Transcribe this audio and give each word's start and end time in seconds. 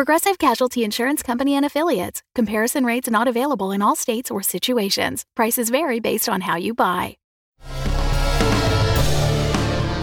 Progressive 0.00 0.38
Casualty 0.38 0.82
Insurance 0.82 1.22
Company 1.22 1.54
and 1.54 1.66
Affiliates. 1.66 2.22
Comparison 2.34 2.86
rates 2.86 3.10
not 3.10 3.28
available 3.28 3.70
in 3.70 3.82
all 3.82 3.94
states 3.94 4.30
or 4.30 4.42
situations. 4.42 5.26
Prices 5.36 5.68
vary 5.68 6.00
based 6.00 6.26
on 6.26 6.40
how 6.40 6.56
you 6.56 6.72
buy. 6.72 7.18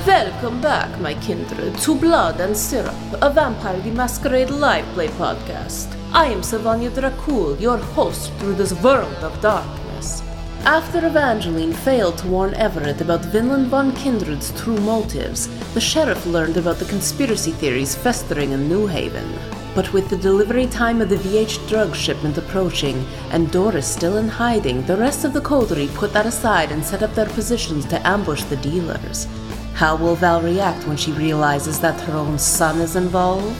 Welcome 0.05 0.61
back, 0.61 1.01
my 1.01 1.15
kindred, 1.15 1.75
to 1.79 1.95
Blood 1.95 2.39
and 2.39 2.55
Syrup, 2.55 2.93
a 3.23 3.31
Vampire 3.31 3.81
the 3.81 3.89
Masquerade 3.89 4.51
live 4.51 4.85
play 4.93 5.07
podcast. 5.07 5.87
I 6.13 6.27
am 6.27 6.41
Savanya 6.41 6.91
Dracul, 6.91 7.59
your 7.59 7.77
host 7.77 8.31
through 8.33 8.53
this 8.53 8.73
world 8.83 9.23
of 9.23 9.41
darkness. 9.41 10.21
After 10.63 11.07
Evangeline 11.07 11.73
failed 11.73 12.19
to 12.19 12.27
warn 12.27 12.53
Everett 12.53 13.01
about 13.01 13.21
Vinlynn 13.21 13.65
von 13.65 13.91
Kindred's 13.93 14.51
true 14.61 14.77
motives, 14.77 15.47
the 15.73 15.81
sheriff 15.81 16.23
learned 16.27 16.57
about 16.57 16.77
the 16.77 16.85
conspiracy 16.85 17.51
theories 17.51 17.95
festering 17.95 18.51
in 18.51 18.69
New 18.69 18.85
Haven. 18.85 19.56
But 19.77 19.93
with 19.93 20.09
the 20.09 20.17
delivery 20.17 20.65
time 20.65 21.01
of 21.01 21.09
the 21.09 21.17
VH 21.17 21.69
drug 21.69 21.95
shipment 21.95 22.35
approaching 22.35 23.05
and 23.29 23.51
Doris 23.51 23.85
still 23.85 24.17
in 24.17 24.27
hiding, 24.27 24.81
the 24.87 24.97
rest 24.97 25.23
of 25.23 25.33
the 25.33 25.41
coterie 25.41 25.91
put 25.93 26.13
that 26.13 26.25
aside 26.25 26.71
and 26.71 26.83
set 26.83 27.03
up 27.03 27.13
their 27.13 27.29
positions 27.29 27.85
to 27.85 28.07
ambush 28.07 28.41
the 28.45 28.55
dealers. 28.55 29.27
How 29.75 29.95
will 29.95 30.15
Val 30.15 30.41
react 30.41 30.87
when 30.87 30.97
she 30.97 31.11
realizes 31.11 31.79
that 31.81 32.01
her 32.01 32.13
own 32.13 32.39
son 32.39 32.81
is 32.81 32.95
involved? 32.95 33.55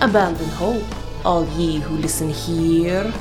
Abandon 0.00 0.48
hope, 0.48 0.82
all 1.24 1.46
ye 1.50 1.78
who 1.78 1.96
listen 1.96 2.30
here. 2.30 3.14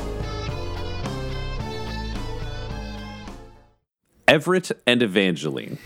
Everett 4.27 4.71
and 4.87 5.03
Evangeline, 5.03 5.77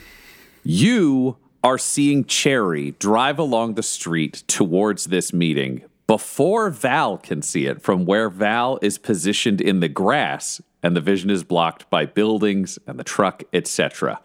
you 0.64 1.36
are 1.66 1.78
seeing 1.78 2.24
Cherry 2.24 2.92
drive 2.92 3.40
along 3.40 3.74
the 3.74 3.84
street 3.84 4.46
towards 4.48 5.08
this 5.08 5.34
meeting 5.34 5.84
before 6.08 6.70
Val 6.70 7.18
can 7.18 7.42
see 7.42 7.66
it 7.66 7.82
from 7.82 8.06
where 8.06 8.30
Val 8.30 8.78
is 8.82 8.98
positioned 8.98 9.60
in 9.62 9.80
the 9.80 9.88
grass 9.90 10.62
and 10.84 10.96
the 10.96 11.02
vision 11.02 11.30
is 11.32 11.44
blocked 11.44 11.90
by 11.90 12.06
buildings 12.06 12.78
and 12.86 13.00
the 13.00 13.04
truck, 13.04 13.44
etc. 13.54 14.20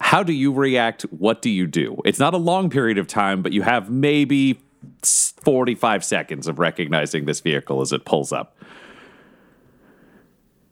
How 0.00 0.22
do 0.22 0.32
you 0.32 0.52
react? 0.52 1.02
What 1.10 1.42
do 1.42 1.50
you 1.50 1.66
do? 1.66 1.98
It's 2.06 2.18
not 2.18 2.32
a 2.32 2.38
long 2.38 2.70
period 2.70 2.96
of 2.96 3.06
time, 3.06 3.42
but 3.42 3.52
you 3.52 3.60
have 3.62 3.90
maybe 3.90 4.60
45 5.02 6.02
seconds 6.04 6.48
of 6.48 6.58
recognizing 6.58 7.26
this 7.26 7.40
vehicle 7.40 7.82
as 7.82 7.92
it 7.92 8.04
pulls 8.06 8.32
up. 8.32 8.56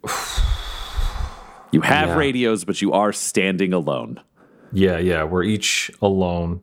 You 1.71 1.83
have 1.83 2.09
Yeah. 2.09 2.17
radios, 2.17 2.65
but 2.65 2.81
you 2.81 2.95
are 2.95 3.13
standing 3.13 3.75
alone. 3.75 4.21
Yeah, 4.73 4.97
yeah, 4.97 5.25
we're 5.25 5.43
each 5.43 5.91
alone. 6.01 6.63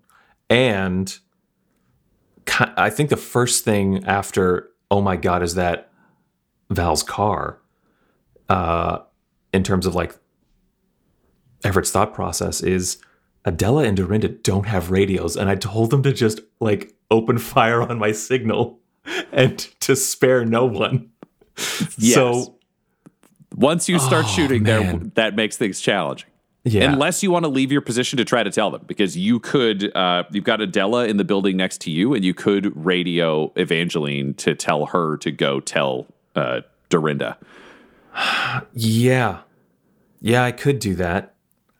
And 0.49 1.15
I 2.59 2.89
think 2.89 3.09
the 3.09 3.17
first 3.17 3.63
thing 3.65 4.03
after, 4.05 4.69
oh 4.91 5.01
my 5.01 5.15
God, 5.17 5.43
is 5.43 5.55
that 5.55 5.89
Val's 6.69 7.03
car, 7.03 7.59
uh, 8.49 8.99
in 9.53 9.63
terms 9.63 9.85
of 9.85 9.95
like 9.95 10.15
Everett's 11.63 11.91
thought 11.91 12.13
process 12.13 12.61
is 12.61 12.97
Adela 13.45 13.83
and 13.83 13.97
Dorinda 13.97 14.27
don't 14.29 14.65
have 14.67 14.91
radios. 14.91 15.35
And 15.35 15.49
I 15.49 15.55
told 15.55 15.89
them 15.91 16.03
to 16.03 16.13
just 16.13 16.39
like 16.59 16.93
open 17.11 17.37
fire 17.37 17.81
on 17.81 17.97
my 17.99 18.11
signal 18.11 18.79
and 19.31 19.57
to 19.81 19.95
spare 19.95 20.45
no 20.45 20.65
one. 20.65 21.09
Yes. 21.97 22.13
So, 22.15 22.57
Once 23.55 23.87
you 23.87 23.97
start 23.99 24.25
Oh, 24.25 24.29
shooting 24.29 24.63
there, 24.63 24.97
that 25.15 25.35
makes 25.35 25.57
things 25.57 25.79
challenging. 25.79 26.29
Yeah. 26.65 26.91
Unless 26.91 27.21
you 27.23 27.29
want 27.31 27.43
to 27.45 27.49
leave 27.49 27.71
your 27.71 27.81
position 27.81 28.17
to 28.17 28.25
try 28.25 28.41
to 28.43 28.49
tell 28.49 28.71
them, 28.71 28.81
because 28.87 29.15
you 29.15 29.39
could, 29.39 29.95
uh, 29.95 30.23
you've 30.31 30.43
got 30.43 30.61
Adela 30.61 31.05
in 31.07 31.17
the 31.17 31.23
building 31.23 31.55
next 31.55 31.79
to 31.81 31.91
you, 31.91 32.13
and 32.15 32.25
you 32.25 32.33
could 32.33 32.75
radio 32.75 33.51
Evangeline 33.55 34.33
to 34.35 34.55
tell 34.55 34.87
her 34.87 35.15
to 35.17 35.31
go 35.31 35.59
tell 35.59 36.07
uh, 36.35 36.61
Dorinda. 36.89 37.37
yeah. 38.73 39.39
Yeah, 40.21 40.43
I 40.43 40.51
could 40.51 40.79
do 40.79 40.95
that. 40.95 41.35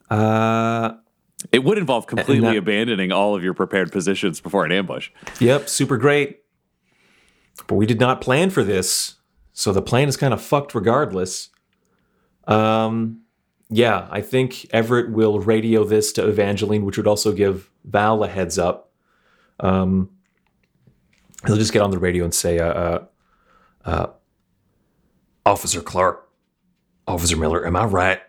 Uh, 0.10 0.92
It 1.52 1.64
would 1.64 1.78
involve 1.80 2.06
completely 2.06 2.42
that- 2.54 2.58
abandoning 2.58 3.12
all 3.12 3.36
of 3.36 3.44
your 3.44 3.54
prepared 3.56 3.92
positions 3.92 4.40
before 4.40 4.66
an 4.66 4.72
ambush. 4.72 5.10
Yep, 5.40 5.68
super 5.68 5.98
great. 5.98 6.42
But 7.68 7.76
we 7.76 7.86
did 7.86 8.00
not 8.00 8.22
plan 8.22 8.50
for 8.52 8.64
this, 8.64 9.16
so 9.54 9.72
the 9.72 9.82
plan 9.82 10.08
is 10.10 10.18
kind 10.18 10.34
of 10.34 10.42
fucked 10.42 10.76
regardless. 10.76 11.50
Um, 12.48 13.22
yeah, 13.70 14.08
I 14.12 14.22
think 14.22 14.68
Everett 14.72 15.12
will 15.12 15.40
radio 15.40 15.84
this 15.84 16.12
to 16.14 16.28
Evangeline, 16.28 16.86
which 16.86 16.98
would 16.98 17.08
also 17.08 17.32
give 17.32 17.70
Val 17.84 18.24
a 18.24 18.28
heads 18.28 18.60
up. 18.60 18.92
Um, 19.60 20.10
he'll 21.46 21.58
just 21.58 21.74
get 21.74 21.82
on 21.82 21.92
the 21.92 22.00
radio 22.00 22.24
and 22.24 22.34
say, 22.34 22.60
uh, 22.60 22.74
uh, 22.74 23.06
uh, 23.86 24.08
"Officer 25.46 25.82
Clark, 25.82 26.30
Officer 27.08 27.38
Miller, 27.38 27.66
am 27.66 27.76
I 27.76 27.86
right 27.86 28.22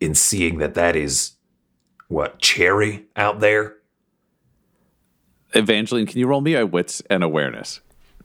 in 0.00 0.14
seeing 0.14 0.58
that 0.58 0.74
that 0.74 0.96
is 0.96 1.32
what 2.08 2.40
Cherry 2.40 3.06
out 3.16 3.40
there?" 3.40 3.76
Evangeline, 5.54 6.06
can 6.06 6.18
you 6.18 6.26
roll 6.26 6.40
me 6.40 6.54
a 6.54 6.64
wits 6.64 7.02
and 7.10 7.22
awareness? 7.24 7.80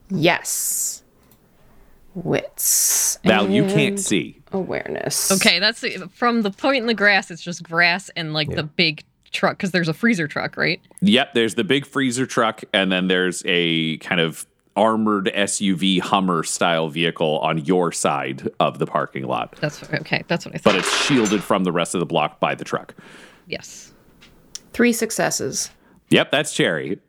Yes. 0.10 1.04
Wits. 2.14 3.20
Now 3.24 3.46
you 3.46 3.66
can't 3.66 4.00
see. 4.00 4.42
Awareness. 4.56 5.32
Okay, 5.32 5.60
that's 5.60 5.82
the, 5.82 6.10
from 6.14 6.42
the 6.42 6.52
point 6.52 6.78
in 6.78 6.88
the 6.88 6.94
grass. 6.94 7.30
It's 7.30 7.42
just 7.42 7.62
grass 7.64 8.10
and 8.16 8.34
like 8.34 8.50
the 8.50 8.64
big 8.64 9.04
truck 9.32 9.58
because 9.58 9.72
there's 9.72 9.90
a 9.90 9.94
freezer 9.94 10.28
truck, 10.28 10.56
right? 10.58 10.82
Yep, 11.02 11.34
there's 11.34 11.56
the 11.56 11.64
big 11.64 11.86
freezer 11.86 12.26
truck, 12.26 12.64
and 12.74 12.92
then 12.92 13.08
there's 13.08 13.44
a 13.46 13.98
kind 13.98 14.22
of 14.22 14.46
armored 14.78 15.32
SUV 15.36 16.00
Hummer 16.02 16.44
style 16.44 16.90
vehicle 16.90 17.40
on 17.40 17.60
your 17.66 17.92
side 17.92 18.50
of 18.60 18.80
the 18.80 18.86
parking 18.86 19.24
lot. 19.26 19.56
That's 19.62 19.82
okay. 19.94 20.24
That's 20.28 20.46
what 20.46 20.56
I 20.56 20.58
thought. 20.58 20.74
but 20.74 20.80
it's 20.80 21.06
shielded 21.06 21.44
from 21.44 21.64
the 21.64 21.72
rest 21.72 21.94
of 21.96 22.00
the 22.00 22.06
block 22.06 22.40
by 22.40 22.56
the 22.56 22.64
truck. 22.66 22.94
yes. 23.48 23.92
Three 24.74 24.92
successes. 24.92 25.70
Yep, 26.10 26.32
that's 26.32 26.54
Cherry. 26.54 27.00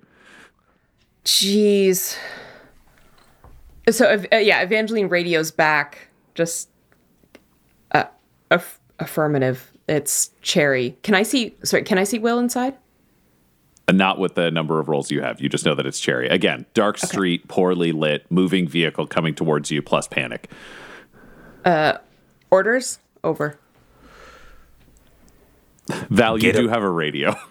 Jeez. 1.25 2.17
So, 3.91 4.25
uh, 4.33 4.37
yeah, 4.37 4.61
Evangeline 4.63 5.09
radios 5.09 5.51
back. 5.51 6.09
Just 6.37 6.69
aff- 8.51 8.81
affirmative. 8.99 9.73
It's 9.89 10.31
Cherry. 10.43 10.97
Can 11.03 11.15
I 11.15 11.23
see? 11.23 11.55
Sorry, 11.65 11.83
can 11.83 11.99
I 11.99 12.05
see 12.05 12.19
Will 12.19 12.39
inside? 12.39 12.75
Not 13.91 14.19
with 14.19 14.35
the 14.35 14.51
number 14.51 14.81
of 14.81 14.89
rolls 14.89 15.13
you 15.13 15.23
have. 15.23 15.41
You 15.41 15.49
just 15.49 15.65
know 15.65 15.77
that 15.77 15.87
it's 15.87 16.01
Cherry. 16.01 16.29
Again, 16.29 16.67
dark 16.75 16.99
street, 16.99 17.47
poorly 17.47 17.93
lit, 17.93 18.27
moving 18.31 18.67
vehicle 18.67 19.07
coming 19.07 19.33
towards 19.35 19.71
you, 19.71 19.81
plus 19.81 20.09
panic. 20.09 20.51
Uh, 21.65 21.99
Orders 22.51 22.99
over. 23.23 23.59
Val, 26.11 26.37
you 26.37 26.41
Get 26.53 26.57
do 26.57 26.67
it. 26.67 26.71
have 26.71 26.83
a 26.83 26.91
radio. 26.91 27.35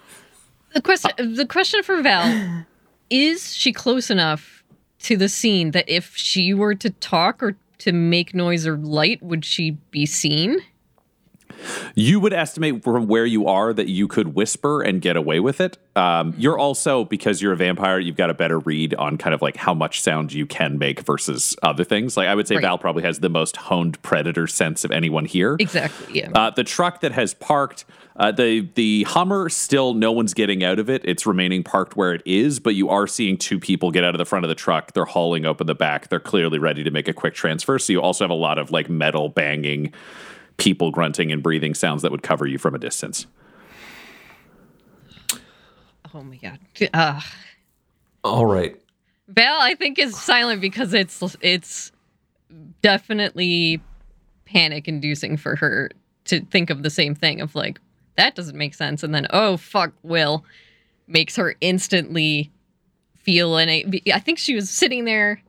The 0.74 0.82
question. 0.82 1.36
The 1.36 1.46
question 1.46 1.84
for 1.84 2.02
Val 2.02 2.66
is: 3.10 3.54
she 3.54 3.72
close 3.72 4.10
enough 4.12 4.62
to 5.04 5.16
the 5.16 5.30
scene 5.30 5.72
that 5.72 5.88
if 5.88 6.18
she 6.18 6.54
were 6.54 6.76
to 6.76 6.90
talk 6.90 7.42
or 7.42 7.56
to 7.78 7.94
make 7.94 8.34
noise 8.36 8.68
or 8.68 8.76
light, 8.76 9.24
would 9.24 9.46
she 9.46 9.72
be 9.92 10.06
seen? 10.06 10.58
You 11.96 12.20
would 12.20 12.34
estimate 12.34 12.84
from 12.84 13.08
where 13.08 13.26
you 13.26 13.48
are 13.48 13.74
that 13.74 13.88
you 13.88 14.08
could 14.08 14.36
whisper 14.36 14.82
and 14.82 15.02
get 15.02 15.16
away 15.16 15.40
with 15.40 15.62
it. 15.62 15.78
Um, 15.96 16.34
you're 16.38 16.58
also, 16.58 17.06
because 17.06 17.42
you're 17.42 17.54
a 17.54 17.58
vampire, 17.58 18.00
you've 18.00 18.18
got 18.18 18.30
a 18.30 18.34
better 18.34 18.60
read 18.60 18.94
on 18.96 19.18
kind 19.18 19.34
of 19.34 19.42
like 19.42 19.56
how 19.56 19.74
much 19.74 20.02
sound 20.02 20.34
you 20.34 20.46
can 20.46 20.78
make 20.78 21.00
versus 21.02 21.56
other 21.64 21.84
things. 21.84 22.18
Like 22.18 22.28
I 22.28 22.36
would 22.36 22.48
say 22.48 22.56
Right. 22.56 22.64
Val 22.64 22.78
probably 22.78 23.04
has 23.04 23.20
the 23.20 23.30
most 23.30 23.56
honed 23.58 24.02
predator 24.02 24.48
sense 24.48 24.84
of 24.84 24.92
anyone 24.92 25.26
here. 25.26 25.56
Exactly. 25.60 26.20
Yeah. 26.20 26.32
Uh, 26.34 26.50
the 26.50 26.64
truck 26.64 27.02
that 27.02 27.14
has 27.14 27.34
parked, 27.34 27.86
uh, 28.18 28.32
the 28.32 28.68
the 28.76 29.04
Hummer, 29.04 29.50
still 29.50 29.94
no 29.94 30.12
one's 30.12 30.34
getting 30.34 30.64
out 30.64 30.80
of 30.80 30.90
it. 30.90 31.02
It's 31.06 31.26
remaining 31.26 31.64
parked 31.64 31.98
where 31.98 32.14
it 32.14 32.22
is, 32.26 32.60
but 32.60 32.76
you 32.76 32.90
are 32.90 33.08
seeing 33.08 33.38
two 33.38 33.60
people 33.60 33.92
get 33.92 34.04
out 34.04 34.16
of 34.16 34.20
the 34.20 34.26
front 34.26 34.46
of 34.46 34.50
the 34.50 34.56
truck. 34.56 34.94
They're 34.94 35.06
hauling 35.06 35.46
open 35.46 35.68
the 35.68 35.76
back. 35.76 36.08
They're 36.10 36.20
clearly 36.20 36.60
ready 36.60 36.84
to 36.84 36.92
make 36.92 37.08
a 37.08 37.14
quick 37.14 37.34
transfer. 37.34 37.78
So 37.80 37.92
you 37.94 38.02
also 38.02 38.24
have 38.24 38.32
a 38.32 38.34
lot 38.34 38.58
of 38.58 38.72
like 38.72 38.90
metal 38.90 39.28
banging, 39.30 39.94
people 40.58 40.92
grunting 40.92 41.32
and 41.32 41.44
breathing 41.44 41.74
sounds 41.74 42.02
that 42.02 42.12
would 42.12 42.24
cover 42.24 42.48
you 42.48 42.58
from 42.58 42.76
a 42.76 42.80
distance. 42.80 43.28
oh 46.14 46.24
my 46.24 46.38
god. 46.38 46.60
Uh, 46.94 47.22
All 48.24 48.46
right. 48.46 48.80
Val, 49.28 49.60
I 49.60 49.76
think, 49.76 49.98
is 50.00 50.20
silent 50.20 50.62
because 50.62 50.94
it's 50.94 51.36
it's 51.42 51.92
definitely 52.82 53.82
panic 54.46 54.88
inducing 54.88 55.36
for 55.38 55.56
her 55.56 55.90
to 56.26 56.42
think 56.46 56.70
of 56.70 56.84
the 56.84 56.90
same 56.90 57.16
thing 57.16 57.42
of 57.42 57.56
like, 57.56 57.80
that 58.18 58.36
doesn't 58.36 58.58
make 58.58 58.74
sense. 58.74 59.04
And 59.04 59.14
then, 59.14 59.28
oh, 59.32 59.58
fuck, 59.58 59.94
Will 60.04 60.46
makes 61.08 61.36
her 61.36 61.56
instantly 61.62 62.52
feel 63.16 63.58
and 63.58 63.70
I 64.14 64.20
think 64.20 64.38
she 64.38 64.54
was 64.54 64.70
sitting 64.70 65.06
there 65.06 65.42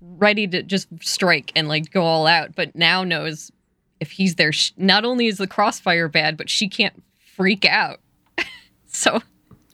ready 0.00 0.48
to 0.48 0.62
just 0.62 0.88
strike 1.00 1.52
and 1.54 1.68
like 1.68 1.90
go 1.92 2.02
all 2.02 2.26
out, 2.26 2.54
but 2.56 2.74
now 2.74 3.04
knows 3.04 3.52
if 4.00 4.10
he's 4.12 4.36
there, 4.36 4.52
sh- 4.52 4.72
not 4.76 5.04
only 5.04 5.26
is 5.26 5.38
the 5.38 5.46
crossfire 5.46 6.08
bad, 6.08 6.36
but 6.36 6.50
she 6.50 6.68
can't 6.68 7.02
freak 7.36 7.64
out. 7.64 8.00
so, 8.86 9.20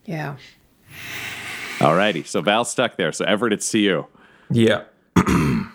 Yeah. 0.05 0.37
Alrighty. 1.79 2.27
So 2.27 2.41
Val's 2.41 2.71
stuck 2.71 2.97
there. 2.97 3.13
So 3.13 3.25
Everett, 3.25 3.53
it's 3.53 3.71
to 3.73 3.79
you. 3.79 4.07
Yeah. 4.51 4.85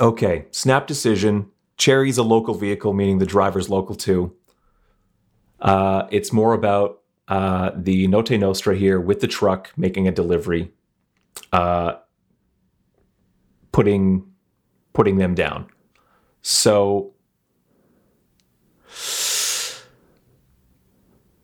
okay. 0.00 0.46
Snap 0.50 0.86
decision. 0.86 1.50
Cherry's 1.76 2.16
a 2.16 2.22
local 2.22 2.54
vehicle, 2.54 2.94
meaning 2.94 3.18
the 3.18 3.26
driver's 3.26 3.68
local 3.68 3.94
too. 3.94 4.34
Uh, 5.60 6.06
it's 6.10 6.32
more 6.32 6.54
about 6.54 7.02
uh, 7.28 7.72
the 7.74 8.06
Note 8.08 8.30
Nostra 8.30 8.76
here 8.76 9.00
with 9.00 9.20
the 9.20 9.26
truck 9.26 9.70
making 9.76 10.08
a 10.08 10.12
delivery, 10.12 10.70
uh, 11.52 11.94
putting 13.72 14.24
putting 14.92 15.18
them 15.18 15.34
down. 15.34 15.66
So, 16.40 17.12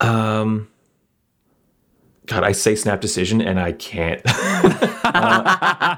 um, 0.01 0.69
God, 2.27 2.45
I 2.45 2.53
say 2.53 2.75
snap 2.75 3.01
decision 3.01 3.41
and 3.41 3.59
I 3.61 3.73
can't. 3.73 4.23
Uh, 5.15 5.45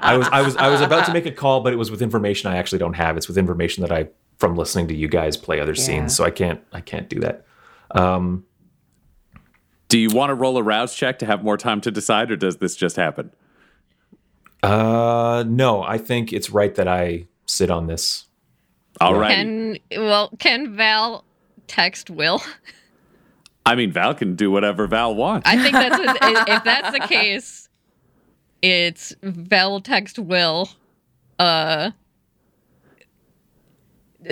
I 0.01 0.17
was 0.17 0.27
I 0.27 0.41
was 0.41 0.57
I 0.57 0.67
was 0.67 0.81
about 0.81 1.05
to 1.05 1.13
make 1.13 1.25
a 1.25 1.31
call, 1.31 1.61
but 1.61 1.71
it 1.71 1.77
was 1.77 1.89
with 1.89 2.01
information 2.01 2.51
I 2.51 2.57
actually 2.57 2.79
don't 2.79 2.95
have. 2.95 3.15
It's 3.15 3.29
with 3.29 3.37
information 3.37 3.81
that 3.83 3.91
I 3.91 4.09
from 4.39 4.57
listening 4.57 4.89
to 4.89 4.93
you 4.95 5.07
guys 5.07 5.37
play 5.37 5.61
other 5.61 5.71
Yeah. 5.71 5.81
scenes, 5.83 6.15
so 6.17 6.25
I 6.25 6.31
can't 6.31 6.59
I 6.73 6.81
can't 6.81 7.07
do 7.07 7.21
that. 7.21 7.45
Um, 7.91 8.43
Do 9.87 9.97
you 9.97 10.09
want 10.09 10.31
to 10.31 10.33
roll 10.33 10.57
a 10.57 10.63
rouse 10.63 10.95
check 10.95 11.17
to 11.19 11.25
have 11.25 11.43
more 11.45 11.55
time 11.55 11.79
to 11.81 11.91
decide, 11.91 12.29
or 12.29 12.35
does 12.35 12.57
this 12.57 12.75
just 12.75 12.97
happen? 12.97 13.31
Uh, 14.61 15.45
no, 15.47 15.81
I 15.83 15.97
think 15.97 16.33
it's 16.33 16.49
right 16.49 16.75
that 16.75 16.87
I 16.89 17.27
sit 17.45 17.69
on 17.71 17.87
this. 17.87 18.25
Alrighty. 18.99 19.27
can, 19.29 19.77
well, 20.05 20.29
can 20.39 20.75
Val 20.75 21.23
text 21.67 22.09
Will? 22.09 22.41
I 23.65 23.75
mean, 23.75 23.91
Val 23.91 24.13
can 24.13 24.35
do 24.35 24.51
whatever 24.51 24.85
Val 24.85 25.15
wants. 25.15 25.49
I 25.49 25.57
think 25.57 25.73
that's 25.73 25.97
what, 26.21 26.49
if 26.49 26.63
that's 26.63 26.91
the 26.91 27.07
case, 27.07 27.67
it's 28.61 29.13
Val 29.23 29.79
text 29.79 30.19
Will, 30.19 30.69
uh, 31.39 31.91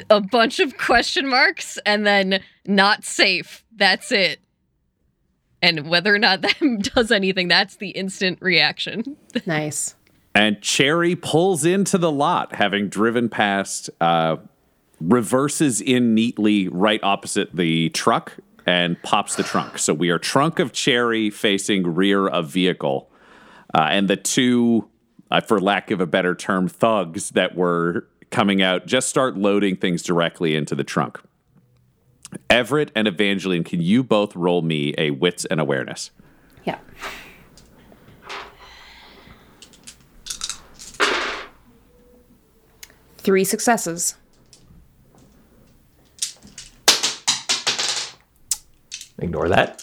a 0.10 0.22
bunch 0.22 0.60
of 0.60 0.78
question 0.78 1.28
marks 1.28 1.78
and 1.86 2.06
then 2.06 2.42
not 2.66 3.04
safe. 3.04 3.64
That's 3.76 4.12
it. 4.12 4.40
And 5.62 5.88
whether 5.88 6.14
or 6.14 6.20
not 6.20 6.42
that 6.42 6.92
does 6.96 7.12
anything, 7.12 7.48
that's 7.48 7.78
the 7.78 7.90
instant 7.90 8.40
reaction. 8.42 9.16
Nice. 9.46 9.96
And 10.36 10.62
Cherry 10.62 11.16
pulls 11.16 11.64
into 11.64 11.98
the 11.98 12.12
lot, 12.12 12.56
having 12.56 12.90
driven 12.90 13.30
past, 13.30 13.90
uh, 14.02 14.38
reverses 15.00 15.82
in 15.82 16.14
neatly 16.14 16.68
right 16.68 17.00
opposite 17.04 17.56
the 17.56 17.90
truck 17.90 18.34
and 18.66 19.02
pops 19.04 19.36
the 19.36 19.44
trunk. 19.44 19.78
So 19.78 19.94
we 19.94 20.10
are 20.10 20.20
trunk 20.20 20.60
of 20.60 20.72
Cherry 20.72 21.30
facing 21.30 21.96
rear 21.96 22.28
of 22.28 22.50
vehicle. 22.50 23.10
Uh, 23.74 23.88
and 23.92 24.10
the 24.10 24.16
two, 24.16 24.88
uh, 25.32 25.42
for 25.42 25.60
lack 25.60 25.92
of 25.92 26.00
a 26.00 26.06
better 26.06 26.36
term, 26.36 26.68
thugs 26.68 27.32
that 27.32 27.56
were 27.56 28.08
coming 28.30 28.62
out 28.62 28.86
just 28.86 29.10
start 29.10 29.38
loading 29.38 29.76
things 29.76 30.02
directly 30.02 30.56
into 30.56 30.76
the 30.76 30.84
trunk. 30.84 31.20
Everett 32.50 32.92
and 32.96 33.08
Evangeline, 33.08 33.64
can 33.64 33.82
you 33.82 34.04
both 34.04 34.36
roll 34.36 34.62
me 34.62 34.94
a 34.98 35.12
wits 35.12 35.46
and 35.46 35.60
awareness? 35.60 36.12
Yeah. 36.64 36.80
Three 43.18 43.44
successes. 43.44 44.16
Ignore 49.24 49.50
that. 49.50 49.78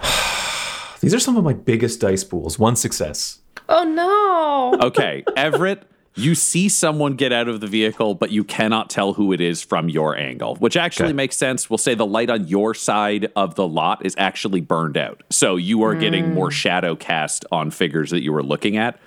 These 1.00 1.14
are 1.14 1.20
some 1.20 1.36
of 1.36 1.44
my 1.44 1.52
biggest 1.52 2.00
dice 2.00 2.24
pools. 2.24 2.58
One 2.58 2.74
success. 2.74 3.38
Oh 3.68 3.84
no! 3.84 4.74
Okay, 4.86 5.22
Everett, 5.36 5.84
you 6.16 6.34
see 6.34 6.68
someone 6.68 7.14
get 7.14 7.32
out 7.32 7.46
of 7.46 7.60
the 7.60 7.68
vehicle, 7.68 8.14
but 8.14 8.32
you 8.32 8.42
cannot 8.42 8.90
tell 8.90 9.12
who 9.12 9.32
it 9.32 9.40
is 9.40 9.62
from 9.62 9.88
your 9.88 10.16
angle, 10.16 10.56
which 10.56 10.76
actually 10.76 11.10
Okay. 11.10 11.12
makes 11.14 11.36
sense. 11.36 11.70
We'll 11.70 11.78
say 11.78 11.94
the 11.94 12.06
light 12.06 12.30
on 12.30 12.48
your 12.48 12.74
side 12.74 13.30
of 13.36 13.54
the 13.54 13.68
lot 13.68 14.04
is 14.04 14.16
actually 14.18 14.60
burned 14.60 14.96
out. 14.96 15.22
So 15.30 15.54
you 15.56 15.82
are 15.84 15.94
getting 15.94 16.34
more 16.34 16.48
hmm. 16.48 16.54
shadow 16.54 16.96
cast 16.96 17.44
on 17.52 17.70
figures 17.70 18.10
that 18.10 18.22
you 18.22 18.32
were 18.32 18.42
looking 18.42 18.76
at. 18.76 18.98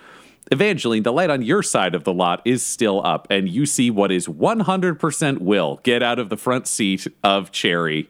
Evangeline, 0.51 1.03
the 1.03 1.13
light 1.13 1.30
on 1.30 1.42
your 1.42 1.63
side 1.63 1.95
of 1.95 2.03
the 2.03 2.13
lot 2.13 2.42
is 2.44 2.63
still 2.63 3.06
up, 3.06 3.25
and 3.30 3.48
you 3.48 3.65
see 3.65 3.89
what 3.89 4.12
is 4.12 4.27
100% 4.27 5.38
Will 5.39 5.80
get 5.83 6.03
out 6.03 6.19
of 6.19 6.27
the 6.30 6.36
front 6.38 6.68
seat 6.68 7.07
of 7.24 7.51
Cherry 7.51 8.09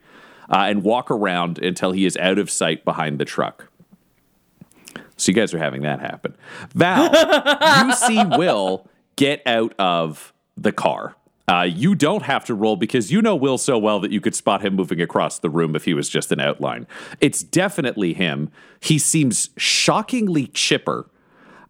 uh, 0.50 0.66
and 0.68 0.84
walk 0.84 1.12
around 1.12 1.60
until 1.60 1.92
he 1.92 2.06
is 2.06 2.18
out 2.18 2.40
of 2.40 2.50
sight 2.50 2.84
behind 2.84 3.20
the 3.20 3.26
truck. 3.26 3.68
So 5.18 5.32
you 5.32 5.36
guys 5.36 5.54
are 5.54 5.60
having 5.60 5.84
that 5.84 6.00
happen. 6.00 6.36
Val, 6.74 7.86
you 7.86 7.94
see 8.08 8.24
Will 8.38 8.88
get 9.16 9.46
out 9.46 9.76
of 9.78 10.34
the 10.58 10.72
car. 10.72 11.16
Uh, 11.48 11.64
you 11.64 11.94
don't 11.94 12.24
have 12.24 12.46
to 12.46 12.56
roll 12.56 12.76
because 12.76 13.12
you 13.12 13.22
know 13.22 13.36
Will 13.36 13.58
so 13.60 13.78
well 13.78 14.00
that 14.00 14.12
you 14.12 14.20
could 14.20 14.34
spot 14.34 14.66
him 14.66 14.76
moving 14.76 15.02
across 15.02 15.38
the 15.38 15.50
room 15.50 15.76
if 15.76 15.86
he 15.86 15.94
was 15.94 16.10
just 16.10 16.32
an 16.32 16.40
outline. 16.40 16.88
It's 17.20 17.44
definitely 17.44 18.14
him. 18.14 18.50
He 18.80 18.98
seems 18.98 19.52
shockingly 19.58 20.48
chipper. 20.48 21.08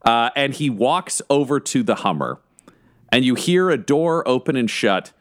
Uh, 0.03 0.29
and 0.35 0.53
he 0.53 0.69
walks 0.69 1.21
over 1.29 1.59
to 1.59 1.83
the 1.83 1.95
Hummer. 1.95 2.39
And 3.11 3.25
you 3.25 3.35
hear 3.35 3.69
a 3.69 3.77
door 3.77 4.27
open 4.27 4.55
and 4.55 4.69
shut. 4.69 5.11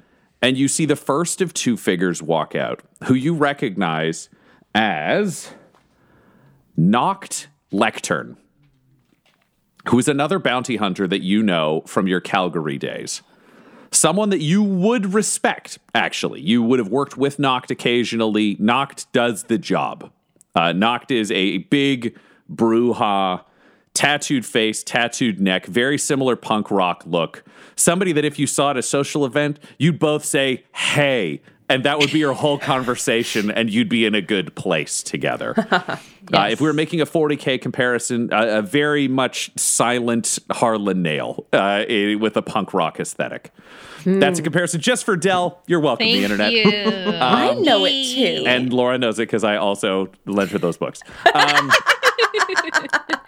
And 0.43 0.57
you 0.57 0.69
see 0.69 0.87
the 0.87 0.97
first 0.97 1.41
of 1.41 1.53
two 1.53 1.77
figures 1.77 2.23
walk 2.23 2.55
out, 2.55 2.83
who 3.05 3.15
you 3.15 3.35
recognize 3.35 4.31
as 4.75 5.51
Noct 6.79 7.49
Lectern, 7.71 8.37
who 9.89 9.99
is 9.99 10.09
another 10.09 10.39
bounty 10.39 10.77
hunter 10.77 11.07
that 11.07 11.23
you 11.23 11.43
know 11.43 11.83
from 11.87 12.07
your 12.07 12.21
Calgary 12.21 12.79
days. 12.79 13.23
Someone 13.93 14.31
that 14.31 14.41
you 14.41 14.63
would 14.63 15.13
respect, 15.13 15.79
actually. 15.95 16.41
You 16.41 16.63
would 16.63 16.79
have 16.79 16.89
worked 16.89 17.17
with 17.17 17.39
Noct 17.39 17.71
occasionally. 17.71 18.57
Noct 18.57 19.07
does 19.13 19.45
the 19.45 19.59
job. 19.59 20.11
Uh, 20.55 20.73
Noct 20.73 21.11
is 21.11 21.31
a 21.33 21.59
big 21.59 22.17
brouhaha, 22.53 23.45
tattooed 23.95 24.47
face, 24.47 24.83
tattooed 24.83 25.41
neck, 25.41 25.67
very 25.67 25.99
similar 25.99 26.37
punk 26.37 26.71
rock 26.71 27.03
look. 27.07 27.45
Somebody 27.77 28.13
that 28.13 28.25
if 28.25 28.39
you 28.39 28.47
saw 28.47 28.71
at 28.71 28.77
a 28.77 28.83
social 28.83 29.25
event, 29.25 29.59
you'd 29.79 29.99
both 29.99 30.25
say, 30.25 30.65
hey, 30.73 31.41
and 31.71 31.85
that 31.85 31.99
would 32.01 32.13
be 32.13 32.19
your 32.19 32.35
whole 32.35 32.59
conversation, 32.59 33.51
and 33.51 33.71
you'd 33.71 33.89
be 33.89 34.05
in 34.05 34.15
a 34.15 34.21
good 34.21 34.55
place 34.55 35.03
together. 35.03 35.55
Uh, 36.33 36.47
if 36.49 36.61
we 36.61 36.67
were 36.69 36.73
making 36.73 37.01
a 37.01 37.07
40K 37.07 37.61
comparison, 37.61 38.33
uh, 38.33 38.59
a 38.59 38.63
very 38.63 39.09
much 39.09 39.51
silent 39.59 40.39
Harlon 40.53 41.03
Nayl 41.03 41.45
uh, 41.53 41.85
eh, 41.89 42.15
with 42.15 42.37
a 42.37 42.43
punk 42.43 42.73
rock 42.73 43.01
aesthetic. 43.01 43.51
That's 44.05 44.39
a 44.39 44.43
comparison 44.43 44.81
just 44.81 45.05
for 45.05 45.17
Del. 45.17 45.61
You're 45.67 45.81
welcome, 45.81 46.05
Thank 46.05 46.19
the 46.19 46.23
internet. 46.23 46.53
you. 46.53 46.65
I 47.21 47.55
know 47.55 47.85
it 47.85 48.15
too. 48.15 48.45
And 48.47 48.73
Laura 48.73 48.97
knows 48.97 49.19
it 49.19 49.23
because 49.23 49.43
I 49.43 49.57
also 49.57 50.09
lent 50.25 50.51
her 50.53 50.59
those 50.59 50.77
books. 50.77 51.01
Um, 51.35 51.73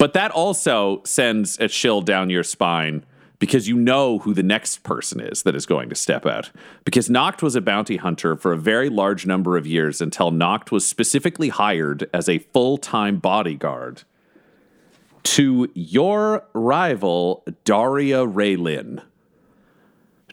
but 0.00 0.14
that 0.14 0.30
also 0.30 1.02
sends 1.04 1.58
a 1.60 1.68
chill 1.68 2.00
down 2.00 2.30
your 2.30 2.42
spine 2.42 3.04
because 3.38 3.68
you 3.68 3.76
know 3.76 4.20
who 4.20 4.32
the 4.32 4.42
next 4.42 4.82
person 4.82 5.20
is 5.20 5.42
that 5.42 5.54
is 5.54 5.66
going 5.66 5.90
to 5.90 5.94
step 5.94 6.24
out. 6.24 6.50
Because 6.86 7.10
Noct 7.10 7.42
was 7.42 7.54
a 7.54 7.60
bounty 7.60 7.98
hunter 7.98 8.34
for 8.34 8.54
a 8.54 8.56
very 8.56 8.88
large 8.88 9.26
number 9.26 9.58
of 9.58 9.66
years 9.66 10.00
until 10.00 10.32
Noct 10.32 10.70
was 10.70 10.88
specifically 10.88 11.50
hired 11.50 12.08
as 12.14 12.30
a 12.30 12.38
full 12.38 12.78
time 12.78 13.18
bodyguard 13.18 14.04
to 15.24 15.70
your 15.74 16.44
rival, 16.54 17.44
Daria 17.64 18.24
Raylin. 18.24 19.02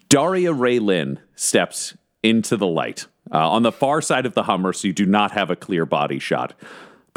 Daria 0.07 0.53
Raylin 0.53 1.17
steps 1.36 1.97
into 2.24 2.55
the 2.55 2.67
light 2.67 3.07
uh, 3.33 3.51
on 3.51 3.63
the 3.63 3.74
far 3.74 4.01
side 4.01 4.25
of 4.25 4.33
the 4.33 4.43
Hummer, 4.43 4.71
so 4.71 4.88
you 4.88 4.93
do 4.93 5.05
not 5.05 5.31
have 5.31 5.50
a 5.50 5.57
clear 5.57 5.86
body 5.86 6.19
shot. 6.19 6.53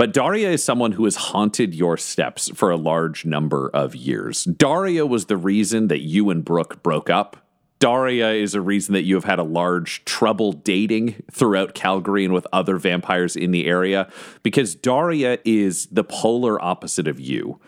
But 0.00 0.14
Daria 0.14 0.50
is 0.50 0.64
someone 0.64 0.92
who 0.92 1.04
has 1.04 1.16
haunted 1.16 1.74
your 1.74 1.98
steps 1.98 2.48
for 2.54 2.70
a 2.70 2.78
large 2.78 3.26
number 3.26 3.68
of 3.74 3.94
years. 3.94 4.44
Daria 4.44 5.04
was 5.04 5.26
the 5.26 5.36
reason 5.36 5.88
that 5.88 6.00
you 6.00 6.30
and 6.30 6.42
Brooke 6.42 6.82
broke 6.82 7.10
up. 7.10 7.36
Daria 7.80 8.30
is 8.30 8.54
a 8.54 8.62
reason 8.62 8.94
that 8.94 9.02
you 9.02 9.14
have 9.14 9.24
had 9.24 9.38
a 9.38 9.42
large 9.42 10.02
trouble 10.06 10.52
dating 10.52 11.22
throughout 11.30 11.74
Calgary 11.74 12.24
and 12.24 12.32
with 12.32 12.46
other 12.50 12.78
vampires 12.78 13.36
in 13.36 13.50
the 13.50 13.66
area 13.66 14.10
because 14.42 14.74
Daria 14.74 15.38
is 15.44 15.84
the 15.88 16.02
polar 16.02 16.58
opposite 16.64 17.06
of 17.06 17.20
you. 17.20 17.60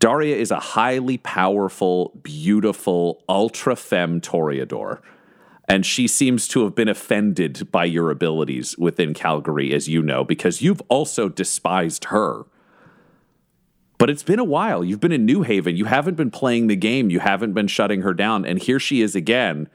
Daria 0.00 0.34
is 0.34 0.50
a 0.50 0.58
highly 0.58 1.18
powerful, 1.18 2.18
beautiful, 2.20 3.22
ultra 3.28 3.76
femme 3.76 4.20
Toreador. 4.20 5.02
And 5.68 5.84
she 5.84 6.06
seems 6.06 6.46
to 6.48 6.62
have 6.62 6.74
been 6.74 6.88
offended 6.88 7.70
by 7.72 7.86
your 7.86 8.10
abilities 8.10 8.78
within 8.78 9.14
Calgary, 9.14 9.74
as 9.74 9.88
you 9.88 10.00
know, 10.00 10.22
because 10.22 10.62
you've 10.62 10.82
also 10.88 11.28
despised 11.28 12.06
her. 12.06 12.46
But 13.98 14.10
it's 14.10 14.22
been 14.22 14.38
a 14.38 14.44
while. 14.44 14.84
You've 14.84 15.00
been 15.00 15.12
in 15.12 15.24
New 15.24 15.42
Haven. 15.42 15.76
You 15.76 15.86
haven't 15.86 16.16
been 16.16 16.30
playing 16.30 16.66
the 16.66 16.76
game. 16.76 17.10
You 17.10 17.20
haven't 17.20 17.54
been 17.54 17.66
shutting 17.66 18.02
her 18.02 18.14
down. 18.14 18.44
And 18.44 18.60
here 18.60 18.78
she 18.78 19.00
is 19.00 19.16
again. 19.16 19.68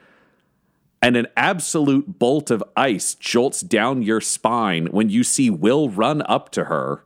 And 1.01 1.17
an 1.17 1.27
absolute 1.36 2.19
bolt 2.19 2.51
of 2.51 2.63
ice 2.77 3.15
jolts 3.15 3.62
down 3.62 4.03
your 4.03 4.21
spine 4.21 4.88
when 4.88 5.10
you 5.10 5.24
see 5.24 5.50
Will 5.50 5.89
run 5.89 6.21
up 6.21 6.51
to 6.51 6.65
her 6.65 7.03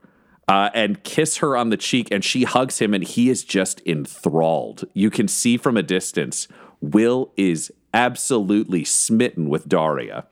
uh, 0.50 0.70
and 0.74 1.04
kiss 1.04 1.38
her 1.38 1.56
on 1.56 1.70
the 1.70 1.78
cheek. 1.78 2.10
And 2.12 2.24
she 2.24 2.44
hugs 2.44 2.80
him, 2.80 2.94
and 2.94 3.04
he 3.04 3.30
is 3.30 3.46
just 3.46 3.82
enthralled. 3.86 4.84
You 4.94 5.10
can 5.10 5.30
see 5.30 5.56
from 5.56 5.78
a 5.78 5.84
distance, 5.84 6.50
Will 6.82 7.32
is 7.38 7.72
absolutely 7.96 8.84
smitten 8.84 9.50
with 9.50 9.68
Daria. 9.68 10.26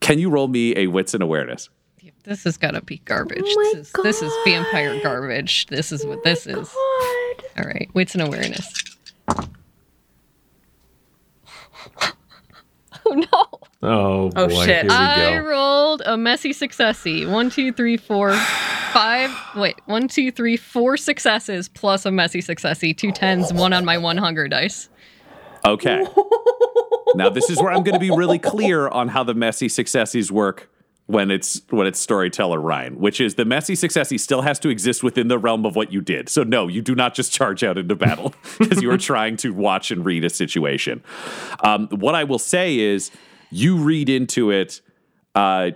Can 0.00 0.18
you 0.18 0.28
roll 0.28 0.48
me 0.48 0.76
a 0.76 0.88
wits 0.88 1.14
and 1.14 1.22
awareness? 1.22 1.70
This 2.24 2.42
has 2.44 2.56
got 2.56 2.72
to 2.72 2.80
be 2.82 2.98
garbage. 3.04 3.38
Oh 3.46 3.70
this, 3.74 3.86
is, 3.86 3.92
this 4.02 4.20
is 4.22 4.32
vampire 4.44 5.00
garbage. 5.00 5.66
This 5.68 5.92
is 5.92 6.04
what 6.04 6.24
this 6.24 6.44
is. 6.46 6.68
God. 6.68 7.44
All 7.58 7.64
right, 7.64 7.88
wits 7.94 8.14
and 8.14 8.22
awareness. 8.22 8.72
oh 13.06 13.12
no! 13.12 13.44
Oh, 13.82 14.32
Oh, 14.34 14.48
boy. 14.48 14.64
shit. 14.64 14.82
Here 14.82 14.84
we 14.86 14.90
I 14.90 15.38
go. 15.38 15.44
rolled 15.46 16.02
a 16.04 16.16
messy 16.16 16.50
successy. 16.50 17.30
One, 17.30 17.50
two, 17.50 17.72
three, 17.72 17.96
four, 17.96 18.32
five. 18.92 19.30
Wait, 19.56 19.76
one, 19.86 20.08
two, 20.08 20.32
three, 20.32 20.56
four 20.56 20.96
successes 20.96 21.68
plus 21.68 22.04
a 22.06 22.10
messy 22.10 22.40
successy. 22.40 22.96
Two 22.96 23.12
tens, 23.12 23.52
one 23.52 23.72
on 23.72 23.84
my 23.84 23.98
one 23.98 24.16
hunger 24.16 24.48
dice. 24.48 24.88
Okay. 25.66 26.06
now 27.14 27.28
this 27.28 27.50
is 27.50 27.58
where 27.58 27.70
I'm 27.72 27.82
going 27.82 27.94
to 27.94 28.00
be 28.00 28.10
really 28.10 28.38
clear 28.38 28.88
on 28.88 29.08
how 29.08 29.24
the 29.24 29.34
messy 29.34 29.68
successes 29.68 30.30
work 30.30 30.70
when 31.06 31.30
it's 31.30 31.62
when 31.70 31.86
it's 31.86 32.00
storyteller 32.00 32.60
Ryan, 32.60 32.98
which 32.98 33.20
is 33.20 33.36
the 33.36 33.44
messy 33.44 33.74
successy 33.74 34.18
still 34.18 34.42
has 34.42 34.58
to 34.60 34.68
exist 34.68 35.02
within 35.02 35.28
the 35.28 35.38
realm 35.38 35.64
of 35.64 35.76
what 35.76 35.92
you 35.92 36.00
did. 36.00 36.28
So 36.28 36.42
no, 36.42 36.68
you 36.68 36.82
do 36.82 36.94
not 36.94 37.14
just 37.14 37.32
charge 37.32 37.62
out 37.62 37.78
into 37.78 37.94
battle 37.94 38.34
because 38.58 38.82
you 38.82 38.90
are 38.90 38.98
trying 38.98 39.36
to 39.38 39.52
watch 39.52 39.90
and 39.90 40.04
read 40.04 40.24
a 40.24 40.30
situation. 40.30 41.02
Um, 41.60 41.88
what 41.88 42.14
I 42.14 42.24
will 42.24 42.40
say 42.40 42.78
is, 42.78 43.10
you 43.50 43.76
read 43.76 44.08
into 44.08 44.50
it. 44.50 44.80
Uh, 45.34 45.72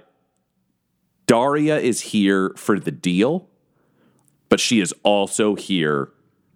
Daria 1.26 1.78
is 1.78 2.00
here 2.00 2.52
for 2.56 2.80
the 2.80 2.90
deal, 2.90 3.48
but 4.48 4.58
she 4.58 4.80
is 4.80 4.92
also 5.04 5.54
here 5.54 6.10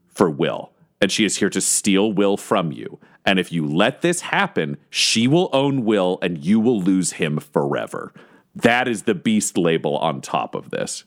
for 0.08 0.28
Will. 0.28 0.72
And 1.00 1.12
she 1.12 1.24
is 1.24 1.36
here 1.36 1.50
to 1.50 1.60
steal 1.60 2.12
Will 2.12 2.36
from 2.36 2.72
you. 2.72 2.98
And 3.24 3.38
if 3.38 3.50
you 3.50 3.66
let 3.66 4.02
this 4.02 4.22
happen, 4.22 4.76
she 4.90 5.26
will 5.26 5.48
own 5.52 5.84
Will 5.84 6.18
and 6.20 6.44
you 6.44 6.60
will 6.60 6.80
lose 6.80 7.12
him 7.12 7.38
forever. 7.38 8.12
That 8.54 8.86
is 8.86 9.02
the 9.02 9.14
beast 9.14 9.56
label 9.58 9.96
on 9.96 10.20
top 10.20 10.54
of 10.54 10.70
this. 10.70 11.04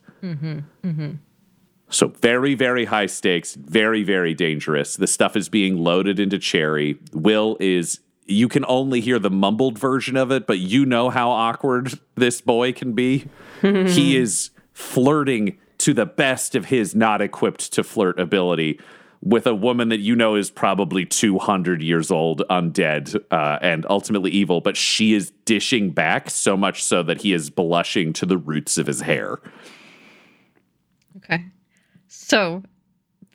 So, 1.90 2.08
very, 2.08 2.54
very 2.54 2.84
high 2.84 3.06
stakes, 3.06 3.54
very, 3.54 4.02
very 4.02 4.34
dangerous. 4.34 4.96
The 4.96 5.06
stuff 5.06 5.36
is 5.36 5.48
being 5.48 5.78
loaded 5.78 6.20
into 6.20 6.38
Cherry. 6.38 6.98
Will 7.12 7.56
is, 7.60 8.00
you 8.26 8.46
can 8.48 8.64
only 8.68 9.00
hear 9.00 9.18
the 9.18 9.30
mumbled 9.30 9.78
version 9.78 10.16
of 10.16 10.30
it, 10.30 10.46
but 10.46 10.58
you 10.58 10.84
know 10.84 11.08
how 11.08 11.30
awkward 11.30 11.98
this 12.14 12.40
boy 12.42 12.72
can 12.72 12.92
be. 12.92 13.26
he 13.62 14.16
is 14.16 14.50
flirting 14.74 15.56
to 15.78 15.94
the 15.94 16.06
best 16.06 16.54
of 16.54 16.66
his 16.66 16.94
not 16.94 17.22
equipped 17.22 17.72
to 17.72 17.82
flirt 17.82 18.18
ability 18.20 18.78
with 19.20 19.46
a 19.46 19.54
woman 19.54 19.88
that 19.88 19.98
you 20.00 20.14
know 20.14 20.34
is 20.36 20.50
probably 20.50 21.04
200 21.04 21.82
years 21.82 22.10
old, 22.10 22.42
undead, 22.48 23.16
uh, 23.30 23.58
and 23.60 23.84
ultimately 23.90 24.30
evil, 24.30 24.60
but 24.60 24.76
she 24.76 25.12
is 25.14 25.32
dishing 25.44 25.90
back 25.90 26.30
so 26.30 26.56
much 26.56 26.82
so 26.82 27.02
that 27.02 27.22
he 27.22 27.32
is 27.32 27.50
blushing 27.50 28.12
to 28.12 28.24
the 28.26 28.36
roots 28.38 28.78
of 28.78 28.86
his 28.86 29.00
hair. 29.00 29.40
Okay. 31.16 31.44
So 32.06 32.62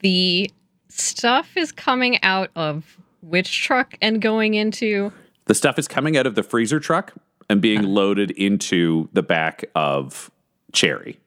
the 0.02 0.50
stuff 0.90 1.58
is 1.58 1.72
coming 1.72 2.22
out 2.24 2.50
of 2.56 2.98
which 3.22 3.62
truck 3.64 3.96
and 4.02 4.22
going 4.22 4.54
into 4.54 5.12
The 5.46 5.56
stuff 5.56 5.78
is 5.78 5.88
coming 5.88 6.16
out 6.18 6.26
of 6.26 6.36
the 6.36 6.44
freezer 6.44 6.80
truck 6.80 7.14
and 7.50 7.62
being 7.62 7.84
loaded 7.84 8.32
into 8.32 9.10
the 9.14 9.24
back 9.24 9.66
of 9.76 10.32
Cherry. 10.72 11.20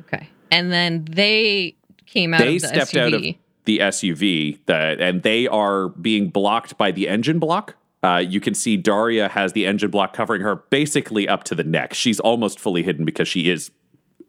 okay. 0.00 0.28
And 0.50 0.70
then 0.72 1.04
they 1.10 1.74
came 2.06 2.32
out 2.32 2.40
They 2.40 2.56
of 2.56 2.62
the 2.62 2.68
stepped 2.68 2.92
SUV. 2.92 3.00
out 3.00 3.14
of 3.14 3.34
the 3.64 3.78
SUV 3.78 4.58
that, 4.66 5.00
and 5.00 5.22
they 5.22 5.46
are 5.46 5.88
being 5.88 6.28
blocked 6.28 6.76
by 6.76 6.90
the 6.90 7.08
engine 7.08 7.38
block. 7.38 7.76
Uh, 8.02 8.18
you 8.18 8.38
can 8.38 8.54
see 8.54 8.76
Daria 8.76 9.28
has 9.28 9.54
the 9.54 9.64
engine 9.64 9.90
block 9.90 10.12
covering 10.12 10.42
her 10.42 10.56
basically 10.56 11.26
up 11.26 11.44
to 11.44 11.54
the 11.54 11.64
neck. 11.64 11.94
She's 11.94 12.20
almost 12.20 12.60
fully 12.60 12.82
hidden 12.82 13.06
because 13.06 13.28
she 13.28 13.48
is 13.48 13.70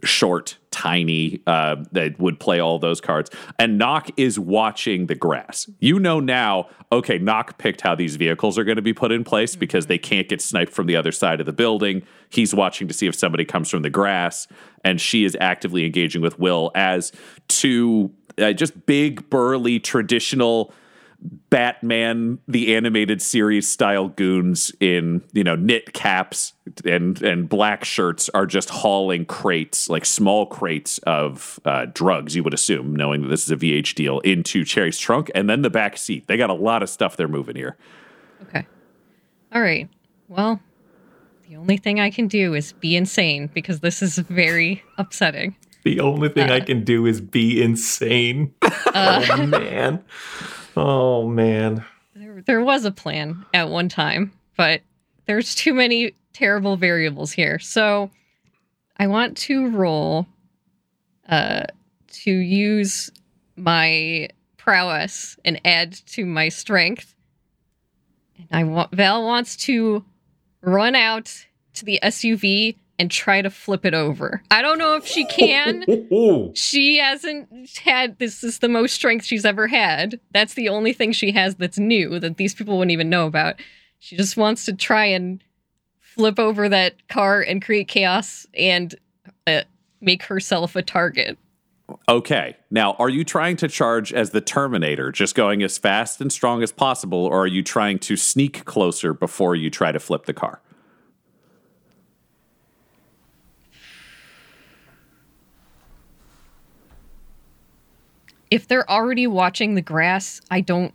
short, 0.04 0.58
tiny, 0.72 1.42
uh, 1.48 1.78
that 1.92 2.20
would 2.20 2.40
play 2.40 2.60
all 2.60 2.80
those 2.80 3.02
cards. 3.02 3.30
And 3.60 3.80
Noct 3.80 4.12
is 4.18 4.40
watching 4.40 5.08
the 5.08 5.16
grass. 5.16 5.70
You 5.80 6.00
know 6.00 6.20
now, 6.20 6.70
okay, 6.92 7.20
Noct 7.20 7.58
picked 7.58 7.82
how 7.82 7.96
these 7.96 8.16
vehicles 8.16 8.58
are 8.58 8.64
going 8.64 8.76
to 8.76 8.82
be 8.82 8.94
put 8.94 9.12
in 9.12 9.24
place 9.24 9.56
because 9.56 9.88
they 9.88 9.98
can't 9.98 10.28
get 10.28 10.42
sniped 10.42 10.72
from 10.72 10.88
the 10.88 10.96
other 10.96 11.12
side 11.12 11.40
of 11.40 11.46
the 11.46 11.54
building. 11.54 12.04
He's 12.30 12.54
watching 12.54 12.88
to 12.88 12.94
see 12.94 13.08
if 13.08 13.16
somebody 13.16 13.46
comes 13.46 13.70
from 13.70 13.82
the 13.82 13.90
grass, 13.90 14.48
and 14.84 15.00
she 15.00 15.26
is 15.26 15.36
actively 15.40 15.86
engaging 15.86 16.22
with 16.22 16.40
Will 16.40 16.72
as 16.76 17.12
two 17.48 18.12
uh, 18.38 18.54
just 18.54 18.86
big, 18.86 19.30
burly, 19.30 19.80
traditional 19.80 20.74
Batman 21.50 22.38
the 22.48 22.76
animated 22.76 23.22
series 23.22 23.68
style 23.68 24.10
goons 24.10 24.72
in 24.80 25.24
you 25.34 25.44
know 25.44 25.56
knit 25.56 25.94
caps 25.94 26.54
and 26.84 27.20
and 27.24 27.50
black 27.50 27.84
shirts 27.84 28.30
are 28.36 28.46
just 28.46 28.70
hauling 28.70 29.26
crates 29.26 29.90
like 29.90 30.06
small 30.06 30.46
crates 30.46 31.00
of 31.00 31.60
uh, 31.66 31.86
drugs 31.94 32.36
you 32.36 32.44
would 32.44 32.54
assume 32.54 32.96
knowing 32.96 33.24
that 33.24 33.30
this 33.30 33.44
is 33.44 33.50
a 33.50 33.56
VH 33.56 33.96
deal 33.96 34.20
into 34.20 34.64
Cherry's 34.66 35.00
trunk 35.00 35.32
and 35.34 35.50
then 35.50 35.64
the 35.64 35.70
back 35.70 35.98
seat 35.98 36.28
they 36.28 36.38
got 36.38 36.52
a 36.52 36.54
lot 36.54 36.84
of 36.84 36.90
stuff 36.90 37.18
they're 37.18 37.30
moving 37.30 37.56
here 37.56 37.76
Okay. 38.44 38.68
All 39.54 39.62
right. 39.62 39.90
Well, 40.28 40.60
the 41.48 41.56
only 41.56 41.78
thing 41.78 42.00
I 42.00 42.10
can 42.10 42.28
do 42.28 42.54
is 42.54 42.74
be 42.74 42.96
insane 42.96 43.50
because 43.54 43.80
this 43.80 44.02
is 44.02 44.18
very 44.18 44.84
upsetting. 44.98 45.56
The 45.86 46.00
only 46.00 46.30
thing 46.30 46.50
I 46.50 46.62
can 46.62 46.84
do 46.84 47.06
is 47.06 47.22
be 47.22 47.62
insane. 47.62 48.56
oh, 48.62 49.46
man. 49.46 50.04
Oh, 50.76 51.28
man. 51.28 51.86
There, 52.16 52.42
there 52.44 52.64
was 52.64 52.86
a 52.86 52.92
plan 52.92 53.46
at 53.54 53.70
one 53.70 53.88
time, 53.88 54.34
but 54.58 54.82
there's 55.28 55.54
too 55.54 55.76
many 55.76 56.16
terrible 56.34 56.76
variables 56.76 57.32
here. 57.32 57.60
So 57.60 58.10
I 58.98 59.06
want 59.06 59.38
to 59.38 59.70
roll 59.70 60.26
uh, 61.30 61.66
to 62.24 62.32
use 62.32 63.12
my 63.56 64.30
prowess 64.58 65.38
and 65.46 65.62
add 65.64 65.94
to 66.08 66.26
my 66.26 66.50
strength. 66.50 67.14
And 68.40 68.48
I 68.52 68.64
want 68.64 68.92
Val 68.92 69.24
wants 69.24 69.56
to 69.58 70.04
run 70.62 70.96
out 70.96 71.46
to 71.76 71.86
the 71.86 72.00
SUV 72.02 72.76
and 72.98 73.12
try 73.12 73.42
to 73.42 73.50
flip 73.50 73.86
it 73.86 73.94
over. 73.94 74.42
I 74.52 74.62
don't 74.62 74.78
know 74.78 74.96
if 74.96 75.06
she 75.06 75.26
can. 75.26 75.84
She 76.56 76.98
hasn't 76.98 77.78
had 77.78 78.18
this 78.20 78.44
is 78.44 78.60
the 78.60 78.70
most 78.70 78.94
strength 78.94 79.26
she's 79.26 79.46
ever 79.46 79.68
had. 79.68 80.20
That's 80.32 80.54
the 80.54 80.70
only 80.70 80.94
thing 80.94 81.12
she 81.12 81.32
has 81.32 81.56
that's 81.56 81.78
new 81.78 82.20
that 82.20 82.38
these 82.38 82.54
people 82.54 82.78
wouldn't 82.78 82.92
even 82.92 83.10
know 83.10 83.28
about. 83.28 83.56
She 84.00 84.16
just 84.16 84.38
wants 84.38 84.66
to 84.66 84.74
try 84.74 85.06
and 85.06 85.44
flip 86.00 86.40
over 86.40 86.70
that 86.70 87.08
car 87.08 87.42
and 87.42 87.62
create 87.62 87.88
chaos 87.88 88.48
and 88.58 88.96
uh, 89.48 89.62
make 90.02 90.24
herself 90.24 90.76
a 90.76 90.82
target. 90.82 91.38
okay 92.10 92.56
now 92.72 92.94
are 92.94 93.10
you 93.10 93.24
trying 93.24 93.56
to 93.58 93.68
charge 93.68 94.12
as 94.14 94.32
the 94.32 94.42
Terminator 94.42 95.12
just 95.12 95.36
going 95.36 95.62
as 95.62 95.78
fast 95.78 96.20
and 96.22 96.32
strong 96.32 96.64
as 96.64 96.72
possible 96.72 97.26
or 97.26 97.42
are 97.42 97.48
you 97.48 97.62
trying 97.62 98.00
to 98.00 98.16
sneak 98.16 98.66
closer 98.66 99.14
before 99.14 99.56
you 99.56 99.70
try 99.70 99.92
to 99.92 100.00
flip 100.00 100.26
the 100.26 100.34
car 100.34 100.62
If 108.56 108.70
they're 108.70 108.90
already 108.90 109.28
watching 109.28 109.76
the 109.76 109.82
grass, 109.82 110.40
I 110.50 110.62
don't 110.62 110.94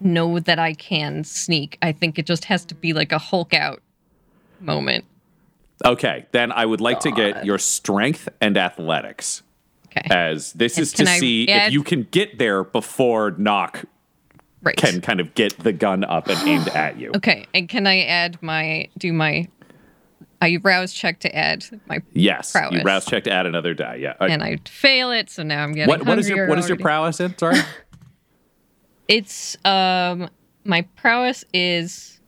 know 0.00 0.38
that 0.38 0.58
I 0.58 0.74
can 0.74 1.24
sneak. 1.24 1.78
I 1.80 1.92
think 1.92 2.18
it 2.18 2.26
just 2.26 2.44
has 2.44 2.66
to 2.66 2.74
be 2.74 2.92
like 2.92 3.10
a 3.10 3.18
Hulk 3.18 3.54
out 3.54 3.80
moment. 4.60 5.06
Okay, 5.82 6.26
then 6.32 6.52
I 6.52 6.66
would 6.66 6.82
like 6.82 7.00
to 7.00 7.10
get 7.10 7.46
your 7.46 7.56
strength 7.56 8.28
and 8.42 8.58
athletics 8.58 9.42
Okay. 9.86 10.06
as 10.14 10.52
this 10.52 10.76
And 10.76 10.82
is 10.82 10.92
to 10.92 11.04
I 11.08 11.18
see 11.18 11.48
add- 11.48 11.68
if 11.68 11.72
you 11.72 11.82
can 11.82 12.02
get 12.10 12.36
there 12.38 12.64
before 12.64 13.32
Noct 13.32 13.86
right. 14.62 14.76
can 14.76 15.00
kind 15.00 15.20
of 15.20 15.34
get 15.34 15.58
the 15.60 15.72
gun 15.72 16.04
up 16.04 16.28
and 16.28 16.38
aimed 16.46 16.68
at 16.68 16.98
you. 16.98 17.12
Okay, 17.16 17.46
and 17.54 17.66
can 17.66 17.86
I 17.86 18.02
add 18.02 18.42
my 18.42 18.88
do 18.98 19.10
my 19.14 19.48
I 20.40 20.58
rouse 20.62 20.92
check 20.92 21.20
to 21.20 21.36
add 21.36 21.64
my 21.86 22.00
Yes, 22.12 22.56
you 22.70 22.80
rouse 22.80 23.04
check 23.04 23.24
to 23.24 23.32
add 23.32 23.46
another 23.46 23.74
die. 23.74 23.96
Yeah. 23.96 24.14
Uh, 24.20 24.24
and 24.30 24.42
I 24.42 24.58
fail 24.66 25.10
it, 25.10 25.28
so 25.28 25.42
now 25.42 25.62
I'm 25.62 25.72
getting 25.72 25.88
what 25.88 26.06
what 26.06 26.18
is 26.18 26.28
your 26.28 26.48
what 26.48 26.58
is 26.58 26.68
your 26.68 26.78
prowess 26.78 27.20
in? 27.20 27.36
Sorry. 27.36 27.58
It's 29.08 29.56
um 29.64 30.30
my 30.64 30.82
prowess 30.94 31.44
is 31.52 32.20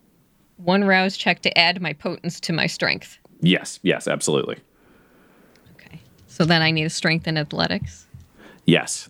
one 0.56 0.82
rouse 0.82 1.16
check 1.16 1.40
to 1.42 1.56
add 1.56 1.80
my 1.80 1.92
potence 1.92 2.40
to 2.40 2.52
my 2.52 2.66
strength. 2.66 3.18
yes, 3.40 3.78
yes, 3.84 4.08
absolutely. 4.08 4.56
Okay. 5.76 6.00
So 6.26 6.44
then 6.44 6.60
I 6.60 6.72
need 6.72 6.84
a 6.84 6.90
strength 6.90 7.28
in 7.28 7.38
athletics. 7.38 8.08
Yes. 8.66 9.08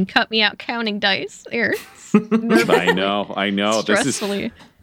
Can 0.00 0.06
cut 0.06 0.30
me 0.30 0.40
out 0.40 0.56
counting 0.58 0.98
dice 0.98 1.44
there. 1.50 1.74
I 2.14 2.92
know, 2.94 3.34
I 3.36 3.50
know. 3.50 3.82
This 3.82 4.06
is 4.06 4.18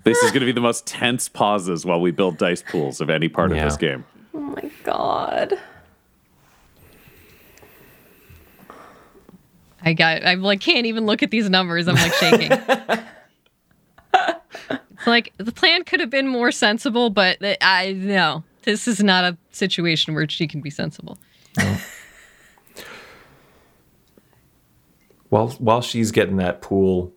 this 0.03 0.17
is 0.19 0.29
going 0.29 0.41
to 0.41 0.45
be 0.45 0.51
the 0.51 0.62
most 0.62 0.86
tense 0.86 1.27
pauses 1.27 1.86
while 1.86 2.00
we 2.00 2.12
build 2.12 2.38
dice 2.38 2.62
pools 2.62 3.01
of 3.01 3.09
any 3.09 3.27
part 3.27 3.50
Yeah. 3.51 3.63
of 3.63 3.69
this 3.71 3.77
game. 3.77 4.05
Oh 4.36 4.39
my 4.39 4.69
god. 4.83 5.55
I 9.81 9.93
got 9.93 10.24
I 10.24 10.36
like 10.36 10.62
can't 10.62 10.86
even 10.86 11.07
look 11.07 11.24
at 11.24 11.31
these 11.31 11.50
numbers. 11.50 11.88
I'm 11.88 11.95
like 11.95 12.13
shaking. 12.13 12.51
it's 14.13 15.07
like 15.07 15.33
the 15.38 15.51
plan 15.51 15.83
could 15.83 16.00
have 16.00 16.12
been 16.12 16.27
more 16.27 16.51
sensible, 16.51 17.09
but 17.09 17.43
uh, 17.43 17.55
I 17.62 17.93
no. 17.93 18.43
This 18.63 18.88
is 18.88 19.01
not 19.03 19.24
a 19.24 19.36
situation 19.51 20.13
where 20.13 20.29
she 20.29 20.47
can 20.47 20.62
be 20.62 20.69
sensible. 20.69 21.17
While 25.29 25.50
while 25.60 25.81
she's 25.81 26.12
getting 26.12 26.38
that 26.38 26.62
pool 26.62 27.13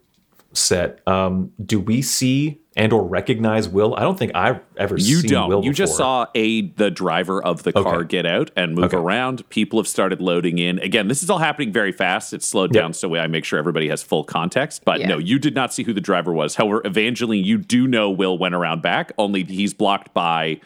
set, 0.53 1.07
um, 1.07 1.53
do 1.65 1.79
we 1.79 2.03
see 2.03 2.61
and 2.77 2.93
or 2.93 3.05
recognize 3.05 3.69
Will? 3.69 3.95
I 3.95 4.01
don't 4.01 4.19
think 4.19 4.33
I've 4.35 4.61
ever 4.77 4.97
You 4.97 5.17
seen 5.21 5.31
don't. 5.31 5.49
Will 5.49 5.65
you 5.65 5.73
just 5.73 5.97
saw 5.97 6.27
a 6.35 6.63
the 6.73 6.91
driver 6.91 7.41
of 7.45 7.63
the 7.63 7.73
car 7.73 8.03
get 8.03 8.27
out 8.27 8.51
and 8.57 8.75
move 8.75 8.87
Okay. 8.87 8.97
around. 8.97 9.49
People 9.51 9.79
have 9.79 9.87
started 9.87 10.21
loading 10.21 10.59
in. 10.59 10.79
Again, 10.81 11.07
this 11.07 11.23
is 11.23 11.31
all 11.31 11.39
happening 11.39 11.73
very 11.73 11.93
fast. 11.93 12.33
It's 12.33 12.49
slowed 12.49 12.75
Yep. 12.75 12.83
down 12.83 12.93
so 12.95 13.15
I 13.15 13.27
make 13.29 13.45
sure 13.45 13.59
everybody 13.61 13.89
has 13.91 14.03
full 14.03 14.25
context. 14.25 14.85
But 14.85 15.01
Yeah. 15.01 15.09
no, 15.09 15.19
you 15.19 15.39
did 15.39 15.55
not 15.55 15.73
see 15.73 15.85
who 15.85 15.93
the 15.93 16.01
driver 16.01 16.33
was. 16.33 16.57
However, 16.57 16.83
Evangeline, 16.85 17.45
you 17.45 17.59
do 17.59 17.87
know 17.87 18.11
Will 18.11 18.37
went 18.37 18.55
around 18.57 18.83
back. 18.83 19.13
Only 19.19 19.45
he's 19.45 19.73
blocked 19.75 20.13
by 20.15 20.61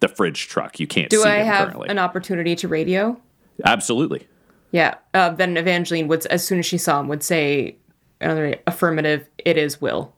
the 0.00 0.08
fridge 0.08 0.48
truck. 0.48 0.80
You 0.80 0.86
can't 0.88 1.10
Do 1.10 1.18
see 1.18 1.28
I 1.28 1.38
him 1.40 1.46
have 1.46 1.64
currently. 1.68 1.88
an 1.90 1.98
opportunity 1.98 2.56
to 2.56 2.66
radio? 2.68 3.16
Absolutely. 3.64 4.26
Yeah. 4.70 4.94
Uh, 5.14 5.30
then 5.30 5.56
Evangeline 5.56 6.08
would, 6.08 6.26
as 6.26 6.44
soon 6.44 6.58
as 6.58 6.66
she 6.66 6.78
saw 6.78 7.00
him, 7.00 7.08
would 7.08 7.22
say, 7.22 7.76
another 8.20 8.56
affirmative. 8.66 9.26
It 9.38 9.56
is 9.56 9.80
Will. 9.80 10.12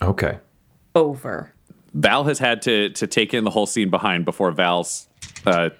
Okay. 0.00 0.38
Over. 0.94 1.52
Val 1.94 2.24
has 2.24 2.38
had 2.38 2.62
to 2.62 2.90
to 2.90 3.06
take 3.06 3.34
in 3.34 3.44
the 3.44 3.50
whole 3.50 3.66
scene 3.66 3.90
behind 3.90 4.24
before 4.24 4.50
Val's 4.52 5.08
uh, 5.46 5.70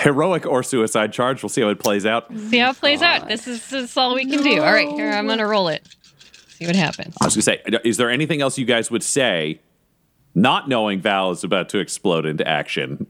heroic 0.00 0.46
or 0.46 0.62
suicide 0.62 1.12
charge. 1.12 1.42
We'll 1.42 1.50
see 1.50 1.62
how 1.62 1.70
it 1.70 1.78
plays 1.78 2.06
out. 2.06 2.28
See 2.36 2.58
how 2.58 2.70
it 2.70 2.76
plays 2.76 3.02
out. 3.02 3.28
This 3.28 3.46
is, 3.46 3.68
this 3.70 3.90
is 3.90 3.96
all 3.96 4.14
we 4.14 4.24
can 4.24 4.42
do. 4.42 4.60
All 4.60 4.72
right, 4.72 4.88
here 4.88 5.10
I'm 5.10 5.26
gonna 5.26 5.46
roll 5.46 5.68
it. 5.68 5.86
See 6.54 6.66
what 6.66 6.76
happens. 6.76 7.16
I 7.20 7.24
was 7.24 7.34
going 7.34 7.58
to 7.58 7.72
say, 7.74 7.80
is 7.84 7.96
there 7.96 8.10
anything 8.10 8.40
else 8.40 8.56
you 8.58 8.64
guys 8.64 8.88
would 8.88 9.02
say, 9.02 9.60
not 10.36 10.68
knowing 10.68 11.00
Val 11.00 11.32
is 11.32 11.42
about 11.42 11.68
to 11.70 11.80
explode 11.80 12.26
into 12.26 12.46
action, 12.46 13.08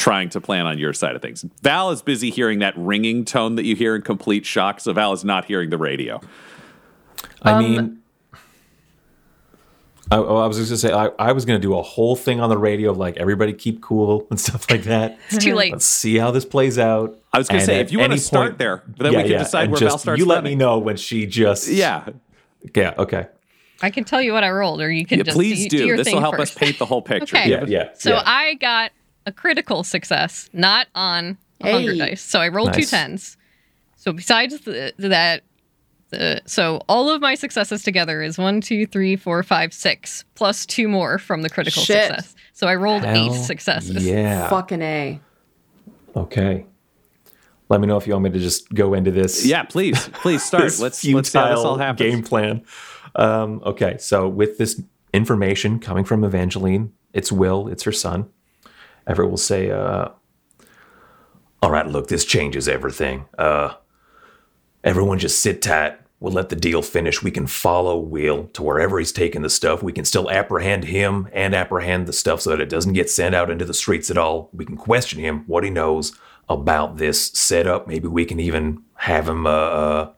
trying 0.00 0.28
to 0.30 0.40
plan 0.40 0.66
on 0.66 0.78
your 0.78 0.92
side 0.92 1.14
of 1.14 1.22
things? 1.22 1.44
Val 1.62 1.90
is 1.90 2.02
busy 2.02 2.30
hearing 2.30 2.58
that 2.60 2.74
ringing 2.76 3.24
tone 3.24 3.54
that 3.56 3.64
you 3.64 3.76
hear 3.76 3.94
in 3.96 4.02
complete 4.02 4.44
shock, 4.46 4.80
so 4.80 4.92
Val 4.92 5.12
is 5.12 5.24
not 5.24 5.44
hearing 5.44 5.70
the 5.70 5.78
radio. 5.78 6.20
I 7.42 7.52
Um, 7.52 7.58
mean, 7.62 7.96
I, 10.12 10.16
oh, 10.16 10.38
I 10.38 10.46
was 10.48 10.56
just 10.56 10.70
gonna 10.70 10.78
say 10.78 10.92
I, 10.92 11.28
I 11.28 11.32
was 11.32 11.44
gonna 11.44 11.60
do 11.60 11.76
a 11.78 11.82
whole 11.82 12.16
thing 12.16 12.40
on 12.40 12.48
the 12.50 12.58
radio 12.58 12.90
of 12.90 12.98
like 12.98 13.16
everybody 13.16 13.52
keep 13.52 13.80
cool 13.80 14.26
and 14.30 14.40
stuff 14.40 14.68
like 14.70 14.82
that. 14.84 15.18
It's 15.28 15.44
too 15.44 15.54
late. 15.54 15.72
Let's 15.72 15.84
see 15.84 16.16
how 16.18 16.30
this 16.32 16.44
plays 16.44 16.78
out. 16.78 17.16
I 17.32 17.38
was 17.38 17.46
gonna 17.48 17.60
And 17.60 17.66
say, 17.66 17.80
if 17.80 17.92
you 17.92 18.00
wanna 18.00 18.18
start 18.18 18.48
point- 18.50 18.58
there, 18.58 18.82
then 18.98 19.14
we 19.14 19.22
can 19.22 19.38
decide 19.38 19.70
where 19.70 19.78
just, 19.78 19.92
Val 19.92 19.98
starts 19.98 20.18
You 20.18 20.26
let 20.26 20.42
me 20.42 20.56
know 20.56 20.78
when 20.78 20.96
she 20.96 21.26
just 21.26 21.68
Yeah, 21.68 22.08
yeah 22.74 22.94
okay 22.98 23.28
I 23.82 23.88
can 23.90 24.04
tell 24.04 24.20
you 24.20 24.32
what 24.32 24.42
I 24.44 24.50
rolled, 24.50 24.80
or 24.82 24.90
you 24.90 25.06
can 25.06 25.18
yeah 25.18 25.24
just 25.24 25.36
please 25.36 25.68
do, 25.68 25.78
do. 25.78 25.86
your 25.86 25.96
This 25.96 26.06
thing 26.06 26.16
will 26.16 26.20
help 26.22 26.36
first. 26.36 26.52
us 26.54 26.58
paint 26.58 26.78
the 26.78 26.84
whole 26.86 27.00
picture. 27.02 27.36
Okay. 27.36 27.48
yeah 27.48 27.64
yeah. 27.66 27.88
So 27.94 28.10
yeah. 28.10 28.22
I 28.26 28.54
got 28.54 28.90
a 29.26 29.32
critical 29.32 29.84
success, 29.84 30.48
not 30.52 30.86
on 30.94 31.36
a 31.60 31.72
hunger 31.72 31.92
Hey. 31.92 31.98
dice. 31.98 32.22
So 32.22 32.40
I 32.40 32.48
rolled 32.48 32.72
two 32.72 32.80
Nice. 32.80 32.90
tens. 32.90 33.36
So 33.96 34.12
besides 34.12 34.58
the, 34.60 34.92
that, 34.98 35.42
the 36.08 36.40
so 36.46 36.80
all 36.88 37.10
of 37.10 37.20
my 37.20 37.34
successes 37.34 37.82
together 37.82 38.22
is 38.22 38.38
one, 38.38 38.60
two, 38.60 38.86
three, 38.86 39.14
four, 39.16 39.42
five, 39.42 39.72
six, 39.74 40.24
plus 40.34 40.64
two 40.66 40.88
more 40.88 41.18
from 41.18 41.42
the 41.42 41.50
critical 41.50 41.82
Shit. 41.82 42.06
success. 42.08 42.34
So 42.52 42.66
I 42.66 42.74
rolled 42.76 43.04
Hell 43.04 43.34
eight 43.34 43.38
successes. 43.38 44.04
Yeah. 44.04 44.48
Fucking 44.48 44.82
A. 44.82 45.20
Okay. 46.16 46.66
Let 47.68 47.80
me 47.80 47.86
know 47.86 47.96
if 47.96 48.06
you 48.06 48.14
want 48.14 48.24
me 48.24 48.30
to 48.30 48.38
just 48.40 48.72
go 48.74 48.94
into 48.94 49.12
this. 49.12 49.46
Yeah, 49.46 49.62
please, 49.62 50.08
please 50.14 50.42
start. 50.42 50.64
this 50.64 50.80
let's 50.80 51.04
let's 51.04 51.30
see 51.30 51.38
how 51.38 51.48
this 51.54 51.58
all 51.64 51.76
happens. 51.78 52.10
game 52.10 52.22
plan. 52.24 52.64
Um, 53.14 53.60
okay, 53.64 53.96
so 53.98 54.28
with 54.28 54.58
this 54.58 54.82
information 55.14 55.78
coming 55.78 56.04
from 56.04 56.24
Evangeline, 56.24 56.92
it's 57.12 57.30
Will, 57.30 57.68
it's 57.68 57.84
her 57.84 57.92
son. 57.92 58.28
Everett 59.10 59.28
will 59.28 59.36
say, 59.36 59.70
uh, 59.70 60.10
"All 61.60 61.70
right, 61.72 61.86
look, 61.86 62.06
this 62.06 62.24
changes 62.24 62.68
everything. 62.68 63.24
Uh, 63.36 63.74
everyone, 64.84 65.18
just 65.18 65.40
sit 65.40 65.60
tight. 65.60 65.98
We'll 66.20 66.32
let 66.32 66.50
the 66.50 66.56
deal 66.56 66.82
finish. 66.82 67.22
We 67.22 67.30
can 67.30 67.46
follow 67.46 67.98
Will 67.98 68.44
to 68.48 68.62
wherever 68.62 68.98
he's 68.98 69.10
taking 69.10 69.42
the 69.42 69.50
stuff. 69.50 69.82
We 69.82 69.92
can 69.92 70.04
still 70.04 70.30
apprehend 70.30 70.84
him 70.84 71.28
and 71.32 71.54
apprehend 71.54 72.06
the 72.06 72.12
stuff 72.12 72.42
so 72.42 72.50
that 72.50 72.60
it 72.60 72.68
doesn't 72.68 72.92
get 72.92 73.10
sent 73.10 73.34
out 73.34 73.50
into 73.50 73.64
the 73.64 73.74
streets 73.74 74.10
at 74.10 74.18
all. 74.18 74.50
We 74.52 74.64
can 74.66 74.76
question 74.76 75.18
him, 75.18 75.44
what 75.46 75.64
he 75.64 75.70
knows 75.70 76.12
about 76.48 76.98
this 76.98 77.28
setup. 77.28 77.88
Maybe 77.88 78.06
we 78.06 78.26
can 78.26 78.38
even 78.38 78.82
have 78.96 79.28
him 79.28 79.46
uh, 79.46 80.08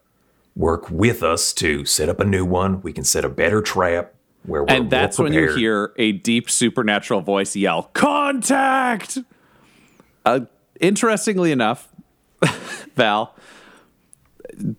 work 0.56 0.90
with 0.90 1.22
us 1.22 1.52
to 1.54 1.84
set 1.84 2.08
up 2.08 2.20
a 2.20 2.24
new 2.24 2.44
one. 2.44 2.82
We 2.82 2.92
can 2.92 3.04
set 3.04 3.24
a 3.24 3.28
better 3.28 3.62
trap 3.62 4.14
where 4.44 4.62
we're 4.64 4.70
and 4.70 4.90
that's 4.90 5.18
more 5.18 5.24
when 5.28 5.32
you 5.34 5.54
hear 5.54 5.92
a 5.96 6.12
deep 6.12 6.50
supernatural 6.50 7.20
voice 7.20 7.54
yell 7.56 7.84
contact 7.94 9.18
uh, 10.24 10.40
interestingly 10.80 11.52
enough 11.52 11.88
val 12.96 13.34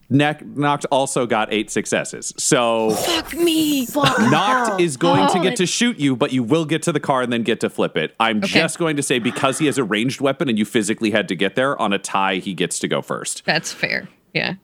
Neck, 0.09 0.41
Noct 0.43 0.85
also 0.91 1.25
got 1.25 1.51
eight 1.51 1.71
successes 1.71 2.31
so 2.37 2.91
Fuck 2.91 3.33
me. 3.33 3.87
Noct 3.87 4.79
is 4.79 4.97
going 4.97 5.27
to 5.29 5.39
Oh, 5.39 5.43
get 5.43 5.55
to 5.57 5.65
shoot 5.65 5.97
you 5.97 6.15
but 6.15 6.31
you 6.31 6.43
will 6.43 6.65
get 6.65 6.83
to 6.83 6.91
the 6.91 6.99
car 6.99 7.21
and 7.23 7.33
then 7.33 7.41
get 7.43 7.59
to 7.61 7.69
flip 7.69 7.97
it 7.97 8.13
i'm 8.19 8.37
Okay. 8.37 8.47
just 8.47 8.77
going 8.77 8.95
to 8.97 9.03
say 9.03 9.17
because 9.17 9.57
he 9.57 9.65
has 9.65 9.77
a 9.79 9.83
ranged 9.83 10.21
weapon 10.21 10.47
and 10.47 10.59
you 10.59 10.65
physically 10.65 11.09
had 11.11 11.27
to 11.29 11.35
get 11.35 11.55
there 11.55 11.79
on 11.81 11.91
a 11.91 11.97
tie 11.97 12.35
he 12.35 12.53
gets 12.53 12.77
to 12.79 12.87
go 12.87 13.01
first 13.01 13.43
That's 13.45 13.71
fair. 13.73 14.07
Yeah. 14.33 14.55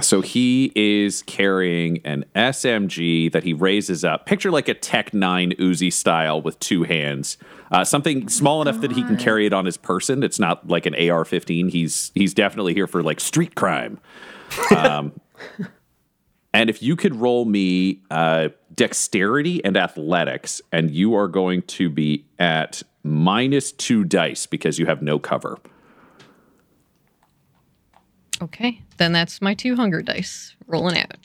So 0.00 0.20
he 0.20 0.70
is 0.74 1.22
carrying 1.22 2.00
an 2.04 2.26
SMG 2.36 3.32
that 3.32 3.42
he 3.42 3.54
raises 3.54 4.04
up. 4.04 4.26
Picture 4.26 4.50
like 4.50 4.68
a 4.68 4.74
Tec-9 4.74 5.58
Uzi 5.58 5.92
style 5.92 6.42
with 6.42 6.58
two 6.60 6.82
hands. 6.84 7.38
Uh, 7.72 7.84
something 7.84 8.28
small 8.28 8.60
enough 8.60 8.80
that 8.82 8.92
he 8.92 9.02
can 9.02 9.16
carry 9.16 9.46
it 9.46 9.52
on 9.52 9.64
his 9.64 9.76
person. 9.76 10.22
It's 10.22 10.38
not 10.38 10.68
like 10.68 10.84
an 10.86 10.94
AR-15. 10.94 11.70
He's 11.70 12.12
he's 12.14 12.34
definitely 12.34 12.74
here 12.74 12.86
for 12.86 13.02
like 13.02 13.18
street 13.18 13.54
crime. 13.54 13.98
Um, 14.76 15.18
and 16.52 16.68
if 16.68 16.82
you 16.82 16.94
could 16.94 17.14
roll 17.16 17.46
me 17.46 18.02
uh, 18.10 18.50
dexterity 18.74 19.64
and 19.64 19.76
athletics, 19.76 20.60
and 20.70 20.90
you 20.90 21.14
are 21.14 21.28
going 21.28 21.62
to 21.62 21.88
be 21.88 22.26
at 22.38 22.82
minus 23.02 23.72
two 23.72 24.04
dice 24.04 24.46
because 24.46 24.78
you 24.78 24.86
have 24.86 25.02
no 25.02 25.18
cover. 25.18 25.58
Okay. 28.42 28.80
Then 28.98 29.12
that's 29.12 29.40
my 29.42 29.54
two 29.54 29.76
hunger 29.76 30.02
dice 30.02 30.54
rolling 30.66 30.98
out. 30.98 31.16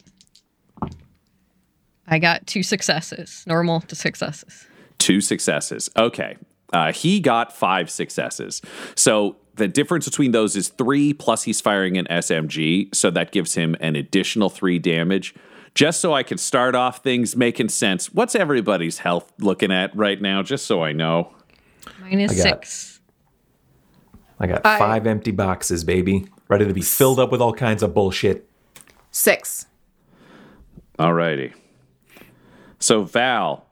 I 2.08 2.20
got 2.20 2.46
two 2.48 2.64
successes, 2.64 3.44
normal 3.48 3.82
to 3.82 3.96
successes. 3.96 4.68
Two 4.98 5.22
successes. 5.22 5.90
Okay. 5.98 6.38
Uh, 6.72 6.92
he 6.92 7.20
got 7.20 7.56
five 7.56 7.90
successes. 7.90 8.62
So 8.96 9.38
the 9.56 9.68
difference 9.68 10.06
between 10.06 10.32
those 10.32 10.56
is 10.56 10.70
three, 10.70 11.14
plus 11.14 11.44
he's 11.44 11.62
firing 11.62 11.98
an 11.98 12.06
SMG. 12.10 12.94
So 12.94 13.10
that 13.12 13.32
gives 13.32 13.54
him 13.54 13.76
an 13.80 13.96
additional 13.96 14.50
three 14.50 14.80
damage. 14.80 15.34
Just 15.76 16.02
so 16.02 16.14
I 16.14 16.24
can 16.24 16.38
start 16.38 16.76
off 16.76 17.04
things 17.04 17.36
making 17.36 17.70
sense. 17.70 18.14
What's 18.14 18.36
everybody's 18.36 19.00
health 19.00 19.32
looking 19.40 19.72
at 19.72 19.96
right 19.96 20.22
now? 20.22 20.44
Just 20.44 20.66
so 20.68 20.84
I 20.84 20.92
know. 20.92 21.34
Minus 22.02 22.32
I 22.32 22.36
got- 22.36 22.44
six. 22.44 23.00
I 24.40 24.48
got 24.48 24.66
I- 24.66 24.78
five 24.78 25.08
empty 25.08 25.32
boxes, 25.32 25.84
baby, 25.84 26.28
ready 26.54 26.68
to 26.68 26.74
be 26.74 26.82
filled 26.82 27.20
up 27.20 27.32
with 27.32 27.42
all 27.42 27.52
kinds 27.52 27.82
of 27.82 27.96
bullshit. 27.96 28.48
Six. 29.10 29.66
Alrighty. 31.00 31.54
So, 32.78 33.04
Val, 33.04 33.66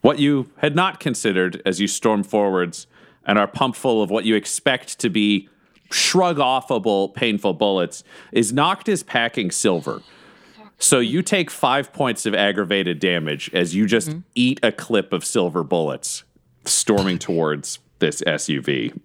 what 0.00 0.18
you 0.18 0.50
had 0.56 0.74
not 0.74 0.98
considered 0.98 1.62
as 1.64 1.80
you 1.80 1.86
storm 1.86 2.24
forwards 2.24 2.88
and 3.24 3.38
are 3.38 3.46
pumped 3.46 3.78
full 3.78 4.02
of 4.02 4.10
what 4.10 4.24
you 4.24 4.34
expect 4.34 4.98
to 4.98 5.08
be 5.08 5.48
shrug 5.92 6.38
offable, 6.38 7.14
painful 7.14 7.54
bullets 7.54 8.02
is 8.32 8.52
Noct 8.52 8.88
is 8.88 9.04
packing 9.04 9.52
silver. 9.52 10.02
So 10.78 10.98
you 10.98 11.22
take 11.22 11.48
five 11.48 11.92
points 11.92 12.26
of 12.26 12.34
aggravated 12.34 12.98
damage 12.98 13.50
as 13.52 13.74
you 13.74 13.86
just 13.86 14.08
mm-hmm. 14.08 14.20
eat 14.34 14.58
a 14.64 14.72
clip 14.72 15.12
of 15.12 15.24
silver 15.24 15.62
bullets 15.62 16.24
storming 16.64 17.18
towards 17.20 17.78
this 18.00 18.20
SUV. 18.22 18.98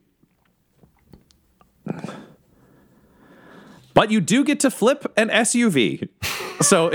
But 3.93 4.09
you 4.11 4.21
do 4.21 4.43
get 4.43 4.59
to 4.61 4.71
flip 4.71 5.11
an 5.17 5.29
SUV. 5.29 6.09
So 6.61 6.87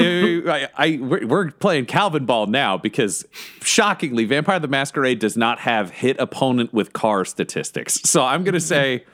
uh, 0.46 0.52
I, 0.52 0.68
I 0.76 0.98
we're, 1.00 1.26
we're 1.26 1.50
playing 1.52 1.86
Calvin 1.86 2.26
Ball 2.26 2.46
now 2.46 2.76
because 2.76 3.24
shockingly, 3.62 4.24
Vampire 4.24 4.58
the 4.58 4.68
Masquerade 4.68 5.18
does 5.18 5.36
not 5.36 5.60
have 5.60 5.90
hit 5.90 6.18
opponent 6.18 6.72
with 6.72 6.92
car 6.92 7.24
statistics. 7.24 8.00
So 8.02 8.24
I'm 8.24 8.42
going 8.42 8.54
to 8.54 8.60
say, 8.60 9.04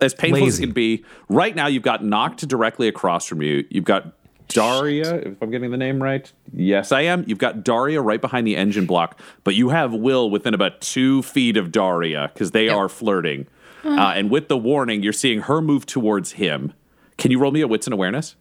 as 0.00 0.14
painful 0.14 0.46
as 0.46 0.58
it 0.58 0.62
can 0.62 0.72
be, 0.72 1.04
right 1.28 1.54
now 1.54 1.66
you've 1.66 1.82
got 1.82 2.02
Noct 2.02 2.46
directly 2.46 2.88
across 2.88 3.26
from 3.26 3.42
you. 3.42 3.64
You've 3.68 3.84
got 3.84 4.12
Daria, 4.48 5.16
if 5.16 5.42
I'm 5.42 5.50
getting 5.50 5.70
the 5.70 5.76
name 5.76 6.02
right. 6.02 6.30
Yes, 6.52 6.92
I 6.92 7.02
am. 7.02 7.24
You've 7.26 7.38
got 7.38 7.64
Daria 7.64 8.00
right 8.00 8.20
behind 8.20 8.46
the 8.46 8.56
engine 8.56 8.86
block, 8.86 9.18
but 9.42 9.54
you 9.54 9.70
have 9.70 9.92
Will 9.92 10.30
within 10.30 10.54
about 10.54 10.80
two 10.80 11.22
feet 11.22 11.56
of 11.56 11.72
Daria 11.72 12.30
because 12.32 12.50
they 12.50 12.68
are 12.68 12.88
flirting. 12.88 13.46
Uh, 13.84 14.12
and 14.16 14.30
with 14.30 14.48
the 14.48 14.56
warning, 14.56 15.02
you're 15.02 15.12
seeing 15.12 15.40
her 15.42 15.60
move 15.60 15.84
towards 15.84 16.32
him. 16.32 16.72
Can 17.18 17.30
you 17.30 17.38
roll 17.38 17.52
me 17.52 17.60
a 17.60 17.68
wits 17.68 17.86
and 17.86 17.94
awareness? 17.94 18.34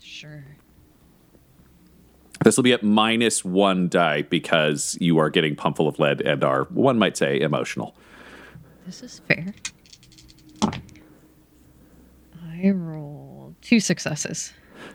Sure. 0.00 0.44
This 2.44 2.56
will 2.56 2.64
be 2.64 2.72
at 2.72 2.82
minus 2.82 3.44
one 3.44 3.88
die 3.88 4.22
because 4.22 4.96
you 5.00 5.18
are 5.18 5.30
getting 5.30 5.56
pumped 5.56 5.76
full 5.76 5.88
of 5.88 5.98
lead 5.98 6.20
and 6.22 6.42
are, 6.44 6.64
one 6.64 6.98
might 6.98 7.16
say, 7.16 7.40
emotional. 7.40 7.94
This 8.86 9.02
is 9.02 9.20
fair. 9.28 9.54
I 10.62 12.70
rolled 12.70 13.54
two 13.62 13.80
successes. 13.80 14.52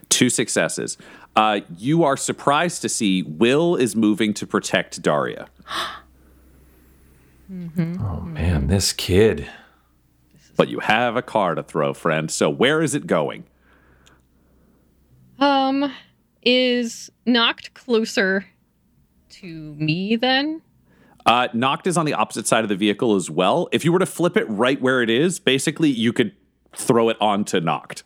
Two 0.09 0.29
successes. 0.29 0.97
Uh, 1.35 1.61
you 1.77 2.03
are 2.03 2.17
surprised 2.17 2.81
to 2.81 2.89
see 2.89 3.23
Will 3.23 3.75
is 3.75 3.95
moving 3.95 4.33
to 4.35 4.47
protect 4.47 5.01
Daria. 5.01 5.47
Oh 7.47 8.21
man, 8.21 8.65
this 8.65 8.91
kid. 8.91 9.47
But 10.55 10.69
you 10.69 10.79
have 10.79 11.15
a 11.15 11.21
car 11.21 11.55
to 11.55 11.63
throw, 11.63 11.93
friend. 11.93 12.31
So 12.31 12.49
where 12.49 12.81
is 12.81 12.95
it 12.95 13.07
going? 13.07 13.45
Um, 15.39 15.91
is 16.43 17.09
Noct 17.27 17.73
closer 17.73 18.45
to 19.29 19.47
me 19.75 20.15
then? 20.15 20.61
Uh, 21.25 21.47
Noct 21.49 21.87
is 21.87 21.97
on 21.97 22.05
the 22.05 22.13
opposite 22.13 22.47
side 22.47 22.63
of 22.63 22.69
the 22.69 22.75
vehicle 22.75 23.15
as 23.15 23.29
well. 23.29 23.67
If 23.71 23.83
you 23.83 23.91
were 23.91 23.99
to 23.99 24.05
flip 24.05 24.37
it 24.37 24.45
right 24.49 24.79
where 24.79 25.01
it 25.01 25.09
is, 25.09 25.39
basically 25.39 25.89
you 25.89 26.13
could 26.13 26.33
throw 26.73 27.09
it 27.09 27.17
onto 27.19 27.59
Noct. 27.59 28.03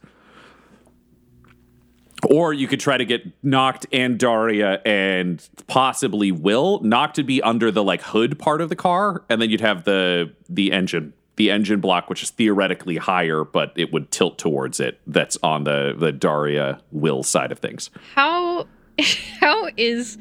Or 2.30 2.54
you 2.54 2.68
could 2.68 2.80
try 2.80 2.98
to 2.98 3.06
get 3.06 3.42
Noct 3.44 3.86
and 3.92 4.18
Daria 4.18 4.82
and 4.86 5.48
possibly 5.68 6.32
Will. 6.32 6.82
Noct 6.82 7.14
to 7.14 7.24
be 7.24 7.42
under 7.42 7.72
the 7.72 7.84
like 7.84 8.02
hood 8.02 8.38
part 8.40 8.62
of 8.62 8.70
the 8.70 8.76
car, 8.76 9.24
and 9.30 9.42
then 9.42 9.50
you'd 9.50 9.62
have 9.62 9.84
the 9.84 10.34
the 10.50 10.72
engine, 10.72 11.14
the 11.40 11.50
engine 11.50 11.80
block, 11.80 12.10
which 12.10 12.22
is 12.22 12.32
theoretically 12.32 12.98
higher, 12.98 13.46
but 13.46 13.72
it 13.78 13.94
would 13.94 14.12
tilt 14.12 14.38
towards 14.38 14.82
it. 14.82 15.00
That's 15.08 15.38
on 15.42 15.64
the 15.64 15.96
the 15.98 16.12
Daria 16.12 16.82
Will 16.92 17.24
side 17.24 17.54
of 17.54 17.60
things. 17.60 17.90
How 18.14 18.68
how 19.40 19.70
is 19.78 20.18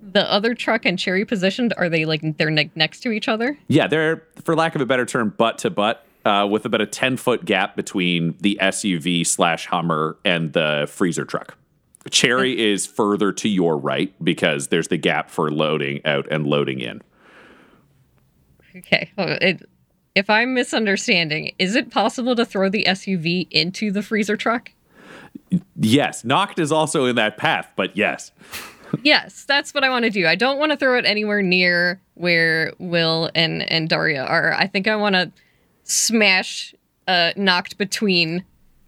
the 0.00 0.30
other 0.32 0.54
truck 0.54 0.86
and 0.86 0.96
Cherry 0.96 1.24
positioned? 1.24 1.74
Are 1.76 1.88
they 1.88 2.04
like 2.04 2.38
they're 2.38 2.50
ne- 2.50 2.70
next 2.76 3.00
to 3.00 3.10
each 3.10 3.26
other? 3.26 3.58
Yeah, 3.66 3.88
they're, 3.88 4.22
for 4.44 4.54
lack 4.54 4.76
of 4.76 4.80
a 4.80 4.86
better 4.86 5.04
term, 5.04 5.30
butt 5.36 5.58
to 5.58 5.70
butt, 5.70 6.06
uh, 6.24 6.46
with 6.48 6.64
about 6.64 6.80
a 6.80 6.86
10 6.86 7.16
foot 7.16 7.44
gap 7.44 7.74
between 7.74 8.36
the 8.38 8.56
SUV 8.62 9.26
slash 9.26 9.66
Hummer 9.66 10.16
and 10.24 10.52
the 10.52 10.86
freezer 10.88 11.24
truck. 11.24 11.56
Cherry 12.10 12.72
is 12.72 12.86
further 12.86 13.32
to 13.32 13.48
your 13.48 13.76
right 13.76 14.14
because 14.22 14.68
there's 14.68 14.86
the 14.86 14.98
gap 14.98 15.30
for 15.30 15.50
loading 15.50 16.00
out 16.04 16.28
and 16.30 16.46
loading 16.46 16.78
in. 16.78 17.02
Okay. 18.76 19.10
Oh, 19.18 19.36
it, 19.40 19.68
if 20.14 20.30
I'm 20.30 20.54
misunderstanding, 20.54 21.54
is 21.58 21.74
it 21.74 21.90
possible 21.90 22.36
to 22.36 22.44
throw 22.44 22.68
the 22.68 22.84
SUV 22.88 23.48
into 23.50 23.90
the 23.90 24.02
freezer 24.02 24.36
truck? 24.36 24.70
Yes, 25.76 26.22
Noct 26.22 26.58
is 26.58 26.70
also 26.70 27.06
in 27.06 27.16
that 27.16 27.36
path, 27.36 27.70
but 27.76 27.96
yes. 27.96 28.30
yes, 29.02 29.44
that's 29.44 29.74
what 29.74 29.84
I 29.84 29.88
want 29.90 30.04
to 30.04 30.10
do. 30.10 30.26
I 30.26 30.36
don't 30.36 30.58
want 30.58 30.72
to 30.72 30.76
throw 30.76 30.96
it 30.98 31.04
anywhere 31.04 31.42
near 31.42 32.00
where 32.14 32.72
Will 32.78 33.30
and 33.34 33.68
and 33.70 33.88
Daria 33.88 34.24
are. 34.24 34.52
I 34.52 34.66
think 34.66 34.86
I 34.86 34.96
want 34.96 35.14
to 35.14 35.32
smash 35.82 36.74
uh 37.08 37.32
Noct 37.36 37.76
between 37.76 38.44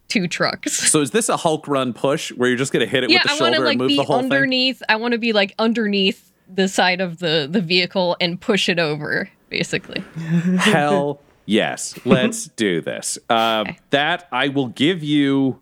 two 0.09 0.29
trucks. 0.29 0.73
So 0.91 1.01
is 1.01 1.11
this 1.11 1.29
a 1.29 1.37
Hulk 1.37 1.67
run 1.67 1.93
push 1.93 2.31
where 2.33 2.49
you're 2.49 2.59
just 2.59 2.73
going 2.73 2.85
to 2.85 2.91
hit 2.91 3.05
it 3.05 3.11
yeah, 3.11 3.19
with 3.19 3.25
the 3.25 3.31
I 3.31 3.37
shoulder 3.37 3.65
like 3.65 3.73
and 3.73 3.79
move 3.81 3.89
be 3.89 3.97
the 3.97 4.05
whole 4.05 4.21
thing? 4.21 4.33
underneath. 4.33 4.83
I 4.89 4.97
want 4.97 5.13
to 5.13 5.19
be 5.19 5.33
like 5.33 5.55
underneath 5.59 6.33
the 6.49 6.69
side 6.69 7.01
of 7.01 7.19
the 7.19 7.49
the 7.51 7.61
vehicle 7.61 8.17
and 8.21 8.41
push 8.41 8.69
it 8.69 8.79
over, 8.79 9.29
basically. 9.49 10.01
Hell 10.59 11.21
yes. 11.47 11.99
Let's 12.05 12.47
do 12.57 12.81
this. 12.81 13.19
Uh, 13.29 13.65
Okay. 13.67 13.79
That 13.91 14.29
I 14.33 14.49
will 14.49 14.69
give 14.69 15.03
you 15.03 15.61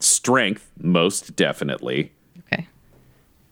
strength, 0.00 0.70
most 0.78 1.36
definitely. 1.36 2.12
Okay. 2.52 2.68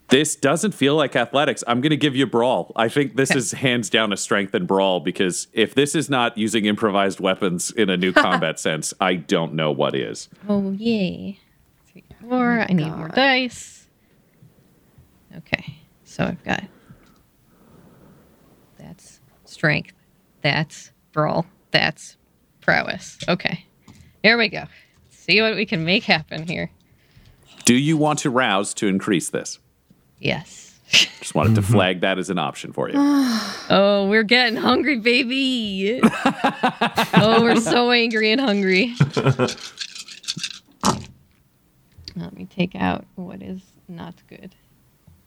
This 0.09 0.37
doesn't 0.37 0.73
feel 0.73 0.95
like 0.97 1.15
athletics. 1.17 1.63
I'm 1.67 1.81
going 1.81 1.91
to 1.91 1.97
give 1.97 2.17
you 2.17 2.27
brawl. 2.27 2.73
I 2.77 2.89
think 2.89 3.17
this 3.17 3.31
is 3.35 3.53
hands 3.53 3.91
down 3.91 4.13
a 4.13 4.17
strength 4.17 4.55
and 4.55 4.67
brawl 4.67 5.01
because 5.01 5.49
if 5.53 5.75
this 5.75 5.95
is 5.95 6.09
not 6.09 6.37
using 6.39 6.65
improvised 6.65 7.21
weapons 7.21 7.71
in 7.71 7.91
a 7.91 7.97
new 7.97 8.13
combat 8.25 8.59
sense, 8.59 8.95
I 9.01 9.17
don't 9.17 9.53
know 9.55 9.71
what 9.71 9.95
is. 9.95 10.29
Oh 10.49 10.71
yay! 10.73 11.39
Three, 11.93 12.05
four. 12.27 12.61
I 12.69 12.73
need 12.73 12.91
more 12.91 13.09
dice. 13.09 13.87
Okay, 15.37 15.79
so 16.05 16.25
I've 16.25 16.43
got 16.43 16.63
that's 16.63 16.69
strength, 19.59 19.93
that's 20.41 20.93
brawl, 21.11 21.45
that's 21.73 22.17
prowess. 22.61 23.19
Okay, 23.29 23.67
here 24.23 24.39
we 24.39 24.49
go. 24.49 24.67
See 25.11 25.43
what 25.43 25.57
we 25.57 25.67
can 25.67 25.85
make 25.85 26.05
happen 26.05 26.47
here. 26.47 26.71
Do 27.65 27.75
you 27.75 27.97
want 27.97 28.21
to 28.21 28.31
rouse 28.31 28.73
to 28.75 28.87
increase 28.87 29.31
this? 29.31 29.59
Yes. 30.21 30.79
Just 30.91 31.35
wanted 31.35 31.57
to 31.57 31.61
mm-hmm. 31.61 31.73
flag 31.73 32.01
that 32.03 32.19
as 32.19 32.31
an 32.31 32.39
option 32.39 32.73
for 32.73 32.89
you. 32.89 32.95
Oh, 33.71 34.09
we're 34.09 34.23
getting 34.23 34.57
hungry, 34.57 34.97
baby. 34.99 36.01
oh, 36.05 37.41
we're 37.43 37.61
so 37.61 37.91
angry 37.91 38.33
and 38.33 38.41
hungry. 38.41 38.95
Let 42.17 42.33
me 42.33 42.47
take 42.47 42.75
out 42.75 43.05
what 43.17 43.43
is 43.43 43.61
not 43.87 44.15
good. 44.27 44.55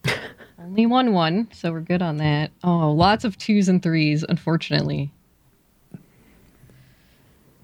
Only 0.64 0.86
one 0.86 1.14
one, 1.14 1.48
so 1.54 1.72
we're 1.72 1.82
good 1.82 2.02
on 2.02 2.18
that. 2.18 2.52
Oh, 2.64 2.92
lots 2.92 3.24
of 3.24 3.38
twos 3.38 3.68
and 3.68 3.82
threes, 3.82 4.24
unfortunately. 4.28 5.12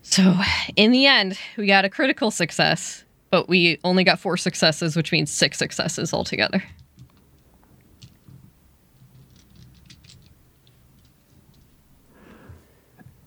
So, 0.02 0.36
in 0.76 0.92
the 0.92 1.06
end, 1.06 1.38
we 1.58 1.68
got 1.68 1.86
a 1.86 1.90
critical 1.90 2.32
success, 2.32 3.04
but 3.30 3.48
we 3.48 3.80
only 3.84 4.04
got 4.04 4.20
four 4.20 4.36
successes, 4.38 4.96
which 4.96 5.12
means 5.12 5.30
six 5.30 5.58
successes 5.58 6.14
altogether. 6.14 6.64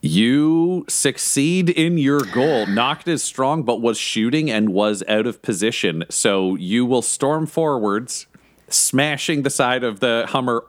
You 0.01 0.85
succeed 0.89 1.69
in 1.69 1.99
your 1.99 2.21
goal. 2.21 2.65
Noct 2.65 3.07
is 3.07 3.23
strong, 3.23 3.61
but 3.61 3.81
was 3.81 3.99
shooting 3.99 4.49
and 4.49 4.69
was 4.69 5.03
out 5.07 5.27
of 5.27 5.43
position. 5.43 6.03
So 6.09 6.55
you 6.55 6.87
will 6.87 7.03
storm 7.03 7.45
forwards, 7.45 8.25
smashing 8.73 9.43
the 9.43 9.49
side 9.49 9.83
of 9.83 9.99
the 9.99 10.25
Hummer, 10.29 10.65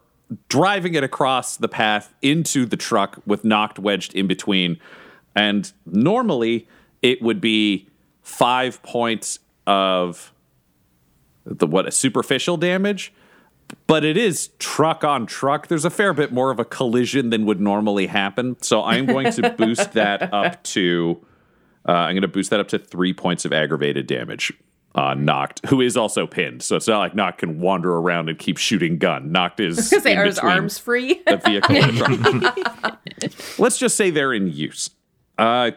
driving 0.48 0.94
it 0.94 1.04
across 1.04 1.56
the 1.56 1.68
path 1.68 2.14
into 2.22 2.66
the 2.66 2.76
truck 2.76 3.20
with 3.26 3.42
Noct 3.42 3.78
wedged 3.78 4.14
in 4.14 4.26
between. 4.26 4.78
And 5.34 5.72
normally 5.86 6.68
it 7.00 7.22
would 7.22 7.40
be 7.40 7.88
five 8.22 8.82
points 8.82 9.38
of 9.66 10.32
the 11.44 11.66
what 11.66 11.86
a 11.86 11.90
superficial 11.90 12.56
damage 12.56 13.12
but 13.86 14.04
it 14.04 14.16
is 14.16 14.50
truck 14.58 15.04
on 15.04 15.26
truck. 15.26 15.68
There's 15.68 15.84
a 15.84 15.90
fair 15.90 16.12
bit 16.12 16.32
more 16.32 16.50
of 16.50 16.58
a 16.58 16.64
collision 16.64 17.30
than 17.30 17.46
would 17.46 17.60
normally 17.60 18.06
happen. 18.06 18.56
So 18.60 18.82
I'm 18.82 19.06
going 19.06 19.32
to 19.32 19.50
boost 19.50 19.92
that 19.92 20.32
up 20.32 20.62
to 20.64 21.24
uh, 21.88 21.92
I'm 21.92 22.14
going 22.14 22.22
to 22.22 22.28
boost 22.28 22.50
that 22.50 22.60
up 22.60 22.68
to 22.68 22.78
three 22.78 23.12
points 23.12 23.44
of 23.44 23.52
aggravated 23.52 24.06
damage 24.06 24.52
Noct, 24.94 25.66
who 25.68 25.80
is 25.80 25.96
also 25.96 26.26
pinned. 26.26 26.62
So 26.62 26.76
it's 26.76 26.88
not 26.88 26.98
like 26.98 27.14
Noct 27.14 27.38
can 27.38 27.60
wander 27.60 27.92
around 27.96 28.28
and 28.28 28.38
keep 28.38 28.58
shooting 28.58 28.98
gun. 28.98 29.30
Noct 29.30 29.60
is 29.60 29.76
Because 29.90 30.04
they 30.04 30.16
are 30.16 30.24
his 30.24 30.38
arms 30.38 30.78
free. 30.78 31.22
the 31.26 31.38
vehicle 31.38 31.76
and 31.76 31.96
the 31.96 32.70
truck. 32.80 33.58
Let's 33.58 33.78
just 33.78 33.96
say 33.96 34.10
they're 34.10 34.34
in 34.34 34.48
use. 34.48 34.90
Uh, 35.38 35.72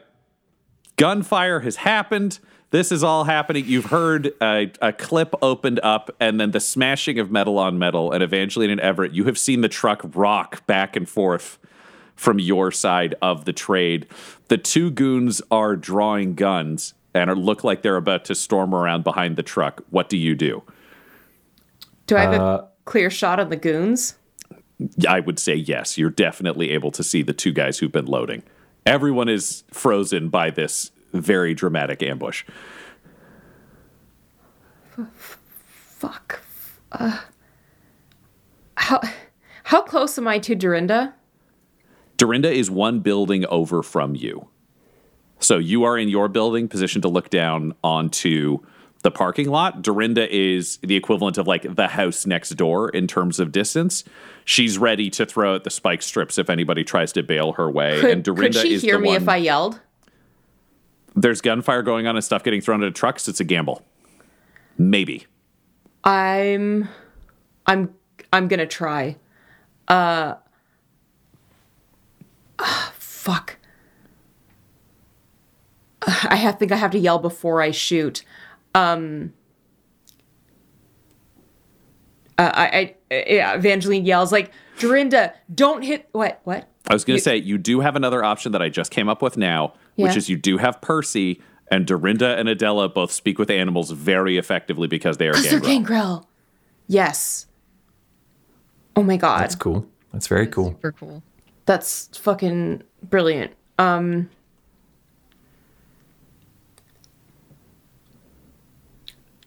gunfire 0.97 1.61
has 1.61 1.77
happened. 1.77 2.39
This 2.71 2.91
is 2.91 3.03
all 3.03 3.23
happening. 3.23 3.65
You've 3.65 3.85
heard 3.85 4.33
a, 4.41 4.71
a 4.81 4.91
clip 4.91 5.33
opened 5.41 5.79
up 5.81 6.13
and 6.19 6.39
then 6.39 6.51
the 6.51 6.59
smashing 6.59 7.19
of 7.19 7.31
metal 7.31 7.57
on 7.57 7.79
metal. 7.79 8.11
And 8.11 8.21
Evangeline 8.21 8.69
and 8.69 8.81
Everett, 8.81 9.13
you 9.13 9.25
have 9.25 9.37
seen 9.37 9.61
the 9.61 9.69
truck 9.69 10.01
rock 10.13 10.65
back 10.67 10.95
and 10.97 11.07
forth 11.07 11.57
from 12.15 12.39
your 12.39 12.71
side 12.71 13.15
of 13.21 13.45
the 13.45 13.53
trade. 13.53 14.07
The 14.49 14.57
two 14.57 14.91
goons 14.91 15.41
are 15.51 15.75
drawing 15.77 16.33
guns 16.35 16.93
and 17.15 17.29
are, 17.29 17.35
look 17.35 17.63
like 17.63 17.81
they're 17.81 17.95
about 17.95 18.25
to 18.25 18.35
storm 18.35 18.75
around 18.75 19.03
behind 19.03 19.37
the 19.37 19.43
truck. 19.43 19.81
What 19.89 20.09
do 20.09 20.17
you 20.17 20.35
do? 20.35 20.61
Do 22.05 22.17
I 22.17 22.21
have 22.21 22.33
a 22.33 22.67
clear 22.83 23.09
shot 23.09 23.39
on 23.39 23.49
the 23.49 23.55
goons? 23.55 24.15
I 25.07 25.21
would 25.21 25.39
say 25.39 25.55
yes. 25.55 25.97
You're 25.97 26.09
definitely 26.09 26.71
able 26.71 26.91
to 26.91 27.03
see 27.03 27.23
the 27.23 27.33
two 27.33 27.53
guys 27.53 27.79
who've 27.79 27.91
been 27.91 28.05
loading. 28.05 28.43
Everyone 28.85 29.29
is 29.29 29.63
frozen 29.71 30.29
by 30.29 30.51
this 30.51 30.91
very 31.13 31.53
dramatic 31.53 32.03
ambush. 32.03 32.43
Fuck. 35.13 36.41
Uh, 36.91 37.19
how 38.77 39.01
how 39.63 39.81
close 39.81 40.17
am 40.17 40.27
I 40.27 40.37
to 40.39 40.53
Dorinda? 40.53 41.15
Dorinda 42.17 42.51
is 42.51 42.69
one 42.69 42.99
building 42.99 43.45
over 43.47 43.81
from 43.81 44.15
you. 44.15 44.47
So 45.45 45.59
you 45.59 45.83
are 45.83 45.95
in 45.95 46.09
your 46.09 46.27
building, 46.27 46.67
positioned 46.67 47.03
to 47.03 47.07
look 47.07 47.29
down 47.29 47.75
onto 47.83 48.57
the 49.03 49.11
parking 49.11 49.47
lot. 49.47 49.83
Dorinda 49.83 50.27
is 50.35 50.77
the 50.77 50.95
equivalent 50.95 51.37
of 51.37 51.45
like 51.45 51.75
the 51.75 51.87
house 51.87 52.25
next 52.25 52.49
door 52.55 52.89
in 52.89 53.05
terms 53.05 53.39
of 53.39 53.51
distance. 53.51 54.03
She's 54.43 54.79
ready 54.79 55.11
to 55.11 55.23
throw 55.23 55.53
out 55.53 55.63
the 55.63 55.69
spike 55.69 56.01
strips 56.01 56.39
if 56.39 56.49
anybody 56.49 56.83
tries 56.83 57.13
to 57.13 57.21
bail 57.21 57.51
her 57.53 57.69
way. 57.69 58.01
Could, 58.01 58.09
and 58.09 58.23
Dorinda 58.23 58.59
could 58.59 58.67
she 58.67 58.79
hear 58.79 58.97
me 58.97 59.09
one. 59.09 59.21
if 59.21 59.29
I 59.29 59.37
yelled? 59.37 59.79
There's 61.15 61.41
gunfire 61.41 61.83
going 61.83 62.07
on 62.07 62.15
and 62.15 62.25
stuff 62.25 62.43
getting 62.43 62.59
thrown 62.61 62.83
at 62.83 62.95
trucks. 62.95 63.27
It's 63.27 63.39
a 63.39 63.43
gamble. 63.43 63.85
Maybe. 64.79 65.27
I'm 66.03 66.89
I'm 67.67 67.93
I'm 68.33 68.47
gonna 68.47 68.65
try. 68.65 69.17
Uh 69.87 70.33
ah, 72.57 72.93
fuck. 72.97 73.57
I 76.29 76.35
have, 76.35 76.59
think 76.59 76.71
I 76.71 76.75
have 76.75 76.91
to 76.91 76.99
yell 76.99 77.19
before 77.19 77.61
I 77.61 77.71
shoot. 77.71 78.23
Um 78.73 79.33
uh, 82.37 82.51
I, 82.53 82.95
I 83.09 83.23
yeah, 83.27 83.53
Evangeline 83.55 84.05
yells 84.05 84.31
like, 84.31 84.51
Dorinda, 84.79 85.33
don't 85.53 85.83
hit 85.83 86.09
what 86.11 86.41
what? 86.43 86.67
I 86.87 86.93
was 86.93 87.05
going 87.05 87.17
to 87.17 87.23
say 87.23 87.37
you 87.37 87.57
do 87.57 87.79
have 87.79 87.95
another 87.95 88.23
option 88.23 88.51
that 88.51 88.61
I 88.61 88.69
just 88.69 88.91
came 88.91 89.09
up 89.09 89.21
with 89.21 89.37
now, 89.37 89.73
which 89.95 90.15
is 90.15 90.29
you 90.29 90.37
do 90.37 90.57
have 90.57 90.81
Percy 90.81 91.41
and 91.71 91.87
Dorinda 91.87 92.37
and 92.37 92.47
Adela 92.47 92.89
both 92.89 93.11
speak 93.11 93.39
with 93.39 93.49
animals 93.49 93.89
very 93.91 94.37
effectively 94.37 94.87
because 94.87 95.17
they 95.17 95.27
are 95.27 95.33
They're 95.33 95.59
gangrel. 95.59 95.69
gangrel. 95.69 96.29
Yes. 96.87 97.47
Oh 98.95 99.03
my 99.03 99.17
god. 99.17 99.41
That's 99.41 99.55
cool. 99.55 99.87
That's 100.13 100.27
very 100.27 100.47
cool. 100.47 100.71
Super 100.71 100.91
cool. 100.91 101.23
That's 101.65 102.15
fucking 102.17 102.83
brilliant. 103.01 103.53
Um 103.79 104.29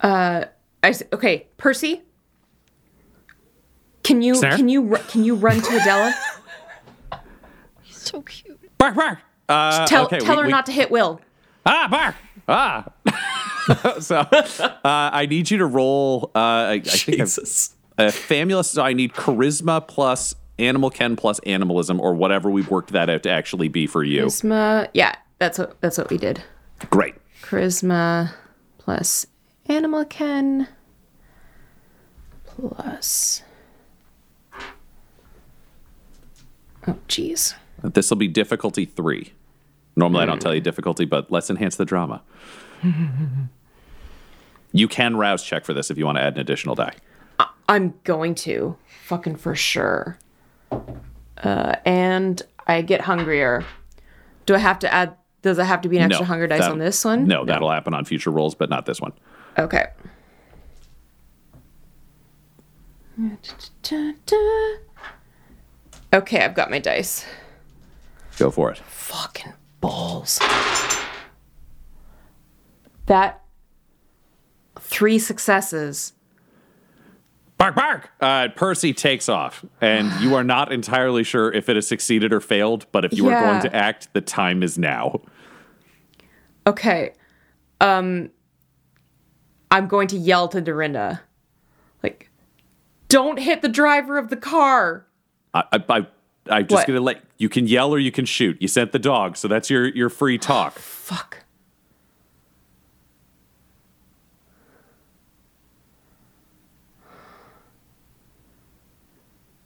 Uh 0.01 0.45
I 0.83 0.89
s- 0.91 1.03
okay, 1.13 1.47
Percy? 1.57 2.03
Can 4.05 4.23
you 4.23 4.35
Sir? 4.37 4.57
can 4.57 4.69
you 4.69 4.97
can 5.09 5.25
you 5.25 5.35
run 5.35 5.61
to 5.61 5.77
Adela? 5.77 6.15
So 7.91 8.23
cute. 8.23 8.59
Bark, 8.79 8.95
bark. 8.95 9.19
Uh, 9.51 9.87
Tell 9.87 10.07
okay, 10.07 10.19
tell 10.19 10.37
we- 10.37 10.41
her 10.43 10.47
we- 10.47 10.51
not 10.53 10.65
to 10.67 10.73
hit 10.73 10.91
Will. 10.91 11.21
Ah, 11.67 11.89
bark. 11.91 12.15
Ah. 12.49 12.87
so 14.01 14.21
uh, 14.21 14.79
I 14.85 15.27
need 15.27 15.51
you 15.51 15.59
to 15.59 15.67
roll. 15.67 16.31
Uh, 16.35 16.39
I, 16.39 16.73
I 16.73 16.79
think 16.81 17.21
I've- 17.21 17.25
Jesus. 17.25 17.75
uh, 17.99 18.05
famulus. 18.05 18.67
So 18.67 18.83
I 18.83 18.95
need 18.95 19.13
charisma 19.13 19.87
plus 19.87 20.35
animal 20.59 20.89
ken 20.91 21.17
plus 21.17 21.39
animalism 21.41 22.01
or 22.01 22.15
whatever 22.15 22.51
we've 22.51 22.71
worked 22.71 22.93
that 22.93 23.11
out 23.11 23.23
to 23.25 23.31
actually 23.31 23.69
be 23.69 23.87
for 23.87 24.03
you. 24.03 24.27
Charisma. 24.27 24.89
Yeah, 24.95 25.15
that's 25.39 25.59
what 25.59 25.79
that's 25.83 25.99
what 25.99 26.09
we 26.09 26.17
did. 26.17 26.43
Great. 26.89 27.15
Charisma 27.43 28.33
plus 28.79 29.27
animal 29.69 30.05
ken 30.05 30.69
plus 32.45 33.43
Oh 36.87 36.97
jeez. 37.07 37.55
This 37.83 38.09
will 38.11 38.17
be 38.17 38.29
difficulty 38.29 38.87
three. 38.87 39.33
Normally, 39.95 40.23
I 40.23 40.27
don't 40.27 40.41
tell 40.41 40.55
you 40.55 40.61
difficulty, 40.61 41.05
but 41.05 41.31
let's 41.31 41.51
enhance 41.51 41.77
the 41.77 41.85
drama. 41.85 42.23
you 44.73 44.89
can 44.89 45.17
rouse 45.17 45.45
check 45.45 45.65
for 45.67 45.75
this 45.75 45.91
if 45.91 45.99
you 45.99 46.07
want 46.07 46.17
to 46.17 46.23
add 46.23 46.35
an 46.35 46.41
additional 46.41 46.75
die. 46.75 46.95
I'm 47.69 47.95
going 48.05 48.35
to. 48.37 48.77
Fucking 49.05 49.37
for 49.37 49.55
sure. 49.55 50.19
Uh, 50.71 51.77
and 51.85 52.41
I 52.67 52.81
get 52.83 53.03
hungrier. 53.03 53.65
Do 54.47 54.55
I 54.55 54.59
have 54.59 54.79
to 54.81 54.93
add 54.93 55.15
does 55.43 55.59
it 55.59 55.65
have 55.65 55.83
to 55.83 55.89
be 55.89 55.99
an 55.99 56.11
extra 56.11 56.27
hunger 56.27 56.47
dice 56.47 56.61
that- 56.61 56.73
on 56.73 56.79
this 56.79 57.05
one? 57.05 57.27
No, 57.27 57.45
that'll 57.45 57.71
happen 57.71 57.93
on 57.93 58.05
future 58.05 58.31
rolls, 58.31 58.55
but 58.55 58.71
not 58.71 58.87
this 58.87 59.01
one. 59.01 59.13
Okay. 59.59 59.87
Okay, 66.13 66.45
I've 66.45 66.55
got 66.55 66.71
my 66.71 66.79
dice. 66.79 67.27
Go 68.39 68.51
for 68.51 68.71
it. 68.71 68.79
Fucking 68.79 69.53
balls. 69.81 70.39
That 73.07 73.43
three 74.79 75.19
successes. 75.19 76.13
Bark, 77.57 77.75
bark! 77.75 78.11
Uh, 78.21 78.49
Percy 78.55 78.95
takes 78.95 79.29
off, 79.29 79.65
and 79.81 80.13
you 80.21 80.37
are 80.37 80.45
not 80.45 80.71
entirely 80.71 81.25
sure 81.25 81.53
if 81.53 81.69
it 81.69 81.75
has 81.75 81.89
succeeded 81.89 82.33
or 82.33 82.41
failed, 82.41 82.87
but 82.93 83.05
if 83.05 83.13
you 83.13 83.29
are 83.29 83.41
going 83.41 83.63
to 83.63 83.75
act, 83.75 84.13
the 84.13 84.21
time 84.21 84.63
is 84.63 84.79
now. 84.79 85.21
Okay. 86.65 87.13
Um 87.81 88.31
I'm 89.71 89.87
going 89.87 90.09
to 90.09 90.17
yell 90.17 90.49
to 90.49 90.61
Dorinda. 90.61 91.23
Like, 92.03 92.31
don't 93.09 93.39
hit 93.39 93.63
the 93.63 93.69
driver 93.69 94.19
of 94.19 94.29
the 94.31 94.37
car. 94.37 95.07
I, 95.55 95.65
I, 95.73 95.85
I, 95.89 96.07
I'm 96.51 96.67
just 96.67 96.89
What? 96.89 96.95
to 96.95 97.01
let 97.01 97.23
you 97.37 97.49
can 97.49 97.67
yell 97.67 97.93
or 97.93 97.99
you 97.99 98.11
can 98.13 98.25
shoot. 98.25 98.61
You 98.61 98.69
sent 98.69 98.93
the 98.93 98.99
dog, 98.99 99.37
so 99.37 99.49
that's 99.49 99.69
your, 99.71 99.87
your 99.89 100.09
free 100.09 100.39
talk. 100.39 100.79
Fuck. 100.79 101.45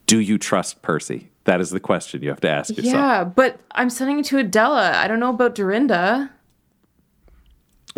Do 0.07 0.21
you 0.21 0.37
trust 0.37 0.83
Percy? 0.83 1.31
That 1.45 1.61
is 1.61 1.71
the 1.71 1.81
question 1.81 2.23
you 2.23 2.29
have 2.29 2.41
to 2.41 2.49
ask 2.49 2.77
yourself. 2.77 2.95
Yeah, 2.95 3.25
but 3.25 3.59
I'm 3.73 3.91
sending 3.91 4.19
it 4.19 4.27
to 4.27 4.39
Adela. 4.39 4.93
I 4.97 5.09
don't 5.09 5.21
know 5.21 5.31
about 5.31 5.55
Dorinda. 5.55 6.31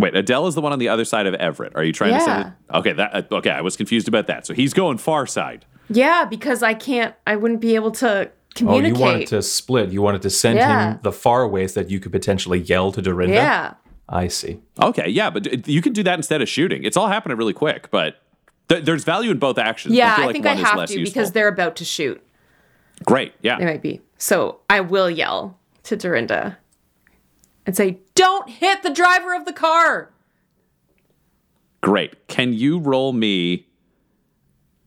Wait, 0.04 0.14
Adele 0.16 0.46
is 0.46 0.54
the 0.54 0.60
one 0.60 0.72
on 0.72 0.78
the 0.78 0.88
other 0.88 1.04
side 1.04 1.26
of 1.26 1.34
Everett. 1.34 1.74
Are 1.74 1.82
you 1.84 1.92
trying 1.92 2.14
to 2.14 2.20
say? 2.20 2.40
it? 2.42 2.46
Okay, 2.76 2.92
that 2.92 3.14
uh, 3.32 3.36
okay. 3.36 3.50
I 3.50 3.60
was 3.60 3.76
confused 3.76 4.06
about 4.08 4.26
that. 4.28 4.46
So 4.46 4.54
he's 4.54 4.72
going 4.72 4.98
far 4.98 5.26
side. 5.26 5.64
Yeah, 5.90 6.24
because 6.24 6.62
I 6.62 6.74
can't 6.74 7.14
I 7.26 7.36
wouldn't 7.36 7.60
be 7.60 7.74
able 7.74 7.90
to 7.92 8.30
communicate. 8.54 8.94
Oh, 8.96 8.98
you 8.98 9.02
wanted 9.12 9.26
to 9.28 9.42
split. 9.42 9.90
You 9.90 10.00
wanted 10.02 10.22
to 10.22 10.30
send 10.30 10.58
Yeah. 10.58 10.92
him 10.92 11.00
the 11.02 11.12
far 11.12 11.46
ways 11.48 11.74
that 11.74 11.90
you 11.90 11.98
could 12.00 12.12
potentially 12.12 12.60
yell 12.60 12.92
to 12.92 13.02
Dorinda. 13.02 13.34
Yeah. 13.34 13.74
I 14.08 14.28
see. 14.28 14.60
Okay, 14.80 15.08
yeah, 15.08 15.30
but 15.30 15.66
you 15.66 15.80
can 15.80 15.92
do 15.94 16.02
that 16.02 16.18
instead 16.18 16.42
of 16.42 16.48
shooting. 16.48 16.84
It's 16.84 16.96
all 16.96 17.08
happening 17.08 17.38
really 17.38 17.54
quick, 17.54 17.90
but 17.90 18.20
th- 18.68 18.84
there's 18.84 19.02
value 19.02 19.30
in 19.30 19.38
both 19.38 19.56
actions. 19.58 19.94
Yeah, 19.94 20.14
feel 20.14 20.24
I 20.24 20.26
like 20.26 20.34
think 20.34 20.46
I 20.46 20.50
one 20.54 20.58
is 20.58 20.68
have 20.68 20.86
to 20.88 21.00
useful. 21.00 21.14
because 21.14 21.32
they're 21.32 21.48
about 21.48 21.76
to 21.76 21.84
shoot. 21.86 22.22
great. 23.04 23.32
Yeah, 23.42 23.58
They 23.58 23.64
might 23.64 23.82
be. 23.82 24.02
So 24.18 24.60
I 24.68 24.80
will 24.80 25.08
yell 25.10 25.58
to 25.84 25.96
Dorinda 25.96 26.58
and 27.66 27.76
say, 27.76 27.98
Don't 28.14 28.48
hit 28.48 28.82
the 28.82 28.90
driver 28.90 29.34
of 29.34 29.44
the 29.44 29.52
car. 29.52 30.10
great. 31.82 32.26
Can 32.28 32.52
you 32.52 32.78
roll 32.78 33.12
me? 33.12 33.66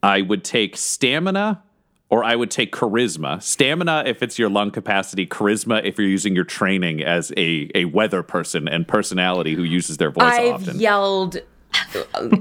I 0.04 0.22
would 0.22 0.44
take 0.44 0.78
stamina 0.78 1.64
or 2.10 2.24
I 2.24 2.36
would 2.36 2.50
take 2.52 2.72
charisma. 2.72 3.42
Stamina 3.42 4.04
if 4.06 4.24
it's 4.24 4.40
your 4.40 4.50
lung 4.50 4.72
capacity, 4.72 5.26
charisma 5.28 5.84
if 5.84 5.98
you're 5.98 6.08
using 6.08 6.36
your 6.36 6.44
training 6.46 7.04
as 7.04 7.32
a, 7.36 7.70
a 7.76 7.86
weather 7.86 8.24
person 8.24 8.68
and 8.68 8.88
personality 8.88 9.54
who 9.56 9.64
uses 9.64 9.98
their 9.98 10.12
voice 10.12 10.24
often. 10.24 10.46
I've 10.46 10.54
often. 10.54 10.80
yelled. 10.80 11.38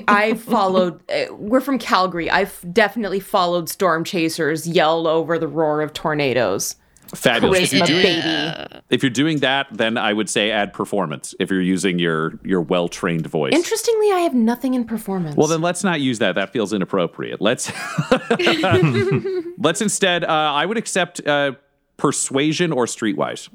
I've 0.08 0.40
followed. 0.40 1.00
uh, 1.10 1.34
We're 1.34 1.60
from 1.60 1.78
Calgary. 1.78 2.30
I've 2.30 2.64
definitely 2.72 3.20
followed 3.20 3.68
storm 3.68 4.04
chasers 4.04 4.66
yell 4.68 5.06
over 5.06 5.38
the 5.38 5.48
roar 5.48 5.82
of 5.82 5.92
tornadoes. 5.92 6.76
Fabulous. 7.14 7.72
If 7.72 7.72
you're, 7.72 7.86
doing, 7.86 8.02
baby. 8.02 8.80
if 8.90 9.02
you're 9.02 9.10
doing 9.10 9.38
that, 9.38 9.68
then 9.70 9.96
I 9.96 10.12
would 10.12 10.28
say 10.28 10.50
add 10.50 10.72
performance 10.72 11.34
if 11.38 11.50
you're 11.50 11.60
using 11.60 11.98
your 11.98 12.38
your 12.42 12.60
well 12.60 12.88
trained 12.88 13.26
voice. 13.26 13.52
Interestingly, 13.52 14.10
I 14.12 14.18
have 14.20 14.34
nothing 14.34 14.74
in 14.74 14.84
performance. 14.84 15.36
Well, 15.36 15.46
then 15.46 15.60
let's 15.62 15.84
not 15.84 16.00
use 16.00 16.18
that. 16.18 16.34
That 16.34 16.52
feels 16.52 16.72
inappropriate. 16.72 17.40
Let's 17.40 17.70
let's 19.58 19.80
instead. 19.80 20.24
Uh, 20.24 20.28
I 20.28 20.66
would 20.66 20.76
accept 20.78 21.26
uh, 21.26 21.52
persuasion 21.96 22.72
or 22.72 22.86
streetwise. 22.86 23.48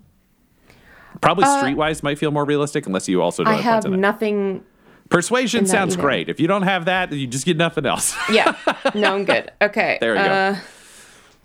Probably 1.20 1.46
streetwise 1.46 2.04
might 2.04 2.18
feel 2.18 2.32
more 2.32 2.46
realistic, 2.46 2.88
unless 2.88 3.08
you 3.08 3.22
also 3.22 3.44
Uh, 3.44 3.50
I 3.50 3.54
have 3.56 3.74
points 3.84 3.86
in 3.88 3.94
it. 3.96 3.98
nothing. 3.98 4.64
Persuasion 5.10 5.66
sounds 5.66 5.94
either. 5.96 6.02
great. 6.02 6.30
If 6.30 6.40
you 6.40 6.48
don't 6.48 6.62
have 6.62 6.86
that, 6.86 7.12
you 7.12 7.28
just 7.28 7.46
get 7.46 7.58
nothing 7.58 7.86
else. 7.86 8.16
Yeah, 8.32 8.56
no, 8.96 9.14
I'm 9.16 9.26
good. 9.26 9.52
Okay. 9.62 9.98
There 10.00 10.14
we 10.14 10.20
go. 10.20 10.56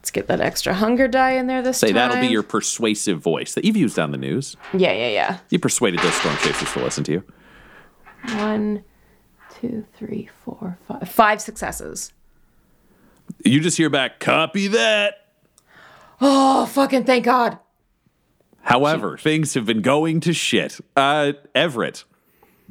Let's 0.07 0.12
get 0.12 0.29
that 0.29 0.40
extra 0.40 0.73
hunger 0.73 1.09
die 1.09 1.33
in 1.33 1.49
there 1.49 1.62
this 1.62 1.81
time. 1.81 1.88
Say 1.88 1.92
time. 1.92 2.11
that'll 2.11 2.21
be 2.25 2.33
your 2.33 2.45
persuasive 2.45 3.19
voice 3.19 3.55
that 3.55 3.64
you've 3.64 3.77
used 3.77 3.99
on 3.99 4.12
the 4.12 4.16
news. 4.16 4.57
Yeah, 4.73 4.92
yeah, 4.92 5.09
yeah. 5.09 5.38
You 5.51 5.59
persuaded 5.59 5.99
those 5.99 6.14
storm 6.14 6.37
chasers 6.37 6.73
to 6.75 6.79
listen 6.79 7.03
to 7.03 7.11
you. 7.11 7.25
One, 8.37 8.85
two, 9.61 9.85
three, 9.99 10.31
four, 10.45 10.79
five. 10.87 11.09
Five 11.09 11.40
successes. 11.40 12.12
You 13.45 13.59
just 13.59 13.77
hear 13.77 13.90
back, 13.90 14.21
copy 14.21 14.69
that. 14.69 15.27
Oh, 16.21 16.66
fucking 16.66 17.03
thank 17.03 17.25
God. 17.25 17.59
However, 18.62 19.19
things 19.19 19.55
have 19.55 19.66
been 19.66 19.83
going 19.83 20.21
to 20.21 20.33
shit. 20.33 20.79
Uh, 20.97 21.33
Everett, 21.53 22.05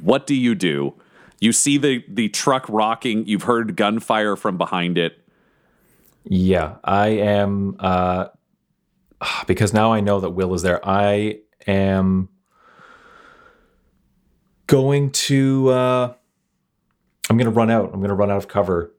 what 0.02 0.26
do 0.26 0.36
you 0.36 0.56
do? 0.56 0.94
You 1.42 1.52
see 1.52 1.78
the 1.78 2.02
the 2.08 2.30
truck 2.30 2.66
rocking. 2.70 3.28
You've 3.28 3.44
heard 3.44 3.76
gunfire 3.76 4.38
from 4.38 4.58
behind 4.58 4.98
it. 4.98 5.20
Yeah, 6.26 6.78
I 6.84 7.08
am. 7.08 7.78
Uh, 7.80 8.28
because 9.48 9.74
now 9.74 9.94
I 9.94 10.02
know 10.02 10.20
that 10.20 10.32
Will 10.32 10.54
is 10.54 10.62
there. 10.62 10.86
I 10.88 11.40
am 11.68 12.30
going 14.68 15.12
to. 15.12 15.70
Uh, 15.70 16.14
I'm 17.30 17.38
going 17.38 17.52
to 17.52 17.56
run 17.56 17.72
out. 17.72 17.86
I'm 17.94 18.00
going 18.00 18.10
to 18.10 18.16
run 18.16 18.30
out 18.30 18.38
of 18.38 18.48
cover 18.48 18.94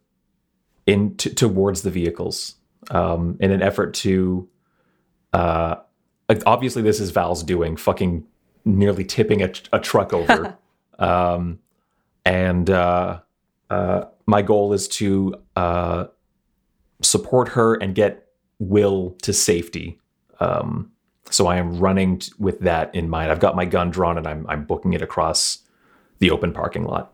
in 0.87 1.17
t- 1.17 1.31
towards 1.31 1.83
the 1.83 1.91
vehicles 1.91 2.57
um, 2.91 3.37
in 3.41 3.51
an 3.51 3.62
effort 3.62 3.95
to. 3.95 4.49
Uh, 5.33 5.77
obviously, 6.47 6.83
this 6.83 7.01
is 7.01 7.11
Val's 7.11 7.43
doing, 7.43 7.77
fucking 7.77 8.25
nearly 8.65 9.05
tipping 9.05 9.43
a, 9.43 9.53
a 9.73 9.79
truck 9.79 10.12
over. 10.12 10.57
um, 10.99 11.59
and 12.25 12.69
uh, 12.71 13.21
uh, 13.71 14.05
my 14.27 14.43
goal 14.43 14.73
is 14.73 14.89
to 14.89 15.35
uh, 15.55 16.07
support 17.02 17.48
her 17.50 17.74
and 17.74 17.94
get 17.94 18.22
Will 18.59 19.11
to 19.22 19.32
safety. 19.35 19.98
Um, 20.40 20.90
so 21.30 21.46
I 21.46 21.56
am 21.56 21.78
running 21.78 22.18
t- 22.20 22.32
with 22.38 22.61
that 22.61 22.94
in 22.94 23.09
mind. 23.11 23.30
I've 23.30 23.40
got 23.40 23.54
my 23.56 23.64
gun 23.66 23.90
drawn 23.90 24.16
and 24.16 24.26
I'm 24.26 24.46
I'm 24.48 24.64
booking 24.64 24.92
it 24.94 25.02
across 25.02 25.59
the 26.20 26.30
open 26.30 26.52
parking 26.52 26.85
lot. 26.85 27.12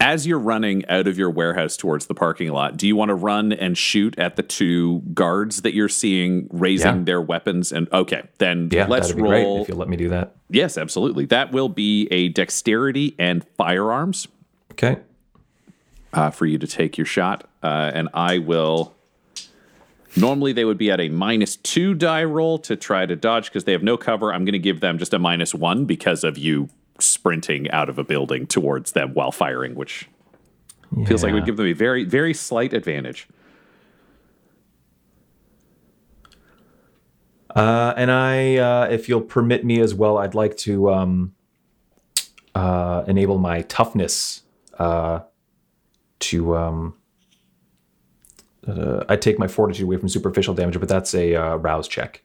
As 0.00 0.26
you're 0.26 0.38
running 0.38 0.84
out 0.88 1.06
of 1.06 1.16
your 1.16 1.30
warehouse 1.30 1.76
towards 1.76 2.06
the 2.06 2.14
parking 2.14 2.50
lot, 2.50 2.76
do 2.76 2.86
you 2.88 2.96
want 2.96 3.08
to 3.10 3.14
run 3.14 3.52
and 3.52 3.78
shoot 3.78 4.18
at 4.18 4.34
the 4.36 4.42
two 4.42 5.00
guards 5.14 5.62
that 5.62 5.74
you're 5.74 5.88
seeing 5.88 6.48
raising 6.50 6.96
Yeah. 6.98 7.04
their 7.04 7.20
weapons? 7.22 7.70
And 7.72 7.88
okay, 7.92 8.22
then 8.38 8.68
Yeah, 8.72 8.86
let's 8.88 9.06
that'd 9.08 9.22
be 9.22 9.28
great 9.28 9.44
roll. 9.44 9.62
if 9.62 9.68
you'll 9.68 9.78
let 9.78 9.88
me 9.88 9.96
do 9.96 10.08
that. 10.08 10.34
yes, 10.50 10.76
absolutely. 10.76 11.24
That 11.26 11.52
will 11.52 11.68
be 11.68 12.08
a 12.10 12.28
dexterity 12.30 13.14
and 13.18 13.46
firearms 13.56 14.26
Okay. 14.72 14.98
uh, 16.12 16.30
for 16.30 16.46
you 16.46 16.58
to 16.58 16.66
take 16.66 16.98
your 16.98 17.06
shot, 17.06 17.44
uh, 17.62 17.92
and 17.94 18.08
I 18.12 18.38
will. 18.38 18.94
Normally, 20.16 20.52
they 20.52 20.64
would 20.64 20.76
be 20.76 20.90
at 20.90 21.00
a 21.00 21.08
minus 21.08 21.56
two 21.56 21.94
die 21.94 22.24
roll 22.24 22.58
to 22.58 22.76
try 22.76 23.06
to 23.06 23.16
dodge 23.16 23.46
because 23.46 23.64
they 23.64 23.72
have 23.72 23.82
no 23.82 23.96
cover. 23.96 24.32
I'm 24.32 24.44
going 24.44 24.52
to 24.52 24.58
give 24.58 24.80
them 24.80 24.98
just 24.98 25.14
a 25.14 25.18
minus 25.18 25.54
one 25.54 25.86
because 25.86 26.22
of 26.22 26.36
you 26.36 26.68
sprinting 26.98 27.70
out 27.70 27.88
of 27.88 27.98
a 27.98 28.04
building 28.04 28.46
towards 28.46 28.92
them 28.92 29.14
while 29.14 29.32
firing, 29.32 29.74
which 29.74 30.08
feels 31.06 31.22
like 31.22 31.30
it 31.30 31.34
would 31.34 31.46
give 31.46 31.56
them 31.56 31.66
a 31.66 31.72
very, 31.72 32.04
very 32.04 32.34
slight 32.34 32.74
advantage. 32.74 33.26
Uh, 37.54 37.94
and 37.96 38.10
I, 38.10 38.56
uh, 38.56 38.88
if 38.90 39.08
you'll 39.08 39.20
permit 39.22 39.64
me 39.64 39.80
as 39.80 39.94
well, 39.94 40.18
I'd 40.18 40.34
like 40.34 40.56
to 40.58 40.90
um, 40.90 41.34
uh, 42.54 43.04
enable 43.06 43.38
my 43.38 43.62
toughness 43.62 44.42
uh, 44.78 45.20
to. 46.20 46.56
Um, 46.56 46.94
uh, 48.66 49.04
I 49.08 49.16
take 49.16 49.38
my 49.38 49.48
fortitude 49.48 49.84
away 49.84 49.96
from 49.96 50.08
superficial 50.08 50.54
damage, 50.54 50.78
but 50.78 50.88
that's 50.88 51.14
a 51.14 51.34
uh, 51.34 51.56
rouse 51.56 51.88
check. 51.88 52.22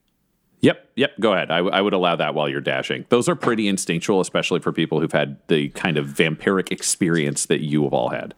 Yep, 0.62 0.90
yep. 0.96 1.12
Go 1.20 1.34
ahead. 1.34 1.52
I, 1.52 1.58
I 1.58 1.82
would 1.82 1.94
allow 1.94 2.16
that 2.16 2.34
while 2.34 2.50
you're 2.50 2.62
dashing. 2.62 3.06
Those 3.10 3.30
are 3.30 3.36
pretty 3.36 3.68
instinctual, 3.68 4.22
especially 4.22 4.60
for 4.60 4.72
people 4.72 5.00
who've 5.00 5.12
had 5.12 5.38
the 5.48 5.70
kind 5.70 5.98
of 5.98 6.08
vampiric 6.08 6.72
experience 6.72 7.46
that 7.46 7.62
you 7.62 7.84
have 7.84 7.94
all 7.94 8.10
had. 8.10 8.34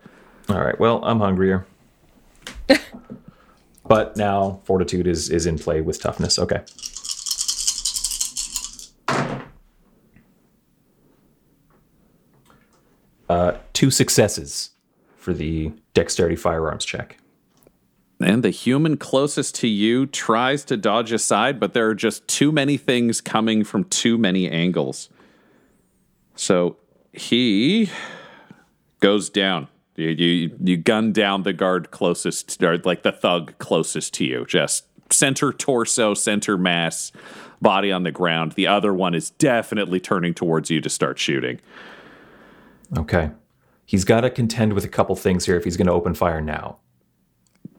All 0.50 0.60
right. 0.60 0.78
Well, 0.80 1.04
I'm 1.04 1.20
hungrier. 1.20 1.66
but 3.86 4.18
now 4.18 4.60
fortitude 4.66 5.08
is 5.08 5.30
is 5.30 5.46
in 5.46 5.58
play 5.58 5.82
with 5.82 6.02
toughness. 6.02 6.38
Okay. 6.38 6.62
Uh, 13.30 13.58
two 13.74 13.92
successes 13.92 14.72
for 15.18 15.34
the 15.34 15.72
dexterity 15.94 16.36
firearms 16.36 16.84
check. 16.84 17.18
And 18.22 18.44
the 18.44 18.50
human 18.50 18.98
closest 18.98 19.56
to 19.56 19.68
you 19.68 20.06
tries 20.06 20.66
to 20.66 20.76
dodge 20.76 21.12
aside, 21.14 21.60
but 21.60 21.74
there 21.74 21.88
are 21.88 21.96
just 21.96 22.28
too 22.28 22.52
many 22.52 22.76
things 22.76 23.22
coming 23.22 23.64
from 23.64 23.86
too 23.86 24.18
many 24.18 24.50
angles. 24.50 25.10
So 26.36 26.78
he 27.14 27.90
goes 29.00 29.30
down. 29.30 29.70
You, 29.96 30.10
you, 30.10 30.58
you 30.62 30.78
gun 30.78 31.14
down 31.14 31.44
the 31.44 31.54
guard 31.54 31.92
closest, 31.92 32.62
or 32.62 32.78
like 32.80 33.04
the 33.04 33.12
thug 33.12 33.58
closest 33.58 34.14
to 34.16 34.26
you. 34.26 34.46
Just 34.46 34.86
center 35.12 35.52
torso, 35.54 36.14
center 36.14 36.58
mass, 36.58 37.12
body 37.62 37.92
on 37.92 38.04
the 38.04 38.12
ground. 38.12 38.54
The 38.54 38.68
other 38.68 38.94
one 38.94 39.14
is 39.16 39.32
definitely 39.32 40.00
turning 40.00 40.34
towards 40.34 40.70
you 40.70 40.82
to 40.82 40.90
start 40.90 41.20
shooting. 41.20 41.60
Okay. 42.98 43.32
He's 43.86 44.06
got 44.06 44.22
to 44.22 44.30
contend 44.30 44.74
with 44.74 44.84
a 44.84 44.90
couple 44.90 45.16
things 45.16 45.46
here 45.46 45.56
if 45.56 45.64
he's 45.64 45.78
going 45.78 45.88
to 45.88 45.94
open 45.94 46.14
fire 46.14 46.42
now. 46.42 46.80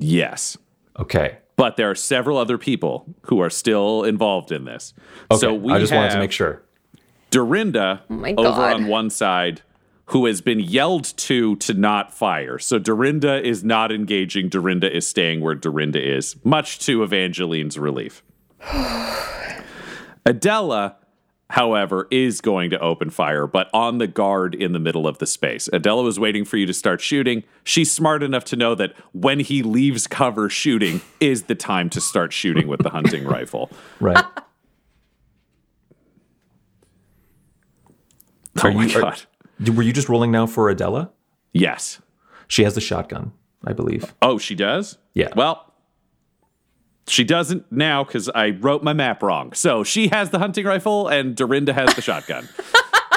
Yes. 0.00 0.56
Okay. 0.98 1.38
But 1.56 1.76
there 1.76 1.90
are 1.90 1.94
several 1.94 2.38
other 2.38 2.58
people 2.58 3.04
who 3.22 3.40
are 3.40 3.50
still 3.50 4.02
involved 4.02 4.50
in 4.50 4.64
this. 4.64 4.94
Okay. 5.30 5.38
So 5.38 5.54
we 5.54 5.72
I 5.72 5.78
just 5.78 5.92
wanted 5.92 6.12
to 6.12 6.18
make 6.18 6.32
sure. 6.32 6.62
Dorinda 7.30 8.02
oh 8.10 8.14
my 8.14 8.34
over 8.36 8.62
on 8.62 8.88
one 8.88 9.08
side 9.10 9.62
who 10.06 10.26
has 10.26 10.40
been 10.40 10.58
yelled 10.58 11.04
to 11.16 11.54
to 11.56 11.74
not 11.74 12.12
fire. 12.12 12.58
So 12.58 12.78
Dorinda 12.78 13.46
is 13.46 13.62
not 13.62 13.92
engaging. 13.92 14.48
Dorinda 14.48 14.94
is 14.94 15.06
staying 15.06 15.40
where 15.40 15.54
Dorinda 15.54 16.02
is, 16.02 16.34
much 16.44 16.80
to 16.80 17.04
Evangeline's 17.04 17.78
relief. 17.78 18.22
Adela, 20.26 20.96
however, 21.50 22.08
is 22.10 22.40
going 22.40 22.70
to 22.70 22.78
open 22.80 23.10
fire, 23.10 23.46
but 23.46 23.68
on 23.74 23.98
the 23.98 24.06
guard 24.06 24.54
in 24.54 24.72
the 24.72 24.78
middle 24.78 25.06
of 25.06 25.18
the 25.18 25.26
space. 25.26 25.68
Adela 25.72 26.02
was 26.02 26.18
waiting 26.18 26.44
for 26.44 26.56
you 26.56 26.66
to 26.66 26.72
start 26.72 27.00
shooting. 27.00 27.42
She's 27.64 27.92
smart 27.92 28.22
enough 28.22 28.44
to 28.46 28.56
know 28.56 28.74
that 28.76 28.94
when 29.12 29.40
he 29.40 29.62
leaves 29.62 30.06
cover 30.06 30.48
shooting 30.48 31.00
is 31.20 31.44
the 31.44 31.54
time 31.54 31.90
to 31.90 32.00
start 32.00 32.32
shooting 32.32 32.66
with 32.68 32.82
the 32.82 32.90
hunting 32.90 33.24
rifle. 33.36 33.70
Right. 34.00 34.24
Oh 38.62 38.68
Are 38.68 38.72
my 38.72 38.84
you- 38.86 38.98
are- 38.98 39.00
god. 39.00 39.22
Were 39.74 39.82
you 39.82 39.92
just 39.92 40.08
rolling 40.08 40.30
now 40.32 40.46
for 40.46 40.68
Adela? 40.70 41.10
Yes. 41.52 42.00
She 42.48 42.64
has 42.64 42.74
the 42.74 42.80
shotgun, 42.80 43.32
I 43.64 43.72
believe. 43.72 44.14
Oh, 44.22 44.38
she 44.38 44.54
does? 44.54 44.98
Yeah. 45.14 45.28
Well, 45.36 45.69
she 47.10 47.24
doesn't 47.24 47.70
now 47.70 48.04
because 48.04 48.28
I 48.28 48.50
wrote 48.50 48.82
my 48.82 48.92
map 48.92 49.22
wrong. 49.22 49.52
So 49.52 49.84
she 49.84 50.08
has 50.08 50.30
the 50.30 50.38
hunting 50.38 50.64
rifle 50.64 51.08
and 51.08 51.34
Dorinda 51.36 51.72
has 51.72 51.94
the 51.94 52.02
shotgun. 52.02 52.48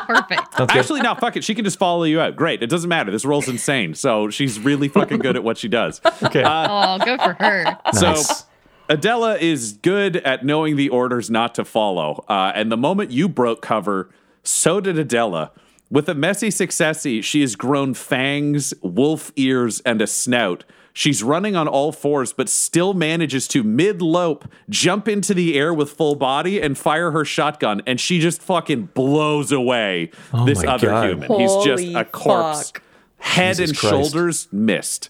Perfect. 0.08 0.60
Actually, 0.60 1.02
no, 1.02 1.16
fuck 1.16 1.38
it. 1.38 1.44
She 1.44 1.56
can 1.56 1.64
just 1.64 1.80
follow 1.80 2.04
you 2.04 2.20
out. 2.20 2.36
Great. 2.36 2.62
It 2.62 2.70
doesn't 2.70 2.90
matter. 2.90 3.10
This 3.12 3.24
roll's 3.24 3.48
insane. 3.48 3.94
So 3.94 4.30
she's 4.30 4.60
really 4.60 4.90
fucking 4.90 5.20
good 5.20 5.36
at 5.38 5.44
what 5.44 5.58
she 5.58 5.70
does. 5.70 6.02
okay. 6.22 6.44
Oh, 6.46 6.98
go 7.06 7.18
for 7.18 7.34
her. 7.40 7.78
nice. 7.94 8.40
So 8.40 8.46
Adela 8.90 9.38
is 9.38 9.74
good 9.74 10.18
at 10.18 10.44
knowing 10.46 10.76
the 10.76 10.90
orders 10.90 11.30
not 11.30 11.56
to 11.56 11.64
follow. 11.64 12.26
Uh, 12.28 12.52
and 12.54 12.72
the 12.72 12.78
moment 12.78 13.12
you 13.12 13.30
broke 13.30 13.62
cover, 13.62 14.10
so 14.44 14.82
did 14.82 15.00
Adela. 15.00 15.52
With 15.90 16.10
a 16.10 16.16
messy 16.16 16.50
successy, 16.50 17.24
she 17.24 17.42
has 17.42 17.56
grown 17.56 17.94
fangs, 17.94 18.74
wolf 18.82 19.32
ears, 19.36 19.80
and 19.82 20.02
a 20.02 20.08
snout. 20.08 20.66
She's 20.96 21.24
running 21.24 21.56
on 21.56 21.68
all 21.68 21.92
fours, 21.92 22.34
but 22.34 22.48
still 22.48 22.94
manages 22.94 23.48
to 23.50 23.64
mid 23.64 24.00
lope 24.02 24.46
jump 24.70 25.08
into 25.08 25.34
the 25.34 25.58
air 25.58 25.74
with 25.74 25.90
full 25.90 26.14
body 26.16 26.62
and 26.62 26.78
fire 26.78 27.10
her 27.12 27.26
shotgun. 27.26 27.82
And 27.88 28.00
she 28.00 28.20
just 28.20 28.42
fucking 28.44 28.90
blows 28.94 29.52
away 29.52 30.12
this 30.46 30.64
other 30.64 30.88
God. 30.90 31.10
human. 31.10 31.40
He's 31.40 31.56
just 31.66 31.84
a 31.96 32.06
corpse, 32.06 32.72
fuck. 32.72 32.84
head 33.18 33.58
Jesus 33.58 33.70
and 33.72 33.78
Christ. 33.80 33.92
shoulders 34.12 34.48
missed. 34.52 35.10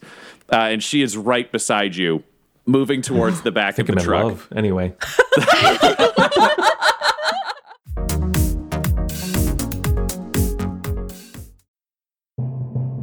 Uh, 0.52 0.56
and 0.58 0.82
she 0.82 1.02
is 1.02 1.18
right 1.18 1.52
beside 1.52 1.96
you, 1.98 2.24
moving 2.66 3.02
towards 3.02 3.42
the 3.42 3.52
back 3.52 3.78
of 3.78 3.86
think 3.86 3.88
the 3.88 3.94
I'm 3.94 4.00
in 4.00 4.06
truck. 4.06 4.24
love. 4.24 4.48
Anyway. 4.56 4.94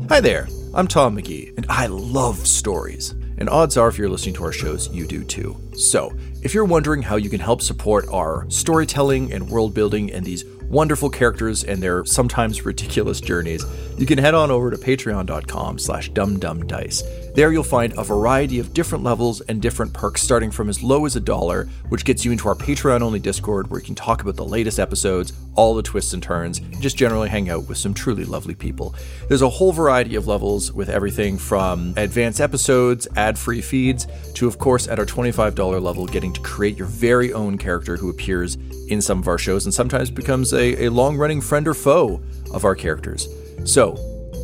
Hi 0.08 0.20
there, 0.20 0.48
I'm 0.72 0.86
Tom 0.86 1.16
McGee, 1.16 1.56
and 1.56 1.66
I 1.68 1.88
love 1.88 2.46
stories. 2.46 3.10
And 3.38 3.50
odds 3.50 3.76
are, 3.76 3.88
if 3.88 3.98
you're 3.98 4.08
listening 4.08 4.36
to 4.36 4.44
our 4.44 4.52
shows, 4.52 4.88
you 4.90 5.04
do 5.04 5.24
too. 5.24 5.56
So, 5.74 6.14
if 6.42 6.54
you're 6.54 6.64
wondering 6.64 7.02
how 7.02 7.16
you 7.16 7.28
can 7.28 7.40
help 7.40 7.60
support 7.60 8.06
our 8.12 8.48
storytelling 8.50 9.32
and 9.32 9.50
world 9.50 9.74
building 9.74 10.12
and 10.12 10.24
these 10.24 10.44
wonderful 10.70 11.10
characters 11.10 11.64
and 11.64 11.82
their 11.82 12.04
sometimes 12.04 12.64
ridiculous 12.64 13.20
journeys, 13.20 13.64
you 13.98 14.06
can 14.06 14.16
head 14.16 14.34
on 14.34 14.52
over 14.52 14.70
to 14.70 14.76
patreon.com 14.76 15.80
slash 15.80 16.12
dumbdumbdice. 16.12 17.29
There 17.32 17.52
you'll 17.52 17.62
find 17.62 17.92
a 17.96 18.02
variety 18.02 18.58
of 18.58 18.74
different 18.74 19.04
levels 19.04 19.40
and 19.42 19.62
different 19.62 19.92
perks 19.92 20.20
starting 20.20 20.50
from 20.50 20.68
as 20.68 20.82
low 20.82 21.06
as 21.06 21.14
a 21.14 21.20
dollar, 21.20 21.68
which 21.88 22.04
gets 22.04 22.24
you 22.24 22.32
into 22.32 22.48
our 22.48 22.56
Patreon-only 22.56 23.20
Discord 23.20 23.70
where 23.70 23.78
you 23.78 23.86
can 23.86 23.94
talk 23.94 24.20
about 24.20 24.34
the 24.34 24.44
latest 24.44 24.80
episodes, 24.80 25.32
all 25.54 25.74
the 25.74 25.82
twists 25.82 26.12
and 26.12 26.20
turns, 26.20 26.58
and 26.58 26.82
just 26.82 26.96
generally 26.96 27.28
hang 27.28 27.48
out 27.48 27.68
with 27.68 27.78
some 27.78 27.94
truly 27.94 28.24
lovely 28.24 28.56
people. 28.56 28.96
There's 29.28 29.42
a 29.42 29.48
whole 29.48 29.70
variety 29.70 30.16
of 30.16 30.26
levels 30.26 30.72
with 30.72 30.88
everything 30.88 31.38
from 31.38 31.94
advanced 31.96 32.40
episodes, 32.40 33.06
ad-free 33.14 33.62
feeds, 33.62 34.08
to 34.34 34.48
of 34.48 34.58
course 34.58 34.88
at 34.88 34.98
our 34.98 35.06
$25 35.06 35.80
level 35.80 36.06
getting 36.06 36.32
to 36.32 36.40
create 36.40 36.76
your 36.76 36.88
very 36.88 37.32
own 37.32 37.58
character 37.58 37.96
who 37.96 38.10
appears 38.10 38.56
in 38.88 39.00
some 39.00 39.20
of 39.20 39.28
our 39.28 39.38
shows 39.38 39.66
and 39.66 39.72
sometimes 39.72 40.10
becomes 40.10 40.52
a, 40.52 40.86
a 40.86 40.88
long-running 40.90 41.40
friend 41.40 41.68
or 41.68 41.74
foe 41.74 42.20
of 42.52 42.64
our 42.64 42.74
characters. 42.74 43.28
So, 43.64 43.94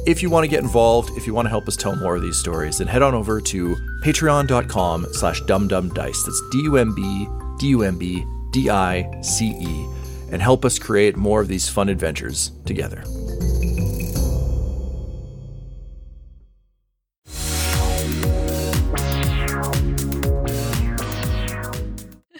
if 0.06 0.22
you 0.22 0.30
want 0.30 0.44
to 0.44 0.48
get 0.48 0.62
involved, 0.62 1.10
if 1.16 1.26
you 1.26 1.34
want 1.34 1.46
to 1.46 1.50
help 1.50 1.66
us 1.66 1.76
tell 1.76 1.96
more 1.96 2.14
of 2.14 2.22
these 2.22 2.36
stories, 2.36 2.78
then 2.78 2.86
head 2.86 3.02
on 3.02 3.12
over 3.12 3.40
to 3.40 3.74
patreon.com 4.04 5.08
slash 5.10 5.42
dumbdumbdice. 5.42 6.24
That's 6.24 6.42
D-U-M-B, 6.52 7.26
D-U-M-B, 7.58 8.24
D-I-C-E. 8.52 9.86
And 10.30 10.40
help 10.40 10.64
us 10.64 10.78
create 10.78 11.16
more 11.16 11.40
of 11.40 11.48
these 11.48 11.68
fun 11.68 11.88
adventures 11.88 12.52
together. 12.64 13.02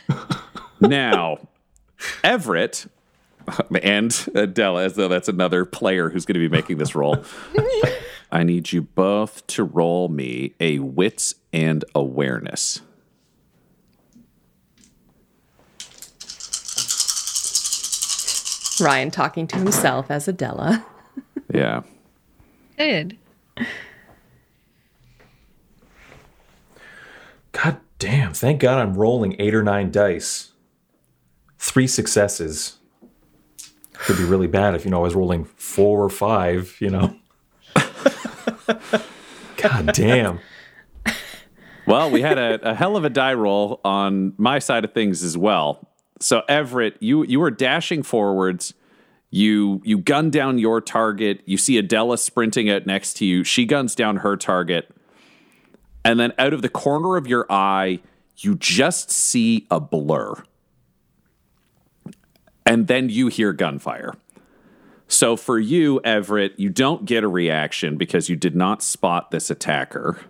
now, 0.80 1.38
Everett 2.22 2.86
and 3.82 4.28
uh, 4.34 4.42
Adela, 4.42 4.84
as 4.84 4.94
though 4.94 5.08
that's 5.08 5.28
another 5.28 5.64
player 5.64 6.10
who's 6.10 6.24
going 6.24 6.34
to 6.34 6.40
be 6.40 6.48
making 6.48 6.78
this 6.78 6.94
role. 6.94 7.24
I 8.32 8.42
need 8.42 8.72
you 8.72 8.82
both 8.82 9.46
to 9.48 9.64
roll 9.64 10.08
me 10.08 10.54
a 10.60 10.80
wits 10.80 11.36
and 11.52 11.84
awareness. 11.94 12.80
Ryan 18.80 19.10
talking 19.10 19.46
to 19.46 19.56
himself 19.56 20.10
as 20.10 20.28
Adela. 20.28 20.84
Yeah. 21.54 21.82
Good. 22.76 23.16
God 27.52 27.78
damn. 28.00 28.34
Thank 28.34 28.60
God 28.60 28.78
I'm 28.80 28.94
rolling 28.94 29.36
eight 29.38 29.54
or 29.54 29.62
nine 29.62 29.92
dice. 29.92 30.50
Three 31.56 31.86
successes. 31.86 32.78
Could 34.06 34.18
be 34.18 34.24
really 34.24 34.46
bad 34.46 34.74
if, 34.74 34.84
you 34.84 34.90
know, 34.90 35.00
I 35.00 35.02
was 35.02 35.14
rolling 35.14 35.44
four 35.44 36.02
or 36.02 36.08
five, 36.08 36.76
you 36.80 36.90
know. 36.90 37.16
God 39.56 39.92
damn. 39.92 40.38
Well, 41.86 42.10
we 42.10 42.20
had 42.20 42.38
a, 42.38 42.70
a 42.70 42.74
hell 42.74 42.96
of 42.96 43.04
a 43.04 43.10
die 43.10 43.34
roll 43.34 43.80
on 43.84 44.32
my 44.38 44.58
side 44.60 44.84
of 44.84 44.92
things 44.92 45.22
as 45.22 45.36
well. 45.36 45.88
So 46.20 46.42
Everett, 46.48 46.96
you 47.00 47.24
you 47.24 47.40
were 47.40 47.50
dashing 47.50 48.02
forwards. 48.02 48.74
You 49.30 49.82
you 49.84 49.98
gun 49.98 50.30
down 50.30 50.58
your 50.58 50.80
target. 50.80 51.42
You 51.44 51.58
see 51.58 51.76
Adela 51.78 52.18
sprinting 52.18 52.70
out 52.70 52.86
next 52.86 53.14
to 53.14 53.24
you. 53.24 53.44
She 53.44 53.66
guns 53.66 53.94
down 53.94 54.18
her 54.18 54.36
target. 54.36 54.88
And 56.04 56.18
then 56.18 56.32
out 56.38 56.52
of 56.52 56.62
the 56.62 56.68
corner 56.68 57.16
of 57.16 57.26
your 57.26 57.46
eye, 57.50 58.00
you 58.38 58.54
just 58.54 59.10
see 59.10 59.66
a 59.70 59.80
blur. 59.80 60.42
And 62.66 62.88
then 62.88 63.08
you 63.08 63.28
hear 63.28 63.52
gunfire. 63.52 64.14
So 65.08 65.36
for 65.36 65.58
you, 65.58 66.00
Everett, 66.02 66.58
you 66.58 66.68
don't 66.68 67.04
get 67.04 67.22
a 67.22 67.28
reaction 67.28 67.96
because 67.96 68.28
you 68.28 68.34
did 68.34 68.56
not 68.56 68.82
spot 68.82 69.30
this 69.30 69.50
attacker. 69.50 70.20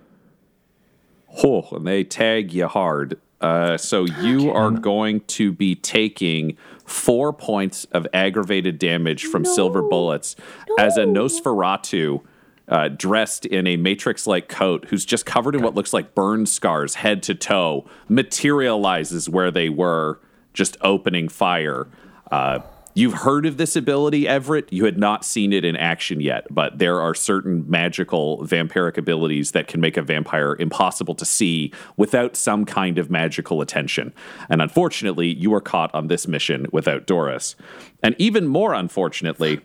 Oh, 1.42 1.66
and 1.72 1.86
they 1.86 2.04
tag 2.04 2.52
you 2.52 2.68
hard. 2.68 3.18
Uh, 3.40 3.76
so 3.76 4.04
you 4.04 4.50
are 4.50 4.70
going 4.70 5.20
to 5.20 5.52
be 5.52 5.74
taking 5.74 6.56
four 6.84 7.32
points 7.32 7.84
of 7.86 8.06
aggravated 8.12 8.78
damage 8.78 9.24
from 9.24 9.44
silver 9.44 9.82
bullets 9.82 10.36
as 10.78 10.96
a 10.96 11.04
Nosferatu 11.04 12.22
uh, 12.68 12.88
dressed 12.88 13.46
in 13.46 13.66
a 13.66 13.76
matrix 13.76 14.26
like 14.26 14.48
coat, 14.48 14.86
who's 14.88 15.04
just 15.04 15.26
covered 15.26 15.54
in 15.54 15.62
what 15.62 15.74
looks 15.74 15.92
like 15.92 16.14
burn 16.14 16.46
scars 16.46 16.96
head 16.96 17.22
to 17.24 17.34
toe, 17.34 17.88
materializes 18.08 19.28
where 19.28 19.50
they 19.50 19.68
were, 19.68 20.20
just 20.52 20.76
opening 20.80 21.28
fire. 21.28 21.86
Uh, 22.30 22.60
You've 22.96 23.12
heard 23.12 23.44
of 23.44 23.58
this 23.58 23.76
ability, 23.76 24.26
Everett. 24.26 24.72
You 24.72 24.86
had 24.86 24.96
not 24.96 25.22
seen 25.22 25.52
it 25.52 25.66
in 25.66 25.76
action 25.76 26.18
yet, 26.18 26.46
but 26.50 26.78
there 26.78 26.98
are 26.98 27.14
certain 27.14 27.68
magical 27.68 28.38
vampiric 28.38 28.96
abilities 28.96 29.50
that 29.50 29.68
can 29.68 29.82
make 29.82 29.98
a 29.98 30.02
vampire 30.02 30.56
impossible 30.58 31.14
to 31.16 31.26
see 31.26 31.74
without 31.98 32.36
some 32.36 32.64
kind 32.64 32.96
of 32.96 33.10
magical 33.10 33.60
attention. 33.60 34.14
And 34.48 34.62
unfortunately, 34.62 35.28
you 35.28 35.52
are 35.52 35.60
caught 35.60 35.94
on 35.94 36.06
this 36.06 36.26
mission 36.26 36.68
without 36.72 37.06
Doris. 37.06 37.54
And 38.02 38.16
even 38.18 38.46
more 38.46 38.72
unfortunately, 38.72 39.60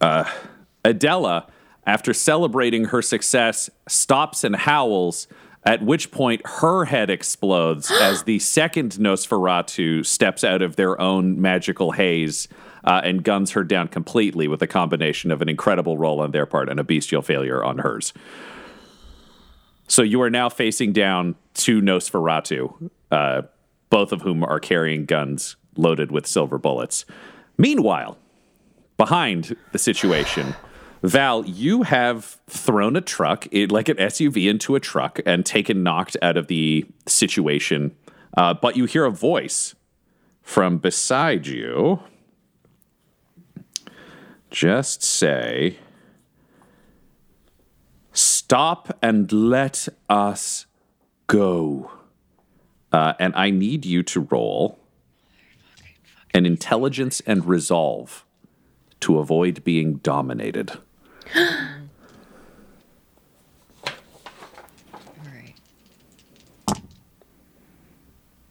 uh, 0.00 0.28
Adela, 0.84 1.46
after 1.86 2.12
celebrating 2.12 2.86
her 2.86 3.02
success, 3.02 3.70
stops 3.86 4.42
and 4.42 4.56
howls. 4.56 5.28
At 5.64 5.82
which 5.82 6.10
point, 6.10 6.42
her 6.44 6.86
head 6.86 7.10
explodes 7.10 7.90
as 8.00 8.24
the 8.24 8.38
second 8.38 8.92
Nosferatu 8.92 10.04
steps 10.04 10.44
out 10.44 10.62
of 10.62 10.76
their 10.76 11.00
own 11.00 11.40
magical 11.40 11.92
haze 11.92 12.48
uh, 12.84 13.00
and 13.04 13.22
guns 13.22 13.50
her 13.52 13.64
down 13.64 13.88
completely 13.88 14.48
with 14.48 14.62
a 14.62 14.66
combination 14.66 15.30
of 15.30 15.42
an 15.42 15.48
incredible 15.48 15.98
roll 15.98 16.20
on 16.20 16.30
their 16.30 16.46
part 16.46 16.68
and 16.68 16.80
a 16.80 16.84
bestial 16.84 17.22
failure 17.22 17.62
on 17.62 17.78
hers. 17.78 18.12
So 19.86 20.02
you 20.02 20.22
are 20.22 20.30
now 20.30 20.48
facing 20.48 20.92
down 20.92 21.34
two 21.52 21.80
Nosferatu, 21.82 22.90
uh, 23.10 23.42
both 23.90 24.12
of 24.12 24.22
whom 24.22 24.44
are 24.44 24.60
carrying 24.60 25.04
guns 25.04 25.56
loaded 25.76 26.10
with 26.12 26.26
silver 26.26 26.58
bullets. 26.58 27.04
Meanwhile, 27.58 28.16
behind 28.96 29.56
the 29.72 29.78
situation, 29.78 30.54
Val, 31.02 31.44
you 31.46 31.82
have 31.82 32.38
thrown 32.46 32.94
a 32.94 33.00
truck, 33.00 33.46
like 33.52 33.88
an 33.88 33.96
SUV, 33.96 34.48
into 34.48 34.74
a 34.74 34.80
truck 34.80 35.18
and 35.24 35.46
taken 35.46 35.82
knocked 35.82 36.16
out 36.20 36.36
of 36.36 36.46
the 36.48 36.86
situation. 37.06 37.96
Uh, 38.36 38.54
but 38.54 38.76
you 38.76 38.84
hear 38.84 39.06
a 39.06 39.10
voice 39.10 39.74
from 40.42 40.78
beside 40.78 41.46
you. 41.46 42.00
Just 44.50 45.02
say, 45.02 45.78
Stop 48.12 48.98
and 49.00 49.30
let 49.32 49.88
us 50.08 50.66
go. 51.28 51.90
Uh, 52.92 53.14
and 53.20 53.32
I 53.36 53.50
need 53.50 53.86
you 53.86 54.02
to 54.02 54.20
roll 54.20 54.78
an 56.34 56.44
intelligence 56.44 57.22
and 57.26 57.44
resolve 57.46 58.24
to 59.00 59.18
avoid 59.18 59.64
being 59.64 59.94
dominated. 59.98 60.78
All 61.36 61.42
right. 65.26 65.54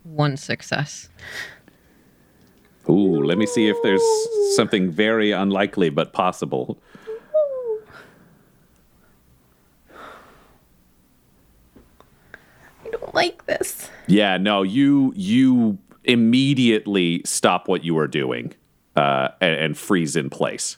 One 0.03 0.37
success. 0.37 1.09
Ooh, 2.89 3.23
let 3.23 3.37
me 3.37 3.45
see 3.45 3.67
if 3.67 3.77
there's 3.83 4.01
something 4.55 4.89
very 4.89 5.31
unlikely 5.31 5.89
but 5.89 6.11
possible. 6.11 6.79
I 12.83 12.89
don't 12.91 13.13
like 13.13 13.45
this. 13.45 13.89
Yeah, 14.07 14.37
no, 14.37 14.63
you 14.63 15.13
you 15.15 15.77
immediately 16.03 17.21
stop 17.25 17.67
what 17.67 17.83
you 17.83 17.95
are 17.99 18.07
doing 18.07 18.55
uh, 18.95 19.27
and, 19.39 19.55
and 19.55 19.77
freeze 19.77 20.15
in 20.15 20.31
place. 20.31 20.77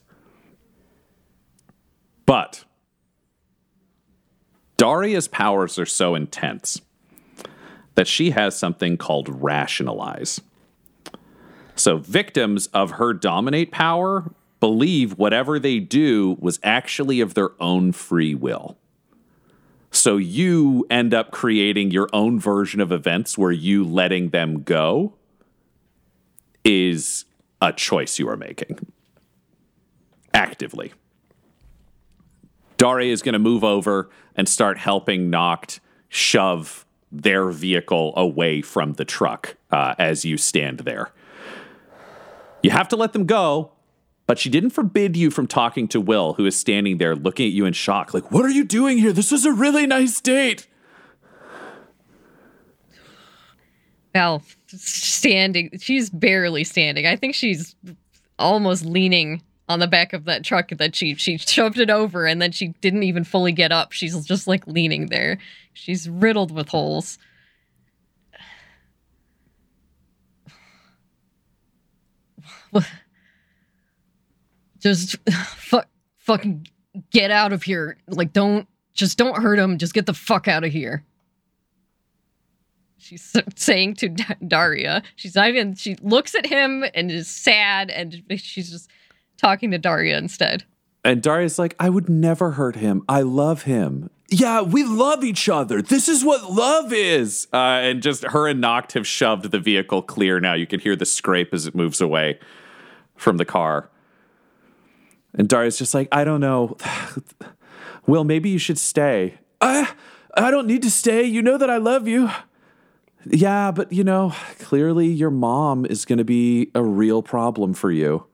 But 2.32 2.63
Daria's 4.77 5.27
powers 5.27 5.77
are 5.77 5.86
so 5.86 6.15
intense 6.15 6.79
that 7.95 8.07
she 8.07 8.32
has 8.32 8.57
something 8.57 8.95
called 8.95 9.43
rationalize. 9.43 10.39
So 11.75 11.97
victims 11.97 12.67
of 12.67 12.91
her 12.91 13.13
dominate 13.13 13.69
power 13.69 14.32
believe 14.61 15.17
whatever 15.17 15.59
they 15.59 15.79
do 15.79 16.38
was 16.39 16.57
actually 16.63 17.19
of 17.19 17.34
their 17.34 17.49
own 17.61 17.91
free 17.91 18.34
will. 18.34 18.77
So 19.91 20.15
you 20.15 20.88
end 20.89 21.13
up 21.13 21.32
creating 21.32 21.91
your 21.91 22.07
own 22.13 22.39
version 22.39 22.79
of 22.79 22.93
events 22.93 23.38
where 23.38 23.51
you 23.51 23.84
letting 23.84 24.29
them 24.29 24.63
go 24.63 25.15
is 26.63 27.25
a 27.59 27.73
choice 27.73 28.19
you 28.19 28.29
are 28.29 28.38
making 28.38 28.79
actively. 30.34 30.93
Daria 32.82 33.13
is 33.13 33.21
going 33.21 33.34
to 33.34 33.39
move 33.39 33.63
over 33.63 34.09
and 34.36 34.49
start 34.49 34.79
helping 34.79 35.29
Noct 35.29 35.79
shove 36.09 36.84
their 37.11 37.51
vehicle 37.51 38.11
away 38.17 38.63
from 38.63 38.93
the 38.93 39.05
truck 39.05 39.55
uh, 39.69 39.93
as 39.99 40.25
you 40.25 40.36
stand 40.36 40.79
there. 40.79 41.11
You 42.63 42.71
have 42.71 42.88
to 42.88 42.95
let 42.95 43.13
them 43.13 43.27
go, 43.27 43.73
but 44.25 44.39
she 44.39 44.49
didn't 44.49 44.71
forbid 44.71 45.15
you 45.15 45.29
from 45.29 45.45
talking 45.45 45.88
to 45.89 46.01
Will, 46.01 46.34
who 46.34 46.45
is 46.47 46.57
standing 46.57 46.97
there 46.97 47.15
looking 47.15 47.45
at 47.45 47.51
you 47.51 47.65
in 47.65 47.73
shock, 47.73 48.15
like, 48.15 48.32
What 48.32 48.45
are 48.45 48.49
you 48.49 48.63
doing 48.63 48.97
here? 48.97 49.13
This 49.13 49.32
was 49.32 49.45
a 49.45 49.51
really 49.51 49.86
nice 49.86 50.19
date. 50.19 50.65
Val 54.13 54.41
standing. 54.65 55.69
She's 55.79 56.09
barely 56.09 56.63
standing. 56.63 57.05
I 57.05 57.15
think 57.15 57.36
she's 57.36 57.75
almost 58.39 58.84
leaning 58.84 59.43
on 59.72 59.80
the 59.80 59.88
back 59.88 60.13
of 60.13 60.26
that 60.26 60.43
truck 60.43 60.69
that 60.69 60.95
she 60.95 61.15
she 61.15 61.38
shoved 61.38 61.80
it 61.80 61.89
over 61.89 62.28
and 62.28 62.41
then 62.41 62.51
she 62.51 62.67
didn't 62.82 63.03
even 63.03 63.24
fully 63.24 63.53
get 63.53 63.72
up. 63.72 63.93
She's 63.93 64.26
just 64.26 64.47
like 64.47 64.67
leaning 64.67 65.07
there. 65.07 65.39
She's 65.74 66.09
riddled 66.09 66.51
with 66.51 66.69
holes. 66.69 67.17
Just 74.80 75.17
fuck 75.30 75.88
fucking 76.17 76.67
get 77.11 77.30
out 77.32 77.53
of 77.53 77.63
here. 77.63 77.97
Like 78.07 78.34
don't 78.34 78.67
just 78.93 79.17
don't 79.17 79.41
hurt 79.41 79.59
him. 79.59 79.78
Just 79.78 79.93
get 79.93 80.05
the 80.05 80.13
fuck 80.13 80.47
out 80.47 80.63
of 80.63 80.72
here. 80.72 81.05
She's 82.97 83.36
saying 83.55 83.95
to 83.95 84.09
Daria. 84.47 85.03
She's 85.15 85.36
not 85.36 85.49
even 85.49 85.76
she 85.76 85.95
looks 86.01 86.34
at 86.36 86.45
him 86.45 86.84
and 86.93 87.11
is 87.11 87.30
sad 87.30 87.89
and 87.89 88.24
she's 88.38 88.72
just 88.72 88.89
talking 89.41 89.71
to 89.71 89.77
Daria 89.77 90.17
instead. 90.17 90.63
And 91.03 91.21
Daria's 91.21 91.57
like, 91.57 91.75
I 91.79 91.89
would 91.89 92.07
never 92.07 92.51
hurt 92.51 92.75
him. 92.75 93.03
I 93.09 93.21
love 93.21 93.63
him. 93.63 94.09
Yeah, 94.29 94.61
we 94.61 94.85
love 94.85 95.23
each 95.23 95.49
other. 95.49 95.81
This 95.81 96.07
is 96.07 96.23
what 96.23 96.49
love 96.51 96.93
is. 96.93 97.47
Uh, 97.51 97.57
and 97.57 98.01
just 98.01 98.23
her 98.23 98.47
and 98.47 98.63
Noct 98.63 98.93
have 98.93 99.05
shoved 99.05 99.51
the 99.51 99.59
vehicle 99.59 100.01
clear 100.01 100.39
now. 100.39 100.53
You 100.53 100.67
can 100.67 100.79
hear 100.79 100.95
the 100.95 101.05
scrape 101.05 101.53
as 101.53 101.67
it 101.67 101.75
moves 101.75 101.99
away 101.99 102.39
from 103.17 103.37
the 103.37 103.45
car. 103.45 103.89
And 105.33 105.49
Daria's 105.49 105.77
just 105.77 105.93
like, 105.93 106.07
I 106.11 106.23
don't 106.23 106.39
know. 106.39 106.77
Will, 108.07 108.23
maybe 108.23 108.49
you 108.49 108.57
should 108.57 108.77
stay. 108.77 109.37
I, 109.59 109.89
I 110.35 110.49
don't 110.49 110.67
need 110.67 110.81
to 110.83 110.91
stay. 110.91 111.23
You 111.23 111.41
know 111.41 111.57
that 111.57 111.69
I 111.69 111.77
love 111.77 112.07
you. 112.07 112.29
Yeah, 113.25 113.71
but 113.71 113.91
you 113.91 114.03
know, 114.03 114.33
clearly 114.59 115.07
your 115.07 115.29
mom 115.29 115.85
is 115.85 116.05
going 116.05 116.17
to 116.17 116.25
be 116.25 116.71
a 116.73 116.83
real 116.83 117.21
problem 117.21 117.73
for 117.73 117.91
you. 117.91 118.25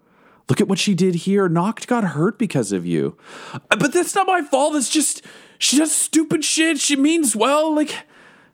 Look 0.50 0.62
at 0.62 0.68
what 0.68 0.80
she 0.80 0.94
did 0.94 1.16
here. 1.16 1.50
Noct 1.50 1.88
got 1.88 2.04
hurt 2.04 2.40
because 2.40 2.72
of 2.72 2.86
you. 2.86 3.18
Uh, 3.54 3.60
But 3.78 3.94
that's 3.94 4.16
not 4.16 4.28
my 4.28 4.42
fault. 4.42 4.76
It's 4.76 4.90
just 4.90 5.24
she 5.60 5.78
does 5.78 5.94
stupid 5.94 6.44
shit. 6.46 6.80
She 6.80 6.96
means 6.96 7.36
well. 7.36 7.76
Like, 7.76 7.94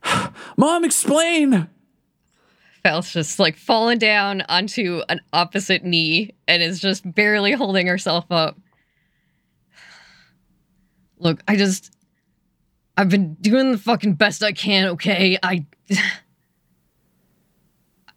mom, 0.58 0.84
explain. 0.84 1.70
Val's 2.84 3.12
just 3.14 3.40
like 3.40 3.56
fallen 3.58 3.98
down 3.98 4.42
onto 4.50 5.02
an 5.08 5.22
opposite 5.32 5.84
knee 5.86 6.36
and 6.48 6.62
is 6.62 6.80
just 6.80 7.14
barely 7.16 7.54
holding 7.54 7.88
herself 7.88 8.26
up. 8.30 8.58
Look, 11.20 11.42
I 11.48 11.56
just 11.56 11.96
I've 12.98 13.10
been 13.10 13.36
doing 13.36 13.72
the 13.72 13.78
fucking 13.78 14.16
best 14.16 14.44
I 14.44 14.52
can, 14.52 14.88
okay? 14.90 15.38
I 15.42 15.66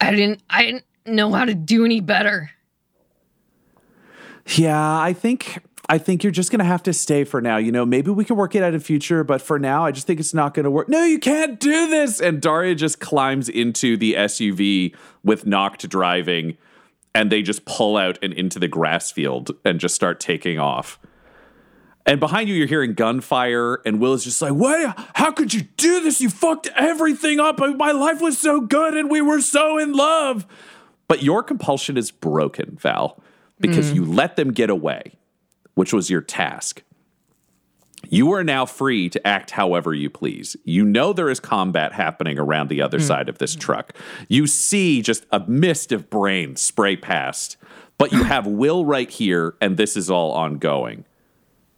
I 0.00 0.10
didn't 0.10 0.42
I 0.50 0.64
didn't 0.64 0.84
know 1.06 1.32
how 1.32 1.44
to 1.44 1.54
do 1.54 1.84
any 1.84 2.00
better. 2.00 2.50
Yeah, 4.54 5.00
I 5.00 5.12
think 5.12 5.58
I 5.88 5.98
think 5.98 6.24
you're 6.24 6.32
just 6.32 6.50
gonna 6.50 6.64
have 6.64 6.82
to 6.84 6.92
stay 6.92 7.24
for 7.24 7.40
now. 7.40 7.56
You 7.56 7.72
know, 7.72 7.86
maybe 7.86 8.10
we 8.10 8.24
can 8.24 8.36
work 8.36 8.54
it 8.54 8.62
out 8.62 8.74
in 8.74 8.80
future, 8.80 9.24
but 9.24 9.40
for 9.40 9.58
now, 9.58 9.84
I 9.84 9.92
just 9.92 10.06
think 10.06 10.20
it's 10.20 10.34
not 10.34 10.54
gonna 10.54 10.70
work. 10.70 10.88
No, 10.88 11.04
you 11.04 11.18
can't 11.18 11.60
do 11.60 11.88
this. 11.88 12.20
And 12.20 12.40
Daria 12.40 12.74
just 12.74 13.00
climbs 13.00 13.48
into 13.48 13.96
the 13.96 14.14
SUV 14.14 14.94
with 15.24 15.44
Noct 15.44 15.88
driving, 15.88 16.56
and 17.14 17.30
they 17.30 17.42
just 17.42 17.64
pull 17.64 17.96
out 17.96 18.18
and 18.22 18.32
into 18.32 18.58
the 18.58 18.68
grass 18.68 19.10
field 19.10 19.52
and 19.64 19.80
just 19.80 19.94
start 19.94 20.20
taking 20.20 20.58
off. 20.58 20.98
And 22.04 22.20
behind 22.20 22.48
you, 22.48 22.54
you're 22.54 22.68
hearing 22.68 22.94
gunfire, 22.94 23.80
and 23.84 23.98
Will 24.00 24.12
is 24.14 24.22
just 24.22 24.40
like, 24.40 24.52
"What? 24.52 24.96
How 25.14 25.32
could 25.32 25.52
you 25.52 25.62
do 25.76 26.00
this? 26.00 26.20
You 26.20 26.30
fucked 26.30 26.68
everything 26.76 27.40
up. 27.40 27.58
My 27.58 27.90
life 27.90 28.20
was 28.20 28.38
so 28.38 28.60
good, 28.60 28.94
and 28.94 29.10
we 29.10 29.20
were 29.20 29.40
so 29.40 29.76
in 29.76 29.92
love." 29.92 30.46
But 31.08 31.22
your 31.22 31.42
compulsion 31.42 31.96
is 31.96 32.10
broken, 32.12 32.76
Val, 32.80 33.20
because 33.60 33.92
you 33.92 34.02
mm. 34.02 34.16
let 34.16 34.36
them 34.36 34.52
get 34.52 34.70
away, 34.70 35.12
which 35.74 35.92
was 35.92 36.10
your 36.10 36.20
task. 36.20 36.82
You 38.08 38.32
are 38.32 38.44
now 38.44 38.66
free 38.66 39.08
to 39.10 39.26
act 39.26 39.52
however 39.52 39.92
you 39.92 40.10
please. 40.10 40.56
You 40.64 40.84
know 40.84 41.12
there 41.12 41.30
is 41.30 41.40
combat 41.40 41.92
happening 41.92 42.38
around 42.38 42.68
the 42.68 42.80
other 42.80 42.98
mm. 42.98 43.06
side 43.06 43.28
of 43.28 43.38
this 43.38 43.54
truck. 43.56 43.94
You 44.28 44.46
see 44.46 45.02
just 45.02 45.26
a 45.32 45.40
mist 45.40 45.90
of 45.92 46.08
brains 46.08 46.60
spray 46.60 46.96
past, 46.96 47.56
but 47.98 48.12
you 48.12 48.24
have 48.24 48.46
Will 48.46 48.84
right 48.84 49.10
here, 49.10 49.56
and 49.60 49.76
this 49.76 49.96
is 49.96 50.10
all 50.10 50.32
ongoing. 50.32 51.04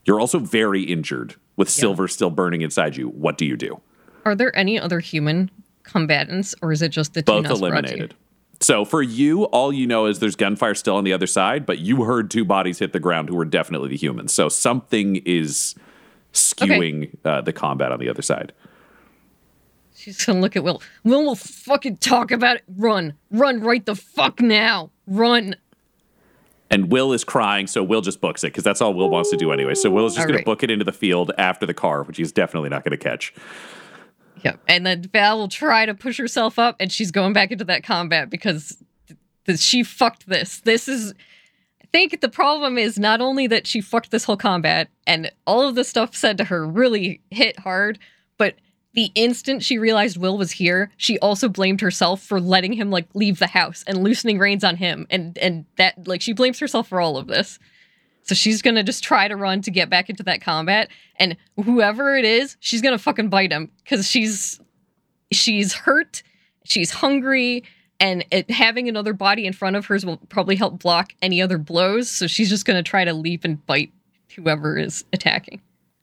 You're 0.05 0.19
also 0.19 0.39
very 0.39 0.83
injured 0.83 1.35
with 1.55 1.69
silver 1.69 2.07
still 2.07 2.29
burning 2.29 2.61
inside 2.61 2.95
you. 2.95 3.09
What 3.09 3.37
do 3.37 3.45
you 3.45 3.57
do? 3.57 3.81
Are 4.25 4.35
there 4.35 4.55
any 4.55 4.79
other 4.79 4.99
human 4.99 5.49
combatants 5.89 6.55
or 6.61 6.71
is 6.71 6.81
it 6.81 6.89
just 6.89 7.13
the 7.13 7.21
two 7.21 7.41
Both 7.41 7.49
eliminated. 7.49 8.15
So 8.61 8.83
for 8.83 9.01
you, 9.01 9.45
all 9.45 9.71
you 9.71 9.87
know 9.87 10.05
is 10.05 10.19
there's 10.19 10.35
gunfire 10.35 10.75
still 10.75 10.95
on 10.95 11.05
the 11.05 11.13
other 11.13 11.27
side, 11.27 11.65
but 11.65 11.79
you 11.79 12.03
heard 12.03 12.29
two 12.29 12.43
bodies 12.43 12.79
hit 12.79 12.91
the 12.91 12.99
ground 12.99 13.29
who 13.29 13.35
were 13.35 13.45
definitely 13.45 13.89
the 13.89 13.97
humans. 13.97 14.33
So 14.33 14.49
something 14.49 15.17
is 15.25 15.75
skewing 16.33 17.15
uh, 17.23 17.41
the 17.41 17.53
combat 17.53 17.91
on 17.91 17.99
the 17.99 18.09
other 18.09 18.21
side. 18.21 18.51
She's 19.95 20.23
gonna 20.23 20.39
look 20.39 20.55
at 20.55 20.63
Will. 20.63 20.81
Will 21.03 21.25
will 21.25 21.35
fucking 21.35 21.97
talk 21.97 22.31
about 22.31 22.57
it. 22.57 22.63
Run. 22.77 23.13
Run 23.31 23.61
right 23.61 23.85
the 23.85 23.95
fuck 23.95 24.41
now. 24.41 24.91
Run. 25.07 25.55
And 26.71 26.91
Will 26.91 27.13
is 27.13 27.23
crying, 27.23 27.65
so 27.65 27.83
Will 27.83 28.01
just 28.01 28.21
books 28.21 28.43
it 28.43 28.47
because 28.47 28.63
that's 28.63 28.79
all 28.81 28.93
Will 28.93 29.09
wants 29.09 29.31
to 29.31 29.37
do 29.37 29.51
anyway. 29.51 29.73
So 29.73 29.89
Will 29.89 30.05
is 30.05 30.13
just 30.13 30.19
All 30.21 30.27
going 30.27 30.35
right. 30.35 30.41
to 30.41 30.45
book 30.45 30.63
it 30.63 30.69
into 30.69 30.85
the 30.85 30.91
field 30.91 31.31
after 31.37 31.65
the 31.65 31.73
car, 31.73 32.03
which 32.03 32.17
he's 32.17 32.31
definitely 32.31 32.69
not 32.69 32.83
going 32.83 32.91
to 32.91 32.97
catch. 32.97 33.33
Yeah. 34.43 34.55
And 34.67 34.85
then 34.85 35.03
Val 35.03 35.37
will 35.37 35.47
try 35.47 35.85
to 35.85 35.93
push 35.93 36.17
herself 36.17 36.59
up 36.59 36.75
and 36.79 36.91
she's 36.91 37.11
going 37.11 37.33
back 37.33 37.51
into 37.51 37.65
that 37.65 37.83
combat 37.83 38.29
because 38.29 38.81
th- 39.07 39.19
th- 39.45 39.59
she 39.59 39.83
fucked 39.83 40.27
this. 40.27 40.59
This 40.61 40.87
is 40.87 41.13
I 41.81 41.87
think 41.91 42.21
the 42.21 42.29
problem 42.29 42.77
is 42.77 42.99
not 42.99 43.21
only 43.21 43.47
that 43.47 43.65
she 43.65 43.81
fucked 43.81 44.11
this 44.11 44.23
whole 44.23 44.37
combat 44.37 44.89
and 45.07 45.31
all 45.47 45.67
of 45.67 45.75
the 45.75 45.83
stuff 45.83 46.15
said 46.15 46.37
to 46.37 46.43
her 46.45 46.65
really 46.67 47.21
hit 47.31 47.59
hard, 47.59 47.97
but 48.37 48.55
the 48.93 49.11
instant 49.15 49.63
she 49.63 49.77
realized 49.77 50.17
Will 50.17 50.37
was 50.37 50.51
here, 50.51 50.91
she 50.97 51.19
also 51.19 51.47
blamed 51.47 51.81
herself 51.81 52.21
for 52.21 52.41
letting 52.41 52.73
him 52.73 52.89
like 52.89 53.07
leave 53.13 53.39
the 53.39 53.47
house 53.47 53.83
and 53.87 54.03
loosening 54.03 54.39
reins 54.39 54.63
on 54.63 54.75
him 54.75 55.07
and 55.09 55.37
and 55.37 55.65
that 55.77 56.07
like 56.07 56.21
she 56.21 56.33
blames 56.33 56.59
herself 56.59 56.87
for 56.87 56.99
all 56.99 57.17
of 57.17 57.27
this. 57.27 57.59
So 58.29 58.35
she's 58.35 58.61
gonna 58.61 58.83
just 58.83 59.03
try 59.03 59.27
to 59.27 59.35
run 59.35 59.63
to 59.63 59.71
get 59.71 59.89
back 59.89 60.07
into 60.07 60.21
that 60.21 60.39
combat, 60.39 60.89
and 61.15 61.35
whoever 61.55 62.15
it 62.15 62.25
is, 62.25 62.57
she's 62.59 62.79
gonna 62.79 62.99
fucking 62.99 63.29
bite 63.29 63.51
him 63.51 63.71
because 63.83 64.07
she's 64.07 64.59
she's 65.31 65.73
hurt, 65.73 66.21
she's 66.63 66.91
hungry, 66.91 67.63
and 67.99 68.23
it, 68.29 68.51
having 68.51 68.87
another 68.87 69.13
body 69.13 69.47
in 69.47 69.53
front 69.53 69.75
of 69.75 69.87
hers 69.87 70.05
will 70.05 70.17
probably 70.29 70.55
help 70.55 70.77
block 70.77 71.13
any 71.23 71.41
other 71.41 71.57
blows. 71.57 72.07
So 72.07 72.27
she's 72.27 72.51
just 72.51 72.65
gonna 72.65 72.83
try 72.83 73.03
to 73.03 73.13
leap 73.13 73.43
and 73.43 73.65
bite 73.65 73.91
whoever 74.35 74.77
is 74.77 75.05
attacking. 75.11 75.59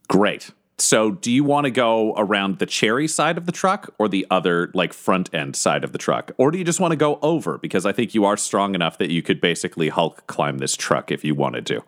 Great. 0.09 0.51
So 0.79 1.13
do 1.13 1.33
you 1.33 1.43
want 1.43 1.65
to 1.65 1.71
go 1.71 2.15
around 2.17 2.59
the 2.59 2.67
cherry 2.67 3.09
side 3.09 3.39
of 3.39 3.47
the 3.47 3.53
truck 3.53 3.95
or 3.99 4.09
the 4.09 4.27
other, 4.31 4.71
like 4.75 4.93
front 4.93 5.33
end 5.35 5.57
side 5.57 5.85
of 5.85 5.93
the 5.93 5.99
truck? 5.99 6.33
Or 6.37 6.51
do 6.51 6.59
you 6.59 6.65
just 6.65 6.81
want 6.81 6.93
to 6.93 6.97
go 6.97 7.19
over? 7.23 7.57
Because 7.57 7.87
I 7.87 7.93
think 7.93 8.15
you 8.15 8.27
are 8.27 8.37
strong 8.37 8.75
enough 8.75 8.99
that 8.99 9.11
you 9.11 9.23
could 9.23 9.41
basically 9.41 9.89
Hulk 9.89 10.27
climb 10.27 10.59
this 10.59 10.77
truck 10.77 11.11
if 11.11 11.25
you 11.25 11.35
wanted 11.35 11.65
to. 11.67 11.83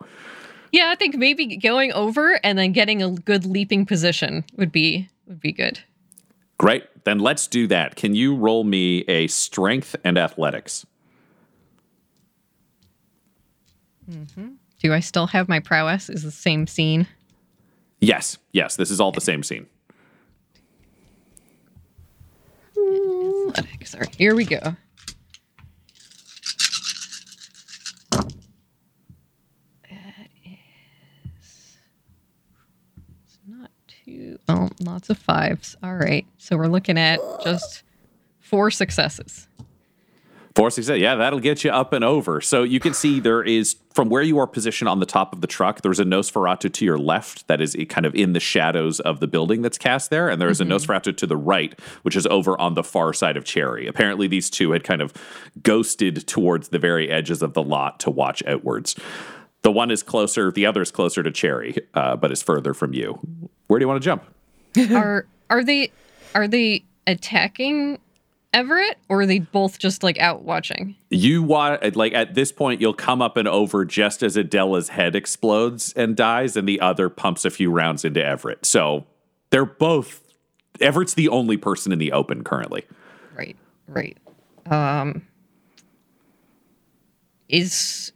Yeah, 0.71 0.89
I 0.89 0.95
think 0.95 1.15
maybe 1.15 1.57
going 1.57 1.91
over 1.93 2.39
and 2.43 2.57
then 2.57 2.71
getting 2.71 3.01
a 3.03 3.11
good 3.11 3.45
leaping 3.45 3.85
position 3.85 4.43
would 4.55 4.71
be 4.71 5.07
would 5.27 5.39
be 5.39 5.51
good. 5.51 5.79
Great. 6.57 6.85
Then 7.05 7.19
let's 7.19 7.47
do 7.47 7.67
that. 7.67 7.95
Can 7.95 8.15
you 8.15 8.35
roll 8.35 8.63
me 8.63 9.01
a 9.01 9.27
strength 9.27 9.95
and 10.03 10.17
athletics? 10.17 10.85
Mm-hmm. 14.09 14.49
Do 14.81 14.93
I 14.93 14.99
still 14.99 15.27
have 15.27 15.47
my 15.47 15.59
prowess? 15.59 16.09
Is 16.09 16.23
the 16.23 16.31
same 16.31 16.67
scene? 16.67 17.07
Yes. 17.99 18.37
Yes. 18.51 18.75
This 18.75 18.91
is 18.91 18.99
all 19.01 19.11
the 19.11 19.21
same 19.21 19.43
scene. 19.43 19.67
Athletics. 23.57 23.93
All 23.95 24.01
right, 24.01 24.15
here 24.15 24.35
we 24.35 24.45
go. 24.45 24.59
That 29.89 30.29
is 30.45 31.77
it's 33.25 33.37
not 33.47 33.71
too. 33.87 34.39
Oh, 34.47 34.69
lots 34.79 35.09
of 35.09 35.17
fives. 35.17 35.75
All 35.83 35.95
right, 35.95 36.25
so 36.37 36.57
we're 36.57 36.67
looking 36.67 36.97
at 36.97 37.19
just 37.43 37.83
four 38.39 38.71
successes. 38.71 39.47
Four 40.59 40.71
success. 40.71 40.99
Yeah, 40.99 41.15
that'll 41.15 41.39
get 41.39 41.63
you 41.63 41.71
up 41.71 41.93
and 41.93 42.03
over. 42.03 42.41
So 42.41 42.63
you 42.63 42.81
can 42.81 42.93
see 42.93 43.21
there 43.21 43.41
is 43.41 43.77
from 43.93 44.09
where 44.09 44.21
you 44.21 44.37
are 44.39 44.45
positioned 44.45 44.89
on 44.89 44.99
the 44.99 45.05
top 45.05 45.31
of 45.31 45.39
the 45.39 45.47
truck. 45.47 45.83
There's 45.83 46.01
a 46.01 46.03
Nosferatu 46.03 46.73
to 46.73 46.83
your 46.83 46.97
left 46.97 47.47
that 47.47 47.61
is 47.61 47.77
kind 47.87 48.05
of 48.05 48.13
in 48.13 48.33
the 48.33 48.41
shadows 48.41 48.99
of 48.99 49.21
the 49.21 49.27
building 49.27 49.61
that's 49.61 49.77
cast 49.77 50.09
there, 50.09 50.27
and 50.27 50.41
there 50.41 50.49
is 50.49 50.59
a 50.59 50.65
Nosferatu 50.65 51.15
to 51.15 51.25
the 51.25 51.37
right, 51.37 51.79
which 52.01 52.17
is 52.17 52.27
over 52.27 52.59
on 52.59 52.73
the 52.73 52.83
far 52.83 53.13
side 53.13 53.37
of 53.37 53.45
Cherry. 53.45 53.87
Apparently, 53.87 54.27
these 54.27 54.49
two 54.49 54.71
had 54.71 54.83
kind 54.83 55.01
of 55.01 55.13
ghosted 55.63 56.27
towards 56.27 56.67
the 56.67 56.79
very 56.79 57.09
edges 57.09 57.41
of 57.41 57.53
the 57.53 57.63
lot 57.63 57.97
to 58.01 58.11
watch 58.11 58.43
outwards. 58.45 58.97
The 59.61 59.71
one 59.71 59.91
is 59.91 60.03
closer. 60.03 60.51
The 60.51 60.65
other 60.65 60.81
is 60.81 60.91
closer 60.91 61.23
to 61.23 61.31
Cherry, 61.31 61.77
uh, 61.93 62.17
but 62.17 62.33
is 62.33 62.43
further 62.43 62.73
from 62.73 62.93
you. 62.93 63.17
Where 63.67 63.79
do 63.79 63.83
you 63.85 63.87
want 63.87 64.03
to 64.03 64.05
jump? 64.05 64.25
are 64.93 65.25
are 65.49 65.63
they 65.63 65.93
are 66.35 66.49
they 66.49 66.83
attacking 67.07 67.99
Everett 68.51 68.97
or 69.09 69.21
are 69.21 69.25
they 69.25 69.39
both 69.39 69.77
just 69.77 70.01
like 70.01 70.17
out 70.17 70.43
watching? 70.43 70.95
You 71.09 71.43
want 71.43 71.95
like 71.95 72.13
at 72.13 72.33
this 72.33 72.51
point 72.51 72.81
you'll 72.81 72.93
come 72.93 73.21
up 73.21 73.37
and 73.37 73.47
over 73.47 73.85
just 73.85 74.23
as 74.23 74.35
Adela's 74.37 74.89
head 74.89 75.15
explodes 75.15 75.93
and 75.93 76.15
dies, 76.15 76.57
and 76.57 76.67
the 76.67 76.81
other 76.81 77.09
pumps 77.09 77.45
a 77.45 77.49
few 77.49 77.71
rounds 77.71 78.03
into 78.03 78.25
Everett. 78.25 78.65
So 78.65 79.05
they're 79.51 79.65
both. 79.65 80.23
Everett's 80.81 81.13
the 81.13 81.29
only 81.29 81.57
person 81.57 81.91
in 81.91 81.99
the 81.99 82.11
open 82.11 82.43
currently. 82.43 82.85
Right, 83.35 83.55
right. 83.87 84.17
Um 84.65 85.27
is 87.47 88.11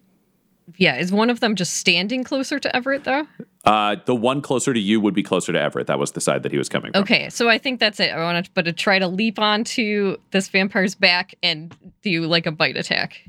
yeah, 0.84 0.97
is 0.97 1.13
one 1.13 1.29
of 1.29 1.39
them 1.39 1.55
just 1.55 1.75
standing 1.75 2.25
closer 2.25 2.59
to 2.59 2.75
Everett 2.75 3.05
though? 3.05 3.25
Uh, 3.63 3.95
the 4.03 4.13
one 4.13 4.41
closer 4.41 4.73
to 4.73 4.79
you 4.81 4.99
would 4.99 5.13
be 5.13 5.23
closer 5.23 5.53
to 5.53 5.61
Everett. 5.61 5.88
That 5.88 5.97
was 5.97 6.11
the 6.11 6.19
side 6.19 6.43
that 6.43 6.51
he 6.51 6.57
was 6.57 6.67
coming 6.67 6.91
from. 6.91 7.03
Okay, 7.03 7.29
so 7.29 7.47
I 7.47 7.57
think 7.57 7.79
that's 7.79 8.01
it. 8.01 8.11
I 8.11 8.21
want 8.21 8.45
to 8.45 8.51
but 8.53 8.65
to 8.65 8.73
try 8.73 8.99
to 8.99 9.07
leap 9.07 9.39
onto 9.39 10.17
this 10.31 10.49
vampire's 10.49 10.93
back 10.93 11.36
and 11.41 11.73
do 12.01 12.23
like 12.23 12.45
a 12.45 12.51
bite 12.51 12.75
attack. 12.75 13.21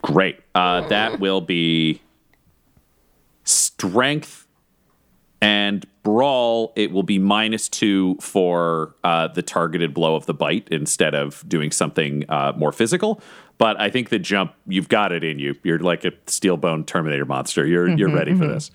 Great. 0.00 0.40
Uh, 0.54 0.88
that 0.88 1.20
will 1.20 1.42
be 1.42 2.00
strength 3.44 4.46
and 5.42 5.86
brawl. 6.02 6.72
It 6.76 6.92
will 6.92 7.02
be 7.02 7.18
minus 7.18 7.68
two 7.68 8.16
for 8.22 8.94
uh, 9.04 9.28
the 9.28 9.42
targeted 9.42 9.92
blow 9.92 10.16
of 10.16 10.24
the 10.24 10.32
bite 10.32 10.66
instead 10.70 11.14
of 11.14 11.46
doing 11.46 11.70
something 11.70 12.24
uh, 12.30 12.54
more 12.56 12.72
physical. 12.72 13.20
But 13.58 13.80
I 13.80 13.88
think 13.90 14.08
the 14.08 14.18
jump, 14.18 14.52
you've 14.66 14.88
got 14.88 15.12
it 15.12 15.22
in 15.22 15.38
you. 15.38 15.54
You're 15.62 15.78
like 15.78 16.04
a 16.04 16.12
steel 16.26 16.56
bone 16.56 16.84
Terminator 16.84 17.24
monster. 17.24 17.66
You're 17.66 17.88
you're 17.88 18.08
mm-hmm, 18.08 18.16
ready 18.16 18.34
for 18.34 18.44
mm-hmm. 18.44 18.52
this. 18.54 18.70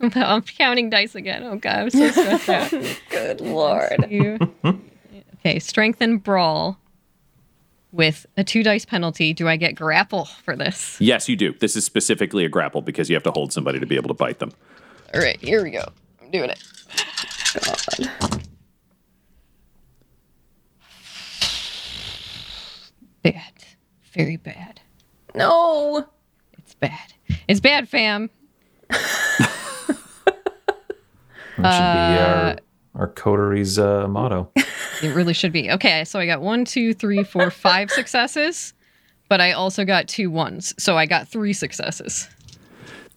Five. 0.00 0.16
I'm 0.16 0.42
counting 0.42 0.90
dice 0.90 1.14
again. 1.14 1.44
Oh 1.44 1.56
god, 1.56 1.76
I'm 1.76 1.90
so 1.90 2.10
stressed 2.10 2.48
out. 2.48 2.70
Good 3.10 3.40
lord. 3.40 4.06
You- 4.10 4.38
okay, 5.34 5.60
strength 5.60 6.00
and 6.00 6.22
brawl 6.22 6.78
with 7.92 8.26
a 8.36 8.42
two 8.42 8.64
dice 8.64 8.84
penalty. 8.84 9.32
Do 9.32 9.48
I 9.48 9.56
get 9.56 9.76
grapple 9.76 10.24
for 10.24 10.56
this? 10.56 11.00
Yes, 11.00 11.28
you 11.28 11.36
do. 11.36 11.52
This 11.52 11.76
is 11.76 11.84
specifically 11.84 12.44
a 12.44 12.48
grapple 12.48 12.82
because 12.82 13.08
you 13.08 13.14
have 13.14 13.22
to 13.22 13.30
hold 13.30 13.52
somebody 13.52 13.78
to 13.78 13.86
be 13.86 13.94
able 13.94 14.08
to 14.08 14.14
bite 14.14 14.40
them. 14.40 14.50
All 15.14 15.20
right, 15.20 15.40
here 15.40 15.62
we 15.62 15.70
go. 15.70 15.84
I'm 16.20 16.32
doing 16.32 16.50
it. 16.50 16.60
Bad. 23.22 23.52
Very 24.12 24.36
bad. 24.36 24.80
No. 25.34 26.06
It's 26.58 26.74
bad. 26.74 27.14
It's 27.48 27.60
bad, 27.60 27.88
fam. 27.88 28.30
That 31.56 31.72
should 31.72 32.58
be 32.58 32.98
our, 32.98 33.02
our 33.02 33.08
coteries 33.12 33.78
uh, 33.78 34.08
motto. 34.08 34.50
It 35.02 35.14
really 35.14 35.34
should 35.34 35.52
be. 35.52 35.70
Okay, 35.70 36.04
so 36.04 36.18
I 36.18 36.26
got 36.26 36.40
one, 36.42 36.64
two, 36.64 36.94
three, 36.94 37.22
four, 37.24 37.50
five 37.50 37.90
successes, 37.90 38.74
but 39.28 39.40
I 39.40 39.52
also 39.52 39.84
got 39.84 40.08
two 40.08 40.30
ones. 40.30 40.74
So 40.78 40.96
I 40.98 41.06
got 41.06 41.28
three 41.28 41.52
successes. 41.52 42.28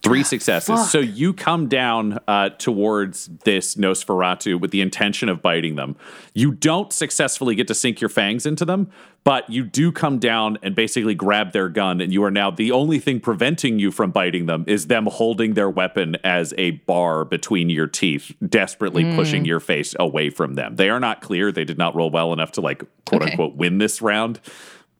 Three 0.02 0.22
successes. 0.22 0.90
So 0.90 1.00
you 1.00 1.32
come 1.32 1.66
down 1.68 2.18
uh, 2.28 2.50
towards 2.50 3.26
this 3.44 3.74
Nosferatu 3.74 4.60
with 4.60 4.70
the 4.70 4.80
intention 4.80 5.28
of 5.28 5.42
biting 5.42 5.74
them. 5.76 5.96
You 6.34 6.52
don't 6.52 6.92
successfully 6.92 7.54
get 7.54 7.66
to 7.68 7.74
sink 7.74 8.00
your 8.00 8.08
fangs 8.08 8.46
into 8.46 8.64
them, 8.64 8.90
but 9.24 9.50
you 9.50 9.64
do 9.64 9.90
come 9.90 10.18
down 10.18 10.56
and 10.62 10.74
basically 10.74 11.14
grab 11.14 11.52
their 11.52 11.68
gun, 11.68 12.00
and 12.00 12.12
you 12.12 12.22
are 12.22 12.30
now 12.30 12.50
the 12.50 12.70
only 12.70 12.98
thing 13.00 13.18
preventing 13.20 13.78
you 13.78 13.90
from 13.90 14.10
biting 14.12 14.46
them 14.46 14.64
is 14.68 14.86
them 14.86 15.06
holding 15.06 15.54
their 15.54 15.68
weapon 15.68 16.16
as 16.22 16.54
a 16.56 16.70
bar 16.70 17.24
between 17.24 17.68
your 17.68 17.88
teeth, 17.88 18.32
desperately 18.48 19.04
pushing 19.16 19.44
your 19.44 19.60
face 19.60 19.94
away 19.98 20.30
from 20.30 20.54
them. 20.54 20.76
They 20.76 20.90
are 20.90 21.00
not 21.00 21.20
clear. 21.20 21.50
They 21.50 21.64
did 21.64 21.76
not 21.76 21.94
roll 21.96 22.10
well 22.10 22.32
enough 22.32 22.52
to 22.52 22.60
like 22.60 22.84
quote 23.04 23.22
Okay. 23.22 23.32
unquote 23.32 23.56
win 23.56 23.78
this 23.78 24.00
round. 24.00 24.40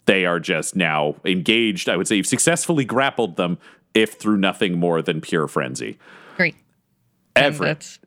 They 0.07 0.25
are 0.25 0.41
just 0.41 0.75
now 0.75 1.17
engaged. 1.25 1.89
I 1.89 1.97
would 1.97 2.09
say 2.09 2.17
you've 2.17 2.27
successfully 2.27 2.87
grappled 2.87 3.37
them, 3.37 3.59
if 3.95 4.15
through 4.15 4.37
nothing 4.37 4.79
more 4.79 5.03
than 5.03 5.21
pure 5.21 5.49
frenzy. 5.49 5.99
Great. 6.37 6.57
And 7.35 7.55
Everett, 7.55 7.99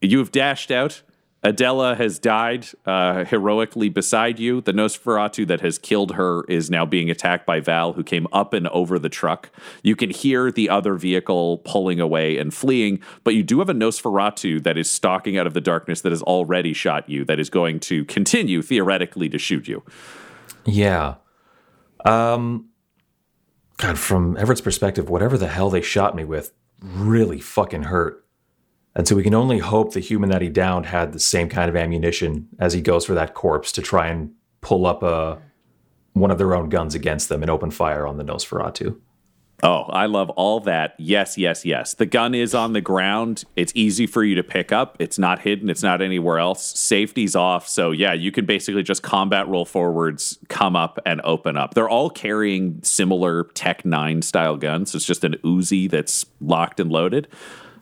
you 0.00 0.18
have 0.18 0.32
dashed 0.32 0.70
out. 0.70 1.02
Adela 1.42 1.94
has 1.94 2.18
died 2.18 2.66
uh, 2.86 3.24
heroically 3.24 3.90
beside 3.90 4.38
you. 4.38 4.62
The 4.62 4.72
Nosferatu 4.72 5.46
that 5.46 5.60
has 5.60 5.78
killed 5.78 6.12
her 6.12 6.42
is 6.48 6.70
now 6.70 6.86
being 6.86 7.10
attacked 7.10 7.44
by 7.44 7.60
Val, 7.60 7.92
who 7.92 8.02
came 8.02 8.26
up 8.32 8.54
and 8.54 8.66
over 8.68 8.98
the 8.98 9.10
truck. 9.10 9.50
You 9.82 9.94
can 9.94 10.08
hear 10.08 10.50
the 10.50 10.70
other 10.70 10.94
vehicle 10.94 11.58
pulling 11.58 12.00
away 12.00 12.38
and 12.38 12.54
fleeing, 12.54 12.98
but 13.24 13.34
you 13.34 13.42
do 13.42 13.58
have 13.58 13.68
a 13.68 13.74
Nosferatu 13.74 14.62
that 14.62 14.78
is 14.78 14.90
stalking 14.90 15.36
out 15.36 15.46
of 15.46 15.52
the 15.52 15.60
darkness 15.60 16.00
that 16.00 16.12
has 16.12 16.22
already 16.22 16.72
shot 16.72 17.10
you, 17.10 17.26
that 17.26 17.38
is 17.38 17.50
going 17.50 17.78
to 17.80 18.06
continue 18.06 18.62
theoretically 18.62 19.28
to 19.28 19.36
shoot 19.36 19.68
you. 19.68 19.82
Yeah. 20.64 21.16
Um 22.06 22.70
God, 23.76 23.98
from 23.98 24.36
Everett's 24.36 24.60
perspective, 24.60 25.08
whatever 25.08 25.36
the 25.36 25.48
hell 25.48 25.70
they 25.70 25.80
shot 25.80 26.14
me 26.14 26.24
with 26.24 26.52
really 26.80 27.40
fucking 27.40 27.84
hurt. 27.84 28.24
And 28.94 29.08
so 29.08 29.16
we 29.16 29.24
can 29.24 29.34
only 29.34 29.58
hope 29.58 29.92
the 29.92 30.00
human 30.00 30.30
that 30.30 30.42
he 30.42 30.48
downed 30.48 30.86
had 30.86 31.12
the 31.12 31.18
same 31.18 31.48
kind 31.48 31.68
of 31.68 31.74
ammunition 31.76 32.48
as 32.58 32.72
he 32.72 32.80
goes 32.80 33.04
for 33.04 33.14
that 33.14 33.34
corpse 33.34 33.72
to 33.72 33.82
try 33.82 34.06
and 34.06 34.32
pull 34.60 34.86
up 34.86 35.02
a 35.02 35.40
one 36.12 36.30
of 36.30 36.38
their 36.38 36.54
own 36.54 36.68
guns 36.68 36.94
against 36.94 37.28
them 37.28 37.42
and 37.42 37.50
open 37.50 37.72
fire 37.72 38.06
on 38.06 38.18
the 38.18 38.24
Nosferatu. 38.24 38.96
Oh, 39.64 39.84
I 39.88 40.04
love 40.04 40.28
all 40.30 40.60
that. 40.60 40.94
Yes, 40.98 41.38
yes, 41.38 41.64
yes. 41.64 41.94
The 41.94 42.04
gun 42.04 42.34
is 42.34 42.54
on 42.54 42.74
the 42.74 42.82
ground. 42.82 43.44
It's 43.56 43.72
easy 43.74 44.06
for 44.06 44.22
you 44.22 44.34
to 44.34 44.42
pick 44.42 44.72
up. 44.72 44.94
It's 44.98 45.18
not 45.18 45.40
hidden. 45.40 45.70
It's 45.70 45.82
not 45.82 46.02
anywhere 46.02 46.38
else. 46.38 46.78
Safety's 46.78 47.34
off. 47.34 47.66
So, 47.66 47.90
yeah, 47.90 48.12
you 48.12 48.30
can 48.30 48.44
basically 48.44 48.82
just 48.82 49.02
combat 49.02 49.48
roll 49.48 49.64
forwards, 49.64 50.38
come 50.48 50.76
up, 50.76 50.98
and 51.06 51.22
open 51.24 51.56
up. 51.56 51.72
They're 51.72 51.88
all 51.88 52.10
carrying 52.10 52.82
similar 52.82 53.44
Tec-9 53.54 54.22
style 54.22 54.58
guns. 54.58 54.94
It's 54.94 55.06
just 55.06 55.24
an 55.24 55.36
Uzi 55.42 55.90
that's 55.90 56.26
locked 56.42 56.78
and 56.78 56.92
loaded. 56.92 57.26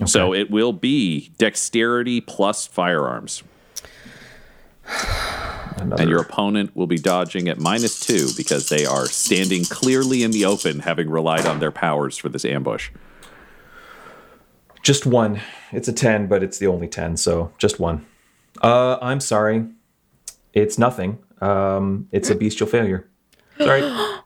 So, 0.07 0.33
it 0.33 0.53
will 0.53 0.73
be 0.73 1.33
dexterity 1.39 2.21
plus 2.21 2.65
firearms. 2.65 3.43
Another, 5.77 6.03
And 6.03 6.11
your 6.11 6.21
opponent 6.21 6.75
will 6.77 6.87
be 6.87 6.97
dodging 6.99 7.49
at 7.49 7.59
minus 7.59 7.99
two 8.01 8.29
because 8.37 8.69
they 8.69 8.85
are 8.87 9.07
standing 9.07 9.65
clearly 9.65 10.23
in 10.23 10.31
the 10.31 10.45
open, 10.45 10.81
having 10.81 11.09
relied 11.11 11.47
on 11.47 11.61
their 11.61 11.71
powers 11.73 12.17
for 12.17 12.29
this 12.29 12.45
ambush. 12.45 12.91
just 14.83 15.07
one. 15.07 15.41
It's 15.71 15.89
a 15.89 15.93
10, 15.93 16.27
but 16.27 16.43
it's 16.43 16.59
the 16.59 16.67
only 16.67 16.89
10, 16.89 17.17
so 17.17 17.53
just 17.59 17.79
one. 17.81 18.05
Uh 18.61 18.99
I'm 19.01 19.21
sorry. 19.21 19.67
It's 20.53 20.79
nothing. 20.79 21.19
Um 21.41 22.09
it's 22.13 22.31
a 22.31 22.35
bestial 22.35 22.67
failure. 22.67 23.09
Sorry. 23.59 23.83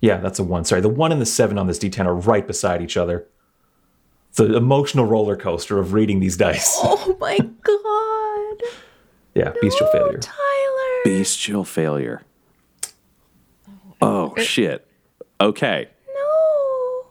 Yeah, 0.00 0.16
that's 0.16 0.40
a 0.40 0.42
one. 0.42 0.64
Sorry. 0.64 0.80
The 0.80 0.88
one 0.88 1.12
and 1.12 1.20
the 1.20 1.26
seven 1.26 1.56
on 1.58 1.68
this 1.68 1.78
D10 1.78 2.06
are 2.06 2.14
right 2.14 2.44
beside 2.44 2.82
each 2.82 2.96
other. 2.96 3.28
The 4.34 4.56
emotional 4.56 5.04
roller 5.06 5.36
coaster 5.36 5.78
of 5.78 5.92
reading 5.92 6.18
these 6.18 6.36
dice. 6.36 6.76
Oh 6.82 7.16
my 7.20 7.38
god. 7.38 8.62
Yeah, 9.34 9.52
bestial 9.60 9.88
Oh, 9.88 9.92
failure. 9.92 10.18
Tyler. 10.18 11.00
Bestial 11.04 11.64
failure. 11.64 12.22
Oh, 14.00 14.34
shit. 14.36 14.86
Okay. 15.40 15.88
No. 16.14 17.06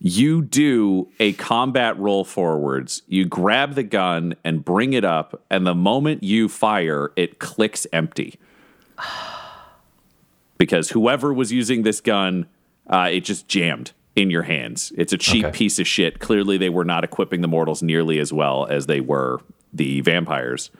You 0.00 0.42
do 0.42 1.08
a 1.20 1.32
combat 1.34 1.98
roll 1.98 2.24
forwards. 2.24 3.02
You 3.06 3.24
grab 3.26 3.74
the 3.74 3.82
gun 3.82 4.34
and 4.44 4.64
bring 4.64 4.92
it 4.92 5.04
up, 5.04 5.42
and 5.50 5.66
the 5.66 5.74
moment 5.74 6.22
you 6.22 6.48
fire, 6.48 7.12
it 7.16 7.38
clicks 7.38 7.86
empty. 7.92 8.38
Because 10.56 10.90
whoever 10.90 11.34
was 11.34 11.50
using 11.50 11.82
this 11.82 12.00
gun, 12.00 12.46
uh, 12.88 13.08
it 13.10 13.20
just 13.24 13.48
jammed 13.48 13.90
in 14.14 14.30
your 14.30 14.44
hands. 14.44 14.92
It's 14.96 15.12
a 15.12 15.18
cheap 15.18 15.44
Okay. 15.46 15.58
piece 15.58 15.80
of 15.80 15.86
shit. 15.86 16.20
Clearly, 16.20 16.56
they 16.56 16.68
were 16.68 16.84
not 16.84 17.02
equipping 17.02 17.40
the 17.40 17.48
mortals 17.48 17.82
nearly 17.82 18.20
as 18.20 18.32
well 18.32 18.64
as 18.70 18.86
they 18.86 19.00
were 19.00 19.40
the 19.72 20.00
vampires. 20.02 20.70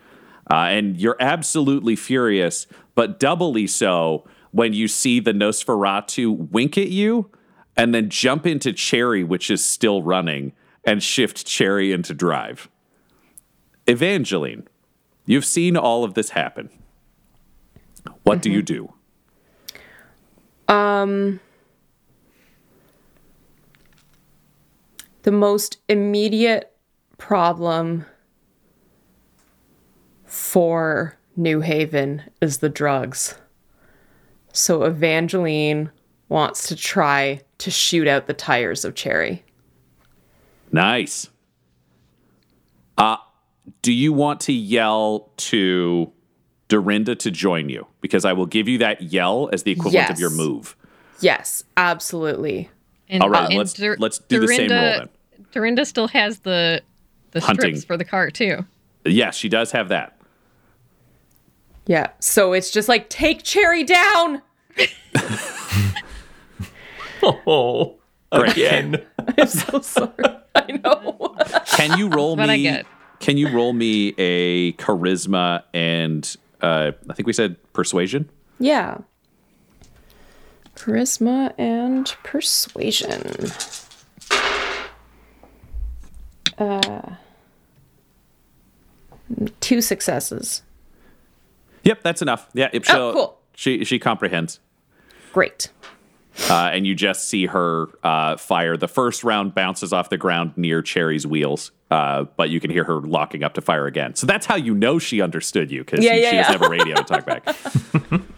Uh, 0.50 0.68
and 0.68 0.96
you're 1.00 1.16
absolutely 1.20 1.96
furious, 1.96 2.66
but 2.94 3.18
doubly 3.18 3.66
so 3.66 4.24
when 4.50 4.72
you 4.72 4.86
see 4.86 5.20
the 5.20 5.32
Nosferatu 5.32 6.50
wink 6.50 6.76
at 6.76 6.88
you 6.88 7.30
and 7.76 7.94
then 7.94 8.08
jump 8.10 8.46
into 8.46 8.72
Cherry, 8.72 9.24
which 9.24 9.50
is 9.50 9.64
still 9.64 10.02
running, 10.02 10.52
and 10.84 11.02
shift 11.02 11.46
Cherry 11.46 11.92
into 11.92 12.14
drive. 12.14 12.68
Evangeline, 13.86 14.68
you've 15.26 15.44
seen 15.44 15.76
all 15.76 16.04
of 16.04 16.14
this 16.14 16.30
happen. 16.30 16.68
What 18.22 18.42
do 18.42 18.50
you 18.50 18.62
do? 18.62 18.92
Um, 20.68 21.40
The 25.24 25.32
most 25.32 25.78
immediate 25.88 26.70
problem 27.16 28.04
for 30.38 31.16
New 31.36 31.60
Haven 31.60 32.20
is 32.40 32.58
the 32.58 32.68
drugs. 32.68 33.36
So 34.52 34.82
Evangeline 34.82 35.90
wants 36.28 36.66
to 36.68 36.76
try 36.76 37.40
to 37.58 37.70
shoot 37.70 38.08
out 38.08 38.26
the 38.26 38.34
tires 38.34 38.84
of 38.84 38.96
Cherry. 38.96 39.44
Nice. 40.72 41.30
Uh, 42.98 43.16
do 43.82 43.92
you 43.92 44.12
want 44.12 44.40
to 44.40 44.52
yell 44.52 45.30
to 45.36 46.10
Dorinda 46.66 47.14
to 47.14 47.30
join 47.30 47.68
you? 47.68 47.86
Because 48.00 48.24
I 48.24 48.32
will 48.32 48.46
give 48.46 48.66
you 48.66 48.78
that 48.78 49.02
yell 49.02 49.48
as 49.52 49.62
the 49.62 49.70
equivalent 49.70 50.10
of 50.10 50.18
your 50.18 50.30
move. 50.30 50.74
Yes, 51.20 51.62
absolutely. 51.76 52.68
And, 53.08 53.22
All 53.22 53.30
right, 53.30 53.48
and 53.50 53.58
let's- 53.58 53.72
Dur- 53.74 53.96
let's 54.00 54.18
do 54.18 54.40
the 54.40 54.48
same 54.48 54.68
roll 54.70 54.80
Dorinda- 54.80 55.08
Dorinda 55.52 55.84
still 55.84 56.08
has 56.08 56.40
the 56.40 56.82
the 57.30 57.40
Hunting. 57.40 57.74
strips 57.76 57.84
for 57.84 57.96
the 57.96 58.04
cart 58.04 58.34
too. 58.34 58.64
Yes, 59.04 59.36
she 59.36 59.48
does 59.48 59.70
have 59.72 59.88
that. 59.90 60.16
Yeah. 61.86 62.08
So 62.20 62.52
it's 62.52 62.70
just 62.70 62.88
like 62.88 63.08
take 63.08 63.42
Cherry 63.42 63.84
down. 63.84 64.42
Oh, 67.46 67.94
Great. 68.32 68.52
again. 68.52 69.02
I'm 69.38 69.46
so 69.46 69.80
sorry. 69.80 70.12
I 70.54 70.72
know. 70.84 71.34
Can 71.68 71.96
you 71.98 72.08
roll 72.08 72.36
what 72.36 72.48
me? 72.48 72.52
I 72.52 72.58
get. 72.58 72.86
Can 73.20 73.38
you 73.38 73.48
roll 73.48 73.72
me 73.72 74.08
a 74.18 74.72
charisma 74.74 75.62
and 75.72 76.36
uh, 76.60 76.92
I 77.08 77.14
think 77.14 77.26
we 77.26 77.32
said 77.32 77.56
persuasion? 77.72 78.28
Yeah. 78.58 78.98
Charisma 80.76 81.54
and 81.56 82.14
persuasion. 82.24 83.50
Uh, 86.58 87.14
two 89.60 89.80
successes. 89.80 90.60
Yep, 91.84 92.02
that's 92.02 92.22
enough. 92.22 92.48
Yeah, 92.54 92.70
it, 92.72 92.84
she'll- 92.86 93.12
cool. 93.12 93.38
She 93.56 93.84
she 93.84 93.98
comprehends, 94.00 94.58
Great. 95.32 95.70
uh, 96.50 96.70
and 96.72 96.84
you 96.86 96.94
just 96.96 97.28
see 97.28 97.46
her 97.46 97.86
uh, 98.02 98.36
fire. 98.36 98.76
The 98.76 98.88
first 98.88 99.22
round 99.22 99.54
bounces 99.54 99.92
off 99.92 100.08
the 100.10 100.16
ground 100.16 100.54
near 100.56 100.82
Cherry's 100.82 101.24
wheels, 101.24 101.70
uh, 101.92 102.24
but 102.36 102.50
you 102.50 102.58
can 102.58 102.70
hear 102.70 102.82
her 102.82 102.96
locking 103.00 103.44
up 103.44 103.54
to 103.54 103.60
fire 103.60 103.86
again. 103.86 104.16
So 104.16 104.26
that's 104.26 104.44
how 104.46 104.56
you 104.56 104.74
know 104.74 104.98
she 104.98 105.20
understood 105.22 105.70
you 105.70 105.84
because 105.84 106.04
Yeah, 106.04 106.14
she, 106.14 106.22
yeah, 106.22 106.30
she 106.30 106.36
doesn't 106.38 106.52
yeah. 106.52 106.58
have 106.58 106.62
a 106.62 106.68
radio 106.68 106.94
to 106.96 107.04
talk 107.04 107.26
back. 107.26 107.46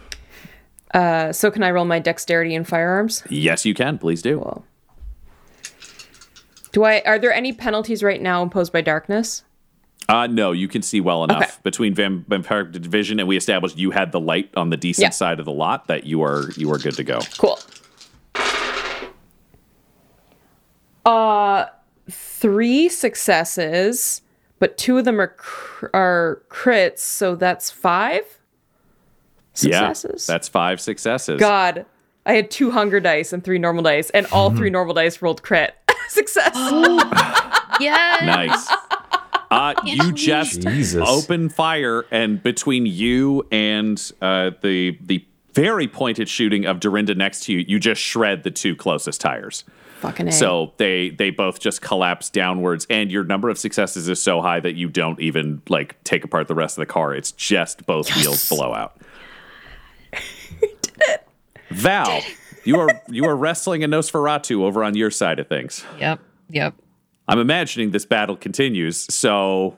Uh, 0.93 1.33
so 1.33 1.51
can 1.51 1.63
I 1.63 1.71
roll 1.71 1.83
my 1.83 1.99
dexterity 1.99 2.55
and 2.55 2.65
firearms? 2.65 3.21
yes, 3.29 3.65
you 3.65 3.73
can. 3.73 3.97
Please 3.97 4.21
do. 4.21 4.39
Cool. 4.39 4.65
Do 6.71 6.83
I? 6.85 7.01
Are 7.05 7.19
there 7.19 7.33
any 7.33 7.51
penalties 7.53 8.03
right 8.03 8.21
now 8.21 8.41
imposed 8.41 8.71
by 8.71 8.81
darkness? 8.81 9.43
Uh, 10.09 10.25
no, 10.27 10.53
you 10.53 10.67
can 10.69 10.81
see 10.81 11.01
well 11.01 11.23
enough 11.25 11.41
Okay. 11.43 11.51
between 11.63 11.93
Vam- 11.93 12.25
Vampire 12.27 12.63
Division, 12.63 13.19
and 13.19 13.27
we 13.27 13.35
established 13.35 13.77
you 13.77 13.91
had 13.91 14.11
the 14.13 14.19
light 14.21 14.49
on 14.55 14.69
the 14.69 14.77
decent 14.77 15.03
Yeah. 15.03 15.09
side 15.09 15.39
of 15.39 15.45
the 15.45 15.51
lot 15.51 15.87
that 15.87 16.05
you 16.05 16.23
are 16.23 16.49
you 16.55 16.71
are 16.71 16.77
good 16.77 16.95
to 16.95 17.03
go. 17.03 17.19
Cool. 17.37 17.59
Uh, 21.05 21.65
three 22.09 22.89
successes, 22.89 24.21
but 24.59 24.77
two 24.77 24.97
of 24.97 25.05
them 25.05 25.19
are 25.21 25.27
cr- 25.37 25.87
are 25.93 26.41
crits, 26.49 26.99
so 26.99 27.35
that's 27.35 27.69
five 27.71 28.23
successes. 29.53 30.25
Yeah, 30.27 30.33
that's 30.33 30.47
five 30.47 30.81
successes. 30.81 31.39
God. 31.39 31.85
I 32.25 32.33
had 32.33 32.51
two 32.51 32.71
hunger 32.71 32.99
dice 32.99 33.31
and 33.31 33.41
three 33.41 33.57
normal 33.57 33.83
dice, 33.83 34.09
and 34.09 34.25
all 34.33 34.51
three 34.55 34.69
normal 34.69 34.93
dice 34.93 35.21
rolled 35.21 35.43
crit. 35.43 35.75
Success. 36.09 36.51
yes. 37.79 38.23
Nice. 38.25 38.67
Uh, 39.49 39.73
you 39.85 40.11
just 40.11 40.61
Jesus. 40.61 41.07
open 41.07 41.49
fire, 41.49 42.05
and 42.11 42.41
between 42.41 42.85
you 42.85 43.47
and 43.51 44.11
uh, 44.21 44.51
the 44.61 44.97
the 45.01 45.25
very 45.53 45.87
pointed 45.87 46.29
shooting 46.29 46.65
of 46.65 46.79
Dorinda 46.79 47.15
next 47.15 47.43
to 47.45 47.53
you, 47.53 47.65
you 47.67 47.79
just 47.79 48.01
shred 48.01 48.43
the 48.43 48.51
two 48.51 48.75
closest 48.75 49.19
tires. 49.21 49.63
Fucking 50.01 50.27
A. 50.27 50.31
So 50.31 50.73
they 50.77 51.09
they 51.09 51.31
both 51.31 51.59
just 51.59 51.81
collapse 51.81 52.29
downwards, 52.29 52.85
and 52.89 53.11
your 53.11 53.23
number 53.23 53.49
of 53.49 53.57
successes 53.57 54.07
is 54.07 54.21
so 54.21 54.41
high 54.41 54.59
that 54.59 54.75
you 54.75 54.89
don't 54.89 55.19
even 55.19 55.61
like 55.69 56.01
take 56.03 56.23
apart 56.23 56.47
the 56.47 56.55
rest 56.55 56.77
of 56.77 56.81
the 56.81 56.85
car. 56.85 57.15
It's 57.15 57.31
just 57.31 57.85
both 57.87 58.15
wheels 58.15 58.47
blow 58.47 58.73
out. 58.73 58.97
Val, 61.69 62.21
you 62.63 62.79
are 62.79 62.89
you 63.09 63.25
are 63.25 63.35
wrestling 63.35 63.83
a 63.83 63.87
Nosferatu 63.87 64.61
over 64.61 64.83
on 64.83 64.95
your 64.95 65.09
side 65.09 65.39
of 65.39 65.47
things. 65.47 65.83
Yep. 65.99 66.19
Yep. 66.49 66.75
I'm 67.27 67.39
imagining 67.39 67.91
this 67.91 68.05
battle 68.05 68.35
continues. 68.37 69.11
So 69.13 69.77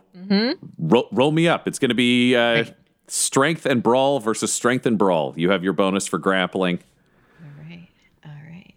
ro- 0.77 1.07
roll 1.11 1.31
me 1.31 1.47
up. 1.47 1.67
It's 1.67 1.79
going 1.79 1.89
to 1.89 1.95
be 1.95 2.35
uh, 2.35 2.65
strength 3.07 3.65
and 3.65 3.81
brawl 3.81 4.19
versus 4.19 4.53
strength 4.53 4.85
and 4.85 4.97
brawl. 4.97 5.33
You 5.35 5.49
have 5.49 5.63
your 5.63 5.73
bonus 5.73 6.07
for 6.07 6.17
grappling. 6.19 6.79
All 7.41 7.63
right. 7.67 7.87
All 8.25 8.31
right. 8.49 8.73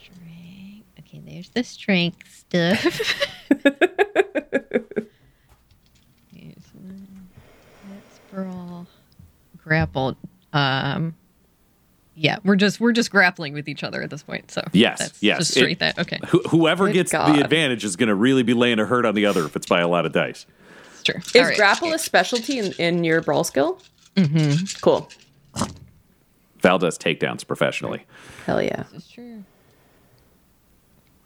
Strength. 0.00 0.86
Okay, 1.00 1.22
there's 1.24 1.50
the 1.50 1.62
strength 1.64 2.44
stuff. 2.48 3.24
Let's 7.88 8.20
brawl. 8.32 8.86
Grapple. 9.56 10.16
Um. 10.52 11.14
Yeah, 12.20 12.38
we're 12.44 12.56
just 12.56 12.80
we're 12.80 12.90
just 12.92 13.10
grappling 13.12 13.54
with 13.54 13.68
each 13.68 13.84
other 13.84 14.02
at 14.02 14.10
this 14.10 14.22
point. 14.24 14.50
So 14.50 14.62
Yes, 14.72 14.98
that's 14.98 15.22
yes, 15.22 15.38
just 15.38 15.50
it- 15.52 15.60
straight 15.60 15.78
that. 15.78 15.98
Okay, 15.98 16.18
Wh- 16.24 16.48
whoever 16.50 16.86
Good 16.86 16.94
gets 16.94 17.12
God. 17.12 17.34
the 17.36 17.40
advantage 17.42 17.84
is 17.84 17.94
going 17.94 18.08
to 18.08 18.14
really 18.14 18.42
be 18.42 18.54
laying 18.54 18.80
a 18.80 18.86
hurt 18.86 19.06
on 19.06 19.14
the 19.14 19.24
other 19.26 19.44
if 19.44 19.54
it's 19.54 19.66
by 19.66 19.80
a 19.80 19.86
lot 19.88 20.04
of 20.04 20.12
dice. 20.12 20.44
it's 20.94 21.02
true. 21.04 21.14
Is 21.18 21.36
All 21.36 21.42
right. 21.42 21.56
grapple 21.56 21.92
a 21.92 21.98
specialty 21.98 22.58
in, 22.58 22.72
in 22.72 23.04
your 23.04 23.20
brawl 23.22 23.44
skill? 23.44 23.80
Mm-hmm. 24.16 24.80
Cool. 24.80 25.08
Val 26.60 26.78
does 26.80 26.98
takedowns 26.98 27.46
professionally. 27.46 28.04
Hell 28.46 28.60
yeah. 28.60 28.82
This 28.92 29.04
is 29.04 29.08
true. 29.10 29.44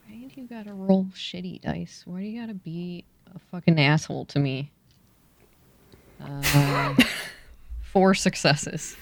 Why 0.06 0.14
do 0.34 0.40
you 0.42 0.46
gotta 0.46 0.74
roll 0.74 1.06
shitty 1.14 1.62
dice? 1.62 2.02
Why 2.04 2.20
do 2.20 2.26
you 2.26 2.38
gotta 2.40 2.52
be 2.54 3.04
a 3.34 3.38
fucking 3.50 3.80
asshole 3.80 4.26
to 4.26 4.38
me? 4.38 4.70
Uh, 6.22 6.94
four 7.80 8.12
successes. 8.14 8.94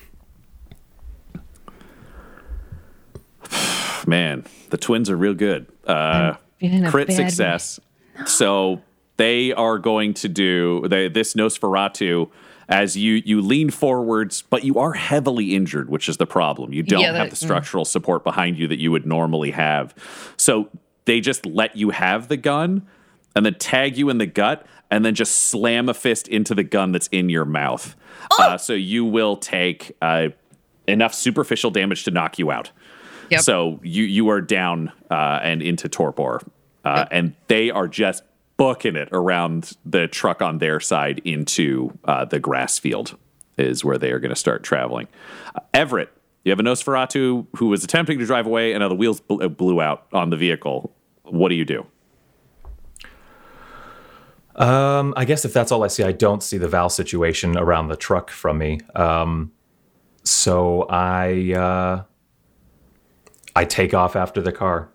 Man, 4.06 4.44
the 4.70 4.76
twins 4.76 5.10
are 5.10 5.16
real 5.16 5.34
good. 5.34 5.66
Uh, 5.86 6.34
been 6.58 6.72
in 6.72 6.84
a 6.84 6.90
crit 6.90 7.12
success. 7.12 7.80
So 8.26 8.82
they 9.16 9.52
are 9.52 9.78
going 9.78 10.14
to 10.14 10.28
do 10.28 10.86
they, 10.88 11.08
this 11.08 11.34
Nosferatu 11.34 12.30
as 12.68 12.96
you 12.96 13.22
you 13.24 13.40
lean 13.40 13.70
forwards, 13.70 14.42
but 14.42 14.64
you 14.64 14.78
are 14.78 14.92
heavily 14.92 15.54
injured, 15.54 15.90
which 15.90 16.08
is 16.08 16.18
the 16.18 16.26
problem. 16.26 16.72
You 16.72 16.82
don't 16.82 17.00
Yeah, 17.00 17.12
have 17.14 17.30
the 17.30 17.36
structural 17.36 17.84
support 17.84 18.22
behind 18.24 18.58
you 18.58 18.68
that 18.68 18.78
you 18.78 18.90
would 18.92 19.06
normally 19.06 19.50
have. 19.50 19.94
So 20.36 20.68
they 21.04 21.20
just 21.20 21.44
let 21.44 21.76
you 21.76 21.90
have 21.90 22.28
the 22.28 22.36
gun 22.36 22.86
and 23.34 23.44
then 23.44 23.54
tag 23.54 23.96
you 23.96 24.08
in 24.10 24.18
the 24.18 24.26
gut 24.26 24.66
and 24.90 25.04
then 25.04 25.14
just 25.14 25.34
slam 25.48 25.88
a 25.88 25.94
fist 25.94 26.28
into 26.28 26.54
the 26.54 26.64
gun 26.64 26.92
that's 26.92 27.08
in 27.08 27.28
your 27.28 27.44
mouth. 27.44 27.96
Uh, 28.38 28.56
so 28.56 28.72
you 28.72 29.04
will 29.04 29.36
take 29.36 29.96
uh, 30.02 30.28
enough 30.86 31.14
superficial 31.14 31.70
damage 31.70 32.04
to 32.04 32.10
knock 32.10 32.38
you 32.38 32.50
out. 32.50 32.70
Yep. 33.30 33.40
So 33.42 33.80
you 33.82 34.04
you 34.04 34.28
are 34.30 34.40
down 34.40 34.92
uh, 35.10 35.40
and 35.42 35.62
into 35.62 35.88
torpor, 35.88 36.40
uh, 36.84 37.06
and 37.10 37.34
they 37.46 37.70
are 37.70 37.88
just 37.88 38.24
booking 38.56 38.96
it 38.96 39.08
around 39.12 39.76
the 39.86 40.06
truck 40.06 40.42
on 40.42 40.58
their 40.58 40.80
side 40.80 41.20
into 41.24 41.96
uh, 42.04 42.24
the 42.26 42.38
grass 42.38 42.78
field 42.78 43.16
is 43.56 43.84
where 43.84 43.98
they 43.98 44.10
are 44.10 44.18
going 44.18 44.30
to 44.30 44.36
start 44.36 44.62
traveling. 44.62 45.08
Uh, 45.54 45.60
Everett, 45.72 46.10
you 46.44 46.50
have 46.50 46.60
a 46.60 46.62
Nosferatu 46.62 47.46
who 47.56 47.66
was 47.68 47.84
attempting 47.84 48.18
to 48.18 48.26
drive 48.26 48.46
away, 48.46 48.72
and 48.72 48.80
now 48.80 48.88
the 48.88 48.94
wheels 48.94 49.20
bl- 49.20 49.42
uh, 49.42 49.48
blew 49.48 49.80
out 49.80 50.06
on 50.12 50.30
the 50.30 50.36
vehicle. 50.36 50.94
What 51.22 51.48
do 51.48 51.54
you 51.54 51.64
do? 51.64 51.86
Um, 54.56 55.14
I 55.16 55.24
guess 55.24 55.44
if 55.44 55.52
that's 55.52 55.72
all 55.72 55.84
I 55.84 55.88
see, 55.88 56.02
I 56.02 56.12
don't 56.12 56.42
see 56.42 56.58
the 56.58 56.68
Val 56.68 56.90
situation 56.90 57.56
around 57.56 57.88
the 57.88 57.96
truck 57.96 58.30
from 58.30 58.58
me. 58.58 58.80
Um, 58.94 59.52
so 60.22 60.82
I 60.90 61.54
uh, 61.54 62.02
I 63.54 63.64
take 63.64 63.94
off 63.94 64.16
after 64.16 64.40
the 64.40 64.52
car. 64.52 64.88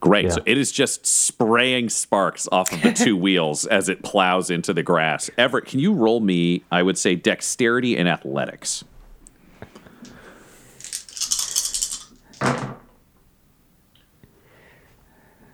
Great. 0.00 0.24
Yeah. 0.24 0.30
So 0.30 0.42
it 0.46 0.58
is 0.58 0.72
just 0.72 1.06
spraying 1.06 1.88
sparks 1.88 2.48
off 2.50 2.72
of 2.72 2.82
the 2.82 2.92
two 3.04 3.16
wheels 3.16 3.66
as 3.66 3.88
it 3.88 4.02
plows 4.02 4.50
into 4.50 4.74
the 4.74 4.82
grass. 4.82 5.30
Everett, 5.38 5.66
can 5.66 5.78
you 5.78 5.92
roll 5.92 6.18
me, 6.18 6.64
I 6.72 6.82
would 6.82 6.98
say, 6.98 7.14
dexterity 7.14 7.96
and 7.96 8.08
athletics? 8.08 8.82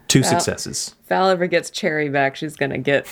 Two 0.09 0.23
successes. 0.23 0.95
If 1.03 1.09
Val 1.09 1.29
ever 1.29 1.47
gets 1.47 1.69
Cherry 1.69 2.09
back, 2.09 2.35
she's 2.35 2.57
gonna 2.57 2.79
get 2.79 3.07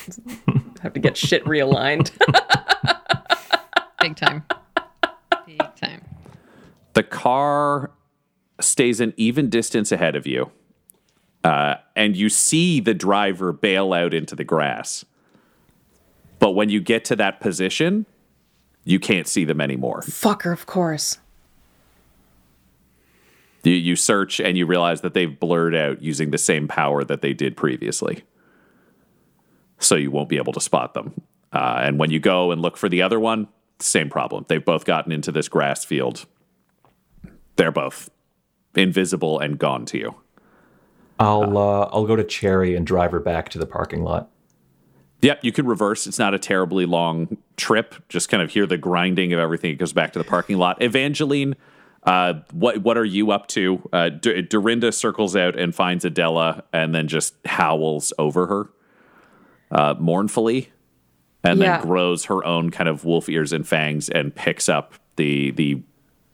have 0.81 0.95
to 0.95 1.01
get 1.01 1.17
shit 1.17 1.45
realigned. 1.45 2.11
Big 4.01 4.17
time. 4.17 4.45
Big 5.45 5.61
time. 5.77 6.03
The 6.95 7.03
car 7.03 7.91
stays 8.61 9.01
an 9.01 9.13
even 9.17 9.51
distance 9.51 9.93
ahead 9.93 10.17
of 10.17 10.27
you, 10.27 10.51
uh, 11.45 11.77
and 11.95 12.17
you 12.17 12.29
see 12.29 12.81
the 12.81 12.95
driver 12.95 13.53
bail 13.53 13.93
out 13.93 14.15
into 14.15 14.35
the 14.35 14.45
grass. 14.45 15.05
But 16.39 16.53
when 16.53 16.69
you 16.69 16.81
get 16.81 17.05
to 17.07 17.17
that 17.17 17.41
position, 17.41 18.07
you 18.85 19.01
can't 19.01 19.27
see 19.27 19.45
them 19.45 19.61
anymore. 19.61 20.03
Fucker, 20.03 20.53
of 20.53 20.67
course. 20.67 21.19
You, 23.65 23.73
you 23.73 23.97
search 23.97 24.41
and 24.41 24.57
you 24.57 24.65
realize 24.67 25.01
that 25.01 25.13
they've 25.13 25.39
blurred 25.39 25.75
out 25.75 26.03
using 26.03 26.31
the 26.31 26.39
same 26.39 26.69
power 26.69 27.05
that 27.05 27.21
they 27.21 27.33
did 27.33 27.57
previously. 27.57 28.23
So 29.79 29.97
you 29.97 30.11
won't 30.11 30.29
be 30.29 30.37
able 30.37 30.53
to 30.53 30.61
spot 30.61 30.95
them. 30.95 31.21
Uh, 31.53 31.81
and 31.83 31.99
when 31.99 32.11
you 32.11 32.21
go 32.21 32.51
and 32.53 32.63
look 32.63 32.77
for 32.77 32.89
the 32.89 33.03
other 33.03 33.19
one, 33.19 33.49
same 33.81 34.09
problem. 34.09 34.45
They've 34.49 34.65
both 34.65 34.85
gotten 34.85 35.13
into 35.13 35.33
this 35.33 35.49
grass 35.49 35.85
field. 35.85 36.27
They're 37.57 37.73
both 37.73 38.11
invisible 38.77 39.39
and 39.39 39.59
gone 39.59 39.85
to 39.87 39.99
you. 39.99 40.15
I'll 41.19 41.57
uh, 41.57 41.89
I'll 41.93 42.07
go 42.07 42.17
to 42.17 42.25
Cherry 42.25 42.75
and 42.77 42.87
drive 42.87 43.11
her 43.13 43.21
back 43.21 43.49
to 43.51 43.59
the 43.59 43.67
parking 43.67 44.03
lot. 44.03 44.31
Yep, 45.23 45.45
you 45.45 45.51
can 45.51 45.67
reverse. 45.67 46.07
It's 46.07 46.19
not 46.19 46.35
a 46.35 46.39
terribly 46.39 46.85
long 46.85 47.39
trip. 47.57 47.95
Just 48.09 48.29
kind 48.29 48.43
of 48.43 48.51
hear 48.51 48.67
the 48.67 48.77
grinding 48.77 49.33
of 49.33 49.41
everything. 49.41 49.71
It 49.73 49.77
goes 49.79 49.95
back 49.95 50.13
to 50.13 50.19
the 50.19 50.25
parking 50.27 50.59
lot. 50.59 50.83
Evangeline, 50.83 51.57
uh, 52.03 52.35
what 52.53 52.79
what 52.83 52.99
are 52.99 53.05
you 53.05 53.31
up 53.31 53.47
to? 53.49 53.89
Uh, 53.95 54.11
D- 54.11 54.43
Dorinda 54.43 54.93
circles 54.93 55.35
out 55.35 55.59
and 55.59 55.75
finds 55.75 56.05
Adela, 56.05 56.65
and 56.73 56.95
then 56.95 57.09
just 57.09 57.35
howls 57.47 58.13
over 58.19 58.47
her 58.47 58.71
uh, 59.71 59.95
mournfully, 59.99 60.71
and 61.43 61.59
Yeah. 61.61 61.79
then 61.79 61.87
grows 61.87 62.27
her 62.27 62.45
own 62.45 62.69
kind 62.71 62.89
of 62.89 63.07
wolf 63.07 63.31
ears 63.31 63.55
and 63.55 63.67
fangs, 63.67 64.11
and 64.11 64.35
picks 64.35 64.69
up 64.69 64.93
the 65.17 65.51
the 65.53 65.83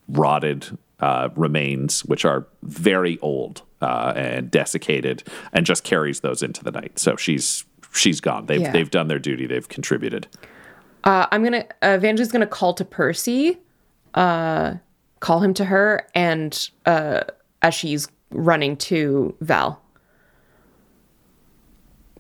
rotted 0.08 0.76
uh, 1.02 1.28
remains, 1.36 2.02
which 2.06 2.24
are 2.24 2.46
very 2.62 3.18
old 3.20 3.60
uh, 3.82 4.12
and 4.16 4.50
desiccated, 4.50 5.22
and 5.52 5.66
just 5.66 5.84
carries 5.84 6.20
those 6.20 6.42
into 6.42 6.64
the 6.64 6.70
night. 6.70 6.98
So 6.98 7.16
she's 7.16 7.64
she's 7.92 8.20
gone. 8.20 8.46
They've 8.46 8.60
Yeah. 8.62 8.72
they've 8.72 8.90
done 8.90 9.08
their 9.08 9.18
duty. 9.18 9.46
They've 9.46 9.68
contributed. 9.68 10.26
Uh, 11.04 11.26
I'm 11.30 11.42
gonna 11.44 11.66
uh, 11.82 11.96
Evangeline's 11.98 12.32
gonna 12.32 12.46
call 12.46 12.72
to 12.74 12.84
Percy, 12.84 13.58
uh, 14.14 14.74
call 15.20 15.40
him 15.40 15.52
to 15.54 15.64
her, 15.66 16.06
and 16.14 16.70
uh, 16.86 17.20
as 17.60 17.74
she's 17.74 18.08
running 18.30 18.76
to 18.78 19.34
Val. 19.40 19.82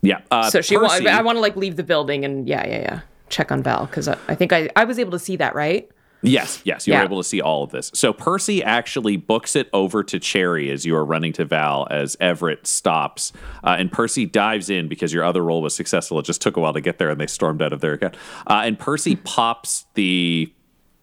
Yeah. 0.02 0.20
Uh, 0.30 0.50
So 0.50 0.60
she, 0.60 0.76
wa- 0.76 0.88
Percy- 0.88 1.08
I 1.08 1.22
want 1.22 1.36
to 1.36 1.40
like 1.40 1.56
leave 1.56 1.76
the 1.76 1.84
building 1.84 2.24
and 2.24 2.48
yeah, 2.48 2.66
yeah, 2.66 2.80
yeah, 2.80 3.00
check 3.28 3.52
on 3.52 3.62
Val 3.62 3.86
because 3.86 4.08
I, 4.08 4.16
I 4.28 4.34
think 4.34 4.52
I, 4.52 4.68
I 4.74 4.84
was 4.84 4.98
able 4.98 5.12
to 5.12 5.18
see 5.18 5.36
that 5.36 5.54
right. 5.54 5.88
Yes, 6.22 6.60
yes, 6.64 6.86
you 6.86 6.92
were 6.94 7.00
Yeah. 7.00 7.04
able 7.04 7.18
to 7.18 7.24
see 7.28 7.40
all 7.40 7.64
of 7.64 7.70
this. 7.70 7.90
So 7.94 8.12
Percy 8.12 8.62
actually 8.62 9.16
books 9.16 9.56
it 9.56 9.68
over 9.72 10.02
to 10.04 10.18
Cherry 10.18 10.70
as 10.70 10.84
you 10.86 10.94
are 10.96 11.04
running 11.04 11.32
to 11.34 11.44
Val 11.44 11.86
as 11.90 12.16
Everett 12.20 12.66
stops, 12.66 13.32
uh, 13.64 13.76
and 13.78 13.90
Percy 13.90 14.24
dives 14.26 14.70
in 14.70 14.88
because 14.88 15.12
your 15.12 15.24
other 15.24 15.42
roll 15.42 15.62
was 15.62 15.74
successful. 15.74 16.18
It 16.18 16.24
just 16.24 16.40
took 16.40 16.56
a 16.56 16.60
while 16.60 16.72
to 16.74 16.80
get 16.80 16.98
there, 16.98 17.10
and 17.10 17.20
they 17.20 17.26
stormed 17.26 17.60
out 17.62 17.72
of 17.72 17.80
there 17.80 17.92
again. 17.92 18.12
Uh, 18.46 18.62
and 18.64 18.78
Percy 18.78 19.16
pops 19.16 19.86
the, 19.94 20.52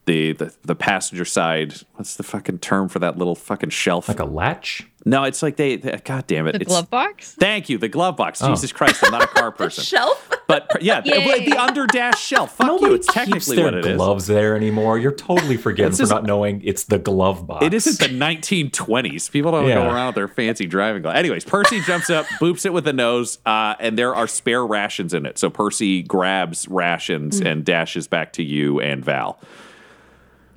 the 0.05 0.31
the 0.33 0.55
the 0.63 0.75
passenger 0.75 1.25
side. 1.25 1.73
What's 1.95 2.15
the 2.15 2.23
fucking 2.23 2.59
term 2.59 2.87
for 2.89 2.99
that 2.99 3.17
little 3.17 3.35
fucking 3.35 3.69
shelf? 3.69 4.07
Like 4.07 4.19
a 4.19 4.25
latch? 4.25 4.87
No, 5.05 5.23
it's 5.23 5.41
like 5.41 5.55
they. 5.55 5.77
they- 5.77 5.97
God 6.03 6.27
damn 6.27 6.47
it! 6.47 6.53
The 6.53 6.61
it's, 6.61 6.67
glove 6.69 6.89
box? 6.89 7.33
Thank 7.39 7.69
you, 7.69 7.77
the 7.77 7.87
glove 7.87 8.17
box. 8.17 8.39
Jesus 8.39 8.71
Christ, 8.71 9.03
I'm 9.03 9.11
not 9.11 9.23
a 9.23 9.27
car 9.27 9.51
person. 9.53 9.83
Shelf. 9.83 10.29
But 10.47 10.81
yeah, 10.81 10.99
the, 11.01 11.09
Yay. 11.11 11.45
the 11.49 11.57
under 11.57 11.85
dash 11.87 12.19
shelf. 12.19 12.55
Fuck 12.55 12.67
you. 12.67 12.73
Nobody 12.73 12.95
It's 12.95 13.07
keeps 13.07 13.13
technically 13.15 13.55
their 13.57 13.65
what 13.65 13.73
it 13.75 13.85
is. 13.85 13.95
gloves 13.97 14.27
there 14.27 14.55
anymore. 14.55 14.97
You're 14.97 15.11
totally 15.11 15.57
forgetting 15.67 15.91
It's 15.91 16.01
for 16.01 16.07
not 16.07 16.23
knowing 16.23 16.61
it's 16.65 16.85
the 16.85 16.97
glove 16.99 17.45
box. 17.47 17.63
It 17.65 17.73
isn't 17.73 17.99
the 17.99 18.13
1920s. 18.17 19.29
People 19.31 19.51
don't 19.51 19.67
go 19.67 19.83
around 19.87 20.07
with 20.07 20.15
their 20.15 20.27
fancy 20.27 20.65
driving 20.65 21.01
gloves. 21.03 21.17
Anyways, 21.19 21.45
Percy 21.45 21.81
jumps 21.81 22.09
up, 22.09 22.25
boops 22.41 22.65
it 22.65 22.73
with 22.73 22.83
the 22.85 22.93
nose, 22.93 23.37
uh, 23.45 23.75
and 23.79 23.97
there 23.97 24.15
are 24.15 24.27
spare 24.27 24.65
rations 24.65 25.13
in 25.13 25.25
it. 25.25 25.37
So 25.37 25.49
Percy 25.49 26.01
grabs 26.03 26.67
rations 26.67 27.39
and 27.39 27.63
dashes 27.63 28.07
back 28.07 28.33
to 28.33 28.43
you 28.43 28.79
and 28.81 29.05
Val. 29.05 29.39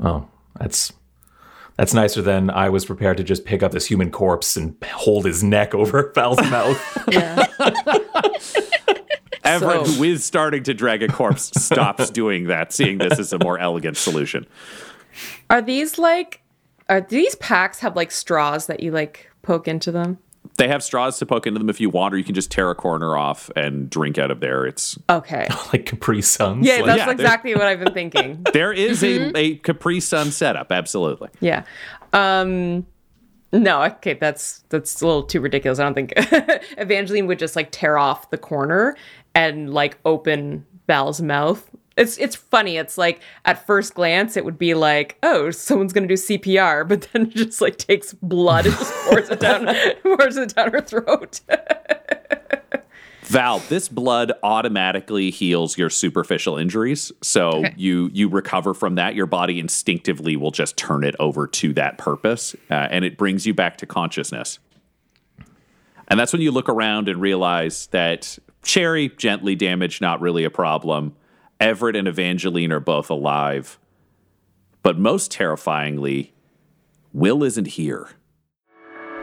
Oh, 0.00 0.26
that's 0.58 0.92
that's 1.76 1.94
nicer 1.94 2.22
than 2.22 2.50
I 2.50 2.68
was 2.68 2.84
prepared 2.84 3.16
to 3.18 3.24
just 3.24 3.44
pick 3.44 3.62
up 3.62 3.72
this 3.72 3.86
human 3.86 4.10
corpse 4.10 4.56
and 4.56 4.76
hold 4.92 5.24
his 5.24 5.42
neck 5.42 5.74
over 5.74 6.12
Val's 6.14 6.38
mouth. 6.50 6.98
Yeah. 7.10 7.46
Everett, 9.44 9.86
So- 9.86 9.92
who 9.92 10.04
is 10.04 10.24
starting 10.24 10.62
to 10.64 10.74
drag 10.74 11.02
a 11.02 11.08
corpse, 11.08 11.50
stops 11.62 12.10
doing 12.10 12.44
that, 12.48 12.72
seeing 12.72 12.98
this 12.98 13.18
as 13.18 13.32
a 13.32 13.38
more 13.38 13.58
elegant 13.58 13.96
solution. 13.96 14.46
Are 15.50 15.60
these 15.62 15.98
like, 15.98 16.42
are 16.88 17.00
these 17.00 17.34
packs 17.36 17.80
have 17.80 17.96
like 17.96 18.10
straws 18.10 18.66
that 18.66 18.80
you 18.80 18.90
like 18.92 19.30
poke 19.42 19.68
into 19.68 19.90
them? 19.92 20.18
They 20.58 20.68
have 20.68 20.82
straws 20.82 21.18
to 21.18 21.26
poke 21.26 21.46
into 21.46 21.58
them 21.58 21.70
if 21.70 21.80
you 21.80 21.88
want, 21.88 22.14
or 22.14 22.18
you 22.18 22.24
can 22.24 22.34
just 22.34 22.50
tear 22.50 22.70
a 22.70 22.74
corner 22.74 23.16
off 23.16 23.50
and 23.56 23.88
drink 23.88 24.18
out 24.18 24.30
of 24.30 24.40
there. 24.40 24.66
It's 24.66 24.98
Okay. 25.08 25.48
like 25.72 25.86
Capri 25.86 26.20
Suns. 26.22 26.66
Yeah, 26.66 26.76
Like, 26.76 26.84
that's 26.86 26.98
yeah, 26.98 27.10
exactly 27.10 27.54
what 27.54 27.62
I've 27.64 27.80
been 27.82 27.94
thinking. 27.94 28.44
there 28.52 28.72
is 28.72 29.02
a, 29.02 29.36
a 29.36 29.56
Capri 29.56 29.98
Sun 30.00 30.30
setup, 30.30 30.70
absolutely. 30.70 31.30
Yeah. 31.40 31.64
Um 32.12 32.86
no, 33.54 33.82
okay, 33.82 34.14
that's 34.14 34.64
that's 34.70 35.00
a 35.02 35.06
little 35.06 35.22
too 35.24 35.40
ridiculous. 35.40 35.78
I 35.78 35.84
don't 35.84 35.94
think 35.94 36.12
Evangeline 36.78 37.26
would 37.26 37.38
just 37.38 37.54
like 37.56 37.68
tear 37.70 37.98
off 37.98 38.30
the 38.30 38.38
corner 38.38 38.96
and 39.34 39.72
like 39.72 39.98
open 40.04 40.64
Val's 40.86 41.20
mouth. 41.20 41.68
It's 41.96 42.16
it's 42.18 42.36
funny. 42.36 42.76
It's 42.76 42.96
like 42.96 43.20
at 43.44 43.66
first 43.66 43.94
glance 43.94 44.36
it 44.36 44.44
would 44.44 44.58
be 44.58 44.74
like, 44.74 45.18
oh, 45.22 45.50
someone's 45.50 45.92
gonna 45.92 46.06
do 46.06 46.14
CPR, 46.14 46.88
but 46.88 47.08
then 47.12 47.22
it 47.26 47.30
just 47.30 47.60
like 47.60 47.76
takes 47.78 48.12
blood 48.14 48.66
and 48.66 48.74
just 48.76 48.94
pours 49.06 49.28
it 49.30 49.40
down 49.40 49.66
pours 50.02 50.36
it 50.36 50.54
down 50.54 50.72
her 50.72 50.80
throat. 50.80 51.40
Val, 53.24 53.60
this 53.70 53.88
blood 53.88 54.32
automatically 54.42 55.30
heals 55.30 55.78
your 55.78 55.88
superficial 55.88 56.58
injuries. 56.58 57.10
So 57.22 57.48
Okay. 57.60 57.74
you 57.76 58.10
you 58.12 58.28
recover 58.28 58.74
from 58.74 58.96
that. 58.96 59.14
Your 59.14 59.26
body 59.26 59.58
instinctively 59.58 60.36
will 60.36 60.50
just 60.50 60.76
turn 60.76 61.02
it 61.04 61.14
over 61.18 61.46
to 61.46 61.72
that 61.74 61.96
purpose, 61.98 62.54
uh, 62.70 62.88
and 62.90 63.04
it 63.04 63.16
brings 63.16 63.46
you 63.46 63.54
back 63.54 63.78
to 63.78 63.86
consciousness. 63.86 64.58
And 66.08 66.20
that's 66.20 66.32
when 66.32 66.42
you 66.42 66.50
look 66.50 66.68
around 66.68 67.08
and 67.08 67.20
realize 67.20 67.86
that 67.86 68.38
Cherry, 68.64 69.08
gently 69.16 69.54
damaged, 69.54 70.00
not 70.02 70.20
really 70.20 70.44
a 70.44 70.50
problem. 70.50 71.14
Everett 71.62 71.94
and 71.94 72.08
Evangeline 72.08 72.72
are 72.72 72.80
both 72.80 73.08
alive. 73.08 73.78
But 74.82 74.98
most 74.98 75.30
terrifyingly, 75.30 76.32
Will 77.12 77.44
isn't 77.44 77.68
here. 77.68 78.08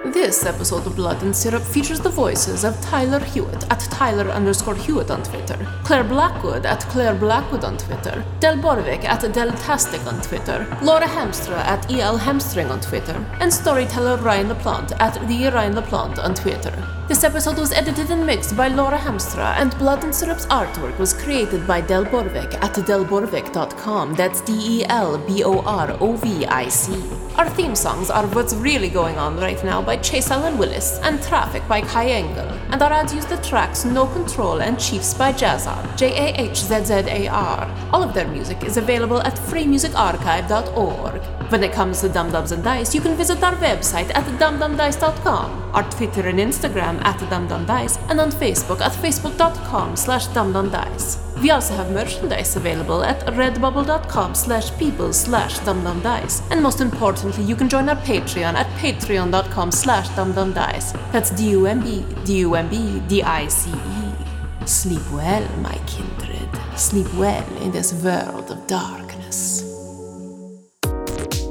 This 0.06 0.45
episode 0.45 0.88
of 0.88 0.95
Blood 0.95 1.22
and 1.24 1.36
Syrup 1.36 1.62
features 1.62 2.00
the 2.00 2.10
voices 2.10 2.64
of 2.64 2.80
Tyler 2.80 3.20
Hewitt 3.20 3.70
at 3.70 3.82
Tyler 3.91 4.30
underscore 4.30 4.74
Hewitt 4.74 5.12
on 5.12 5.22
Twitter, 5.24 5.58
Clare 5.84 6.06
Blackwood 6.06 6.66
at 6.66 6.80
Clare 6.84 7.14
Blackwood 7.14 7.66
on 7.66 7.78
Twitter, 7.78 8.24
Del 8.39 8.56
Borovic 8.56 9.04
at 9.04 9.20
Deltastic 9.24 10.08
on 10.08 10.22
Twitter, 10.22 10.66
Laura 10.82 11.06
Hamstra 11.06 11.58
at 11.58 11.91
EL 11.91 12.16
Hamstring 12.16 12.72
on 12.72 12.80
Twitter, 12.80 13.14
and 13.41 13.54
storyteller 13.54 14.16
Ryan 14.16 14.47
LaPlante 14.47 14.95
at 15.02 15.16
the 15.28 15.50
Ryan 15.50 15.74
LaPlante 15.74 16.24
on 16.24 16.34
Twitter. 16.34 16.72
This 17.10 17.26
episode 17.26 17.58
was 17.58 17.74
edited 17.74 18.10
and 18.10 18.26
mixed 18.26 18.56
by 18.56 18.70
Laura 18.70 18.97
Hamstra, 18.97 19.58
and 19.58 19.78
Blood 19.78 20.06
and 20.06 20.16
Syrup's 20.16 20.45
artwork 20.45 20.97
was 20.97 21.14
created 21.14 21.68
by 21.68 21.82
Del 21.82 22.06
Borovic 22.06 22.54
at 22.64 22.74
delborovic.com. 22.74 24.14
That's 24.14 24.39
D 24.41 24.54
E 24.54 24.86
L 24.86 25.18
B 25.18 25.43
O 25.43 25.60
R 25.60 25.91
O 26.00 26.14
V 26.16 26.45
I 26.45 26.70
C. 26.70 26.93
Our 27.40 27.50
theme 27.52 27.74
songs 27.74 28.10
are 28.10 28.28
What's 28.28 28.54
Really 28.54 28.90
Going 28.90 29.18
On 29.18 29.38
Right 29.38 29.64
Now 29.64 29.82
by 29.82 29.96
Chase 29.96 30.30
Allen 30.30 30.58
Willis 30.58 31.00
and 31.04 31.24
Traffic 31.24 31.66
by 31.70 31.80
Kai 31.80 32.08
Engel. 32.08 32.50
And 32.70 32.82
our 32.82 32.92
ads 32.92 33.14
use 33.14 33.26
the 33.28 33.38
tracks 33.38 33.86
No 33.86 34.08
Control 34.08 34.62
and 34.62 34.78
Chiefs 34.78 35.14
by 35.14 35.32
Jahzzar, 35.32 35.96
J 35.96 36.12
A 36.18 36.34
H 36.38 36.58
Z 36.58 36.84
Z 36.84 36.94
A 36.94 37.30
R. 37.30 37.90
All 37.94 38.04
of 38.04 38.14
their 38.14 38.28
music 38.28 38.66
is 38.66 38.76
available 38.76 39.22
at 39.22 39.36
freemusicarchive.org. 39.36 41.22
When 41.50 41.64
it 41.64 41.72
comes 41.72 42.02
to 42.02 42.10
Dumb-Dumbs 42.10 42.52
and 42.52 42.62
Dice, 42.62 42.94
you 42.94 43.00
can 43.00 43.16
visit 43.16 43.42
our 43.42 43.56
website 43.56 44.14
at 44.14 44.26
dumbdumbdice.com, 44.38 45.72
our 45.74 45.90
Twitter 45.92 46.28
and 46.28 46.40
Instagram 46.40 47.02
at 47.06 47.20
dumbdumbdice, 47.32 48.06
and 48.10 48.20
on 48.20 48.32
Facebook 48.32 48.82
at 48.82 48.92
facebook.com 48.92 49.96
slash 49.96 50.28
dumbdumbdice. 50.28 51.28
We 51.42 51.52
also 51.52 51.74
have 51.76 51.92
merchandise 51.92 52.58
available 52.58 53.02
at 53.04 53.26
redbubble.com 53.28 54.36
slash 54.36 54.78
people 54.78 55.14
slash 55.14 55.60
dumbdumbdice. 55.60 56.44
And 56.52 56.62
most 56.62 56.82
importantly, 56.82 57.44
you 57.46 57.56
can 57.56 57.70
join 57.70 57.88
our 57.88 57.96
Patreon 57.96 58.56
at 58.56 58.68
patreon.com 58.80 59.72
slash 59.72 60.10
dumbdumbdice. 60.10 61.12
That's 61.14 61.30
D-U-M-B, 61.32 62.06
D-U-M-B, 62.26 63.04
D-I-C-E. 63.08 64.66
Sleep 64.66 65.12
well, 65.12 65.48
my 65.60 65.80
kindred. 65.88 66.50
Sleep 66.78 67.12
well 67.16 67.58
in 67.62 67.72
this 67.72 67.94
world 68.04 68.52
of 68.52 68.68
darkness. 68.68 69.64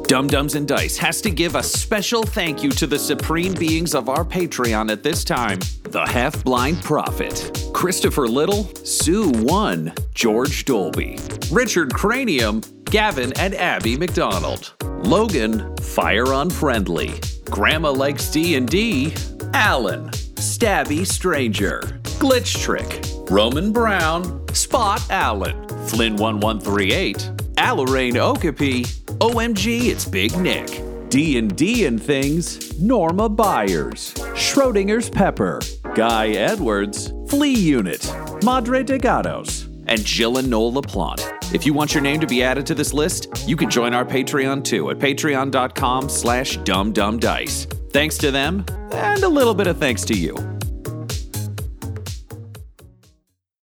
Dumb-Dumbs 0.07 0.55
and 0.55 0.68
Dice 0.68 0.97
has 0.99 1.20
to 1.22 1.30
give 1.30 1.55
a 1.55 1.62
special 1.62 2.22
thank 2.22 2.62
you 2.62 2.70
to 2.70 2.86
the 2.86 2.99
supreme 2.99 3.55
beings 3.55 3.95
of 3.95 4.09
our 4.09 4.24
Patreon 4.24 4.91
at 4.91 5.03
this 5.03 5.24
time. 5.24 5.59
The 5.91 6.05
Half 6.07 6.45
Blind 6.45 6.82
Prophet, 6.82 7.70
Christopher 7.72 8.28
Little, 8.28 8.64
Sue 8.84 9.30
One, 9.30 9.95
George 10.12 10.66
Dolby, 10.66 11.18
Richard 11.51 11.95
Cranium, 11.95 12.61
Gavin 12.84 13.32
and 13.39 13.55
Abby 13.55 13.97
McDonald, 13.97 14.74
Logan, 14.82 15.74
Fire 15.78 16.30
Unfriendly, 16.34 17.18
Grandma 17.47 17.91
Likes 17.91 18.30
D&D, 18.30 19.14
Alan, 19.55 20.11
Stabby 20.11 21.07
Stranger, 21.07 21.80
Glitch 22.18 22.62
Trick, 22.62 23.03
Roman 23.30 23.72
Brown, 23.72 24.47
Spot 24.55 25.01
Allen, 25.09 25.68
Flynn 25.89 26.16
1138, 26.16 27.16
Alarain 27.55 28.16
Okapi, 28.16 28.84
OMG 29.20 29.86
It's 29.86 30.05
Big 30.05 30.36
Nick, 30.36 30.82
D&D 31.09 31.86
and 31.86 32.03
Things, 32.03 32.78
Norma 32.78 33.30
Byers, 33.30 34.12
Schrodinger's 34.34 35.09
Pepper, 35.09 35.59
Guy 35.99 36.28
Edwards, 36.28 37.12
Flea 37.26 37.53
Unit, 37.53 38.14
Madre 38.44 38.84
de 38.84 38.99
Gatos, 38.99 39.64
and 39.88 40.05
Jill 40.05 40.38
and 40.38 40.49
Noel 40.49 40.72
LaPlante. 40.74 41.53
If 41.53 41.66
you 41.66 41.74
want 41.74 41.92
your 41.92 42.05
name 42.05 42.20
to 42.20 42.26
be 42.28 42.40
added 42.40 42.66
to 42.66 42.76
this 42.76 42.94
list, 42.94 43.49
you 43.49 43.57
can 43.57 43.68
join 43.68 43.92
our 43.94 44.05
Patreon 44.05 44.62
too 44.62 44.90
at 44.90 45.01
patreon.com 45.01 46.09
slash 46.09 46.57
dumbdumbdice. 46.59 47.90
Thanks 47.90 48.16
to 48.18 48.30
them, 48.30 48.64
and 48.92 49.24
a 49.24 49.28
little 49.28 49.55
bit 49.55 49.66
of 49.66 49.78
thanks 49.78 50.05
to 50.05 50.14
you. 50.14 50.34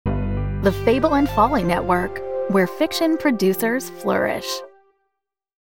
The 0.05 0.79
Fable 0.85 1.15
and 1.15 1.27
Folly 1.31 1.65
Network, 1.65 2.21
where 2.51 2.67
fiction 2.67 3.17
producers 3.17 3.89
flourish. 3.89 4.47